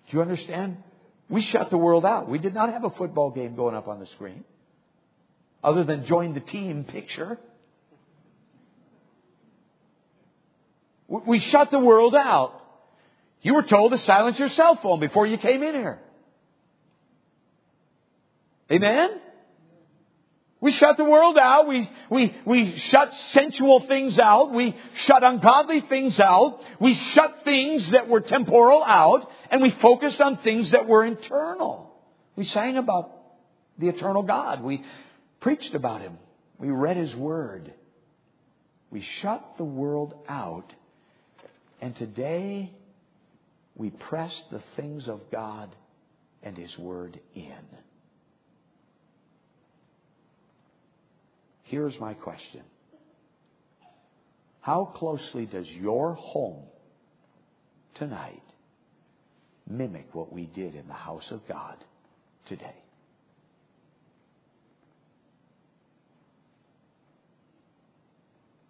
Do 0.10 0.18
you 0.18 0.22
understand? 0.22 0.78
We 1.30 1.41
shut 1.41 1.70
the 1.70 1.78
world 1.78 2.06
out. 2.06 2.30
We 2.30 2.38
did 2.38 2.54
not 2.54 2.72
have 2.72 2.84
a 2.84 2.91
football 2.91 3.32
game 3.32 3.56
going 3.56 3.76
up 3.76 3.88
on 3.88 4.00
the 4.00 4.06
screen 4.08 4.43
other 5.64 5.84
than 5.84 6.06
join 6.06 6.34
the 6.34 6.39
team 6.39 6.84
picture. 6.84 7.39
We 11.08 11.39
shut 11.39 11.72
the 11.72 11.80
world 11.80 12.16
out. 12.16 12.62
You 13.41 13.56
were 13.56 13.64
told 13.64 13.91
to 13.91 13.98
silence 14.00 14.38
your 14.38 14.50
cell 14.50 14.76
phone 14.76 15.00
before 15.00 15.26
you 15.26 15.38
came 15.38 15.64
in 15.64 15.74
here. 15.74 16.00
Amen? 18.72 19.22
We 20.66 20.72
shut 20.72 20.97
the 20.97 21.05
world 21.05 21.38
out. 21.38 21.68
We, 21.68 21.88
we, 22.09 22.36
we 22.43 22.76
shut 22.78 23.13
sensual 23.13 23.82
things 23.82 24.18
out. 24.18 24.51
We 24.51 24.76
shut 24.95 25.24
ungodly 25.24 25.82
things 25.82 26.20
out. 26.20 26.59
We 26.80 26.95
shut 26.95 27.43
things 27.43 27.91
that 27.91 28.07
were 28.07 28.20
temporal 28.20 28.84
out. 28.84 29.30
And 29.51 29.61
we 29.61 29.70
focused 29.70 30.20
on 30.20 30.38
things 30.38 30.72
that 30.72 30.88
were 30.88 31.05
internal. 31.05 31.93
We 32.36 32.45
sang 32.45 32.78
about 32.78 33.11
the 33.78 33.89
eternal 33.89 34.24
God. 34.24 34.63
We 34.63 34.84
preached 35.39 35.76
about 35.76 36.01
Him. 36.01 36.18
We 36.57 36.72
read 36.72 36.97
His 36.97 37.16
Word. 37.16 37.72
We 38.89 39.01
shut 39.01 39.57
the 39.59 39.66
world 39.66 40.16
out. 40.28 40.74
And 41.80 41.95
today, 41.95 42.72
we 43.76 43.91
press 43.91 44.34
the 44.49 44.63
things 44.76 45.07
of 45.07 45.22
God 45.32 45.76
and 46.41 46.57
His 46.57 46.76
Word 46.76 47.20
in. 47.36 47.53
Here's 51.76 51.99
my 51.99 52.13
question 52.13 52.61
How 54.61 54.86
closely 54.86 55.45
does 55.45 55.67
your 55.67 56.13
home 56.13 56.63
tonight 57.95 58.41
mimic 59.67 60.07
what 60.15 60.32
we 60.32 60.45
did 60.45 60.76
in 60.76 60.88
the 60.88 60.93
house 60.93 61.30
of 61.32 61.45
God 61.49 61.76
today? 62.45 62.78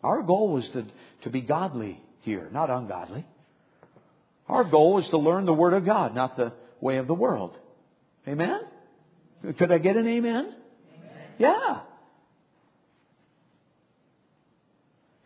Our 0.02 0.24
goal 0.24 0.54
was 0.54 0.68
to, 0.70 0.88
to 1.22 1.30
be 1.30 1.42
godly 1.42 2.02
here, 2.22 2.50
not 2.52 2.72
ungodly. 2.72 3.24
Our 4.50 4.64
goal 4.64 4.96
was 4.96 5.08
to 5.10 5.20
learn 5.20 5.46
the 5.46 5.54
Word 5.54 5.74
of 5.74 5.86
God, 5.86 6.16
not 6.16 6.38
the 6.38 6.54
way 6.82 6.98
of 6.98 7.06
the 7.06 7.14
world. 7.14 7.56
Amen? 8.28 8.62
Could 9.60 9.72
I 9.72 9.78
get 9.78 9.96
an 9.96 10.08
amen? 10.08 10.56
amen. 10.96 11.28
Yeah. 11.38 11.82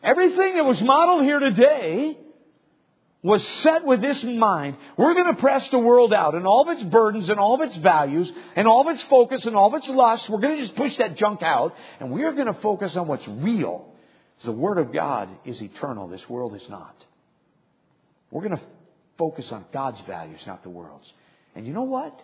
Everything 0.01 0.55
that 0.55 0.65
was 0.65 0.81
modeled 0.81 1.23
here 1.23 1.39
today 1.39 2.17
was 3.21 3.45
set 3.45 3.83
with 3.85 4.01
this 4.01 4.23
mind. 4.23 4.77
We're 4.95 5.13
going 5.13 5.35
to 5.35 5.41
press 5.41 5.69
the 5.69 5.79
world 5.79 6.13
out 6.13 6.35
and 6.35 6.47
all 6.47 6.61
of 6.61 6.69
its 6.69 6.83
burdens 6.83 7.27
and 7.27 7.37
all 7.37 7.55
of 7.55 7.61
its 7.61 7.75
values 7.77 8.31
and 8.55 8.65
all 8.65 8.87
of 8.87 8.93
its 8.93 9.03
focus 9.03 9.45
and 9.45 9.55
all 9.55 9.67
of 9.67 9.73
its 9.73 9.89
lusts. 9.89 10.29
We're 10.29 10.39
going 10.39 10.55
to 10.55 10.61
just 10.61 10.75
push 10.75 10.95
that 10.97 11.17
junk 11.17 11.43
out 11.43 11.75
and 11.99 12.11
we 12.11 12.23
are 12.23 12.31
going 12.31 12.47
to 12.47 12.53
focus 12.61 12.95
on 12.95 13.07
what's 13.07 13.27
real. 13.27 13.93
The 14.45 14.53
Word 14.53 14.77
of 14.77 14.93
God 14.93 15.29
is 15.43 15.61
eternal. 15.61 16.07
This 16.07 16.27
world 16.29 16.55
is 16.55 16.67
not. 16.69 16.95
We're 18.31 18.43
going 18.43 18.57
to 18.57 18.63
focus 19.17 19.51
on 19.51 19.65
God's 19.73 19.99
values, 20.01 20.41
not 20.47 20.63
the 20.63 20.69
world's. 20.69 21.11
And 21.55 21.67
you 21.67 21.73
know 21.73 21.83
what? 21.83 22.17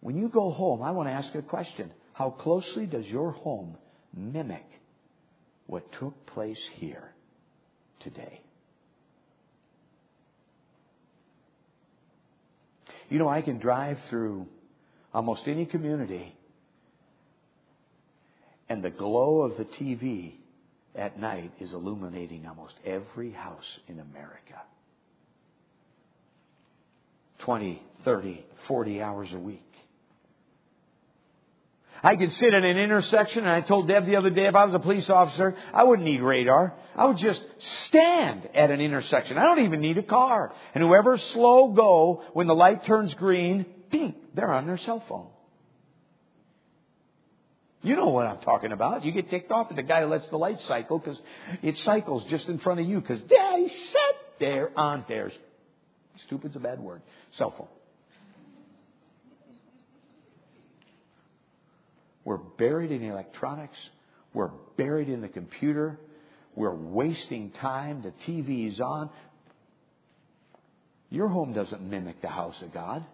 When 0.00 0.16
you 0.16 0.28
go 0.28 0.50
home, 0.50 0.82
I 0.82 0.90
want 0.90 1.08
to 1.08 1.12
ask 1.12 1.34
a 1.34 1.40
question. 1.40 1.90
How 2.12 2.28
closely 2.30 2.84
does 2.84 3.06
your 3.06 3.30
home 3.30 3.78
mimic 4.14 4.66
what 5.70 5.92
took 5.92 6.26
place 6.26 6.60
here 6.74 7.12
today. 8.00 8.40
You 13.08 13.20
know, 13.20 13.28
I 13.28 13.40
can 13.40 13.58
drive 13.58 13.96
through 14.08 14.46
almost 15.14 15.42
any 15.46 15.66
community, 15.66 16.34
and 18.68 18.82
the 18.82 18.90
glow 18.90 19.42
of 19.42 19.56
the 19.56 19.64
TV 19.64 20.34
at 20.96 21.20
night 21.20 21.52
is 21.60 21.72
illuminating 21.72 22.46
almost 22.46 22.74
every 22.84 23.30
house 23.30 23.78
in 23.86 24.00
America. 24.00 24.60
20, 27.44 27.80
30, 28.04 28.44
40 28.66 29.02
hours 29.02 29.28
a 29.32 29.38
week. 29.38 29.69
I 32.02 32.16
could 32.16 32.32
sit 32.32 32.54
at 32.54 32.64
an 32.64 32.78
intersection, 32.78 33.40
and 33.40 33.50
I 33.50 33.60
told 33.60 33.88
Deb 33.88 34.06
the 34.06 34.16
other 34.16 34.30
day 34.30 34.46
if 34.46 34.54
I 34.54 34.64
was 34.64 34.74
a 34.74 34.78
police 34.78 35.10
officer, 35.10 35.56
I 35.72 35.84
wouldn't 35.84 36.06
need 36.06 36.22
radar. 36.22 36.74
I 36.96 37.04
would 37.04 37.18
just 37.18 37.44
stand 37.58 38.48
at 38.54 38.70
an 38.70 38.80
intersection. 38.80 39.36
I 39.36 39.44
don't 39.44 39.64
even 39.64 39.80
need 39.80 39.98
a 39.98 40.02
car. 40.02 40.52
And 40.74 40.82
whoever's 40.82 41.22
slow 41.22 41.68
go, 41.68 42.24
when 42.32 42.46
the 42.46 42.54
light 42.54 42.84
turns 42.84 43.12
green, 43.14 43.66
ding, 43.90 44.14
they're 44.34 44.52
on 44.52 44.66
their 44.66 44.78
cell 44.78 45.04
phone. 45.08 45.28
You 47.82 47.96
know 47.96 48.08
what 48.08 48.26
I'm 48.26 48.40
talking 48.40 48.72
about. 48.72 49.04
You 49.04 49.12
get 49.12 49.30
ticked 49.30 49.50
off 49.50 49.68
at 49.70 49.76
the 49.76 49.82
guy 49.82 50.02
who 50.02 50.08
lets 50.08 50.28
the 50.28 50.36
light 50.36 50.60
cycle 50.60 50.98
because 50.98 51.20
it 51.62 51.78
cycles 51.78 52.24
just 52.26 52.48
in 52.48 52.58
front 52.58 52.80
of 52.80 52.86
you 52.86 53.00
because 53.00 53.20
daddy 53.22 53.68
sat 53.68 54.14
there 54.38 54.70
on 54.76 55.04
theirs. 55.08 55.32
Stupid's 56.26 56.56
a 56.56 56.60
bad 56.60 56.80
word. 56.80 57.00
Cell 57.32 57.50
phone. 57.50 57.68
We're 62.24 62.36
buried 62.36 62.90
in 62.90 63.02
electronics. 63.02 63.78
We're 64.34 64.50
buried 64.76 65.08
in 65.08 65.20
the 65.20 65.28
computer. 65.28 65.98
We're 66.54 66.74
wasting 66.74 67.50
time. 67.50 68.02
The 68.02 68.12
TV 68.24 68.68
is 68.68 68.80
on. 68.80 69.10
Your 71.10 71.28
home 71.28 71.52
doesn't 71.52 71.82
mimic 71.82 72.20
the 72.20 72.28
house 72.28 72.60
of 72.62 72.72
God. 72.72 73.04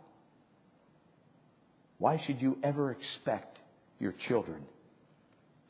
Why 1.98 2.18
should 2.18 2.42
you 2.42 2.58
ever 2.62 2.90
expect 2.90 3.58
your 3.98 4.12
children 4.12 4.62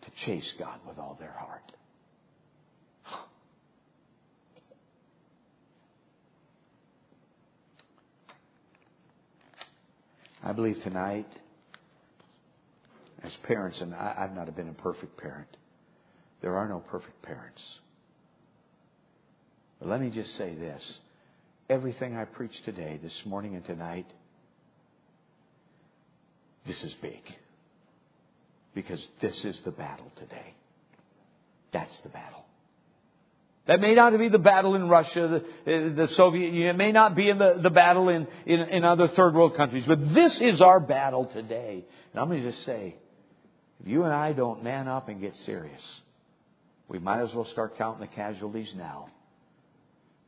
to 0.03 0.11
chase 0.25 0.53
God 0.59 0.81
with 0.87 0.99
all 0.99 1.17
their 1.21 1.31
heart? 1.33 1.73
I 10.43 10.53
believe 10.53 10.81
tonight, 10.83 11.27
as 13.27 13.37
parents, 13.39 13.81
and 13.81 13.95
I, 13.95 14.15
have 14.19 14.35
not 14.35 14.55
been 14.55 14.69
a 14.69 14.73
perfect 14.73 15.17
parent, 15.17 15.49
there 16.41 16.57
are 16.57 16.69
no 16.69 16.79
perfect 16.79 17.21
parents. 17.23 17.63
But 19.81 19.89
let 19.89 20.01
me 20.01 20.11
just 20.11 20.35
say 20.37 20.55
this 20.55 21.01
everything 21.69 22.17
I 22.17 22.25
preach 22.25 22.63
today, 22.63 23.01
this 23.03 23.27
morning 23.27 23.57
and 23.57 23.65
tonight, 23.65 24.07
this 26.65 26.83
is 26.85 26.95
big. 27.03 27.21
Because 28.75 29.07
this 29.21 29.45
is 29.45 29.59
the 29.65 29.71
battle 29.71 30.13
today. 30.17 30.55
That's 31.73 31.99
the 32.01 32.09
battle. 32.11 32.45
That 33.67 33.81
may 33.81 33.95
not 33.95 34.17
be 34.17 34.29
the 34.29 34.39
battle 34.39 34.77
in 34.77 34.89
Russia, 34.89 35.43
the, 35.65 35.93
the 35.97 36.09
Soviet 36.09 36.53
Union. 36.53 36.69
It 36.69 36.79
may 36.79 36.93
not 36.93 37.17
be 37.17 37.29
in 37.29 37.39
the, 37.39 37.59
the 37.61 37.71
battle 37.71 38.09
in, 38.09 38.29
in, 38.45 38.61
in 38.61 38.85
other 38.85 39.09
third 39.09 39.35
world 39.35 39.57
countries. 39.57 39.85
But 39.87 40.15
this 40.15 40.41
is 40.41 40.61
our 40.61 40.79
battle 40.79 41.25
today. 41.25 41.85
And 42.13 42.21
I'm 42.21 42.29
going 42.29 42.43
to 42.43 42.51
just 42.51 42.65
say, 42.65 42.95
if 43.81 43.89
you 43.89 44.05
and 44.05 44.13
I 44.13 44.33
don't 44.33 44.63
man 44.63 44.89
up 44.89 45.09
and 45.09 45.21
get 45.21 45.35
serious, 45.37 45.83
we 46.89 46.99
might 46.99 47.23
as 47.23 47.35
well 47.35 47.45
start 47.45 47.77
counting 47.77 48.01
the 48.01 48.15
casualties 48.15 48.73
now. 48.77 49.09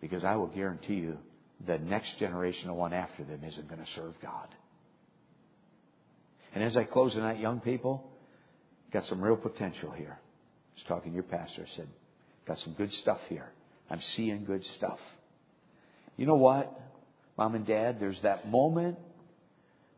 Because 0.00 0.24
I 0.24 0.36
will 0.36 0.46
guarantee 0.46 0.94
you 0.94 1.18
the 1.66 1.78
next 1.78 2.18
generation, 2.18 2.68
the 2.68 2.74
one 2.74 2.92
after 2.92 3.24
them, 3.24 3.42
isn't 3.44 3.68
going 3.68 3.84
to 3.84 3.90
serve 3.92 4.14
God. 4.22 4.48
And 6.54 6.62
as 6.62 6.76
I 6.76 6.84
close 6.84 7.12
tonight, 7.12 7.40
young 7.40 7.60
people, 7.60 8.08
got 8.92 9.06
some 9.06 9.20
real 9.20 9.36
potential 9.36 9.90
here. 9.90 10.18
I 10.18 10.74
was 10.74 10.84
talking 10.84 11.12
to 11.12 11.14
your 11.14 11.24
pastor, 11.24 11.66
I 11.66 11.76
said, 11.76 11.88
got 12.46 12.58
some 12.58 12.74
good 12.74 12.92
stuff 12.92 13.20
here. 13.28 13.50
I'm 13.90 14.00
seeing 14.00 14.44
good 14.44 14.64
stuff. 14.64 15.00
You 16.16 16.26
know 16.26 16.36
what, 16.36 16.80
mom 17.36 17.54
and 17.54 17.66
dad, 17.66 17.98
there's 18.00 18.20
that 18.22 18.48
moment 18.48 18.98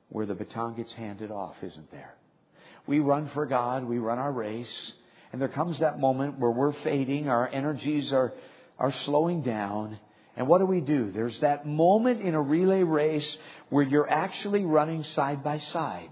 where 0.09 0.26
the 0.26 0.34
baton 0.34 0.76
gets 0.76 0.92
handed 0.92 1.30
off, 1.30 1.57
isn't 1.62 1.90
there? 1.90 2.14
We 2.87 3.01
run 3.01 3.28
for 3.28 3.47
God, 3.47 3.85
we 3.85 3.99
run 3.99 4.18
our 4.18 4.33
race, 4.33 4.95
and 5.33 5.41
there 5.41 5.49
comes 5.49 5.78
that 5.78 6.01
moment 6.01 6.39
where 6.39 6.51
we're 6.51 6.72
fading, 6.72 7.28
our 7.28 7.49
energies 7.49 8.12
are, 8.12 8.33
are 8.78 8.93
slowing 8.93 9.43
down, 9.43 9.99
and 10.37 10.49
what 10.49 10.59
do 10.59 10.66
we 10.66 10.81
do? 10.81 11.11
There's 11.11 11.39
that 11.41 11.66
moment 11.66 12.20
in 12.20 12.35
a 12.35 12.41
relay 12.41 12.83
race 12.83 13.39
where 13.68 13.85
you're 13.85 14.09
actually 14.09 14.64
running 14.64 15.05
side 15.05 15.45
by 15.45 15.59
side. 15.59 16.11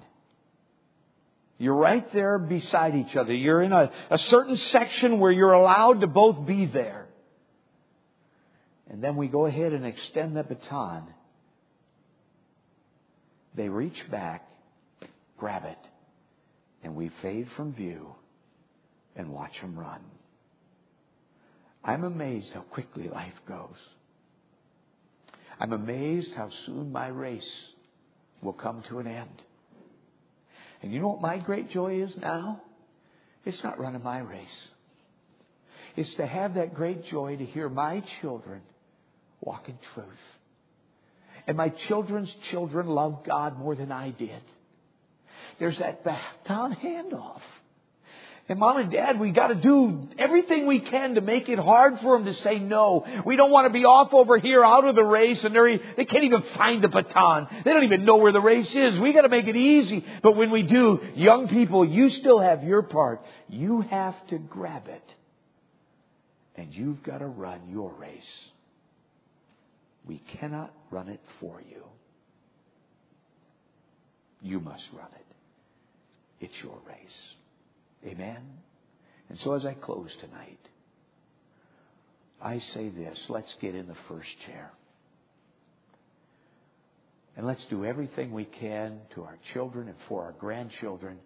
You're 1.59 1.75
right 1.75 2.11
there 2.13 2.39
beside 2.39 2.95
each 2.95 3.17
other. 3.17 3.35
You're 3.35 3.63
in 3.63 3.73
a, 3.73 3.91
a 4.11 4.19
certain 4.19 4.57
section 4.57 5.19
where 5.19 5.33
you're 5.33 5.53
allowed 5.53 6.03
to 6.03 6.07
both 6.07 6.47
be 6.47 6.67
there. 6.67 7.07
And 8.89 9.03
then 9.03 9.17
we 9.17 9.27
go 9.27 9.47
ahead 9.47 9.73
and 9.73 9.85
extend 9.85 10.37
the 10.37 10.45
baton. 10.45 11.05
They 13.55 13.69
reach 13.69 14.09
back, 14.09 14.49
grab 15.37 15.65
it, 15.65 15.79
and 16.83 16.95
we 16.95 17.11
fade 17.23 17.49
from 17.57 17.73
view 17.73 18.15
and 19.17 19.31
watch 19.31 19.61
them 19.61 19.79
run. 19.79 20.01
I'm 21.85 22.05
amazed 22.05 22.53
how 22.53 22.61
quickly 22.61 23.09
life 23.09 23.35
goes. 23.47 23.79
I'm 25.61 25.73
amazed 25.73 26.35
how 26.35 26.51
soon 26.67 26.93
my 26.93 27.09
race 27.09 27.67
will 28.43 28.53
come 28.53 28.83
to 28.89 28.99
an 29.01 29.07
end. 29.07 29.43
And 30.83 30.93
you 30.93 31.01
know 31.01 31.09
what 31.09 31.21
my 31.21 31.39
great 31.39 31.71
joy 31.71 32.03
is 32.03 32.17
now? 32.17 32.63
It's 33.45 33.63
not 33.65 33.81
running 33.81 34.03
my 34.03 34.21
race. 34.21 34.69
It's 35.97 36.15
to 36.15 36.27
have 36.27 36.55
that 36.55 36.75
great 36.75 37.05
joy 37.07 37.37
to 37.37 37.45
hear 37.45 37.69
my 37.69 38.05
children 38.21 38.61
walk 39.41 39.69
in 39.69 39.79
truth. 39.95 40.07
And 41.47 41.57
my 41.57 41.71
children's 41.71 42.33
children 42.51 42.87
love 42.87 43.25
God 43.25 43.59
more 43.59 43.75
than 43.75 43.91
I 43.91 44.11
did. 44.11 44.43
There's 45.59 45.79
that 45.79 46.05
baton 46.05 46.77
handoff. 46.77 47.41
And 48.51 48.59
mom 48.59 48.79
and 48.79 48.91
dad, 48.91 49.21
we 49.21 49.31
gotta 49.31 49.57
do 49.57 50.09
everything 50.17 50.67
we 50.67 50.81
can 50.81 51.17
to 51.17 51.21
make 51.21 51.51
it 51.51 51.59
hard 51.59 52.01
for 52.01 52.17
them 52.17 52.25
to 52.25 52.33
say 52.33 52.59
no. 52.59 53.05
We 53.27 53.37
don't 53.37 53.51
want 53.51 53.67
to 53.67 53.73
be 53.73 53.85
off 53.85 54.15
over 54.15 54.39
here 54.39 54.65
out 54.65 54.87
of 54.87 54.95
the 54.95 55.05
race 55.05 55.45
and 55.45 55.55
they're, 55.55 55.79
they 55.97 56.07
can't 56.07 56.25
even 56.25 56.43
find 56.57 56.83
the 56.83 56.89
baton. 56.89 57.47
They 57.65 57.75
don't 57.75 57.85
even 57.85 58.07
know 58.07 58.17
where 58.17 58.33
the 58.33 58.41
race 58.41 58.75
is. 58.75 58.99
We 58.99 59.13
gotta 59.13 59.29
make 59.29 59.49
it 59.49 59.57
easy. 59.57 60.03
But 60.23 60.37
when 60.37 60.51
we 60.51 60.63
do, 60.63 61.01
young 61.15 61.49
people, 61.49 61.85
you 61.85 62.09
still 62.09 62.39
have 62.39 62.65
your 62.65 62.83
part. 62.83 63.23
You 63.51 63.83
have 63.83 64.15
to 64.29 64.39
grab 64.39 64.89
it. 64.89 65.15
And 66.57 66.75
you've 66.75 67.03
gotta 67.03 67.27
run 67.27 67.69
your 67.71 67.93
race. 67.93 68.51
We 70.07 70.21
cannot 70.21 70.73
run 70.91 71.09
it 71.09 71.21
for 71.39 71.61
you. 71.69 71.85
You 74.41 74.59
must 74.61 74.89
run 74.95 75.09
it. 75.15 75.28
It's 76.41 76.63
your 76.63 76.79
race. 76.87 77.35
Amen? 78.07 78.43
And 79.29 79.39
so 79.39 79.55
as 79.55 79.67
I 79.67 79.75
close 79.75 80.15
tonight, 80.21 80.59
I 82.41 82.61
say 82.61 82.89
this 82.89 83.27
let's 83.29 83.55
get 83.61 83.75
in 83.75 83.89
the 83.89 83.97
first 84.09 84.31
chair. 84.47 84.71
And 87.37 87.47
let's 87.47 87.65
do 87.67 87.85
everything 87.85 88.33
we 88.33 88.45
can 88.45 89.01
to 89.15 89.23
our 89.23 89.39
children 89.53 89.89
and 89.89 89.97
for 90.09 90.25
our 90.25 90.33
grandchildren 90.33 91.19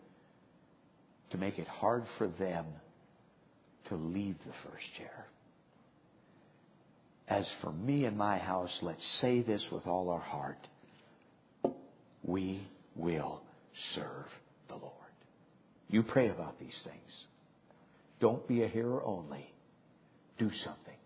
to 1.30 1.38
make 1.38 1.58
it 1.58 1.66
hard 1.66 2.04
for 2.18 2.28
them 2.28 2.66
to 3.86 3.96
leave 3.96 4.36
the 4.46 4.70
first 4.70 4.94
chair. 4.94 5.26
As 7.28 7.50
for 7.62 7.72
me 7.72 8.04
and 8.04 8.16
my 8.16 8.36
house, 8.36 8.78
let's 8.82 9.06
say 9.06 9.40
this 9.40 9.70
with 9.70 9.86
all 9.86 10.10
our 10.10 10.20
heart. 10.20 10.68
We 12.22 12.60
will 12.94 13.42
serve 13.94 14.28
the 14.68 14.76
Lord. 14.76 15.01
You 15.92 16.02
pray 16.02 16.30
about 16.30 16.58
these 16.58 16.80
things. 16.82 17.26
Don't 18.18 18.48
be 18.48 18.62
a 18.62 18.68
hearer 18.68 19.04
only. 19.04 19.52
Do 20.38 20.50
something. 20.50 20.96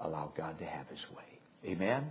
Allow 0.00 0.32
God 0.36 0.58
to 0.58 0.64
have 0.64 0.88
His 0.88 1.04
way. 1.14 1.70
Amen? 1.72 2.10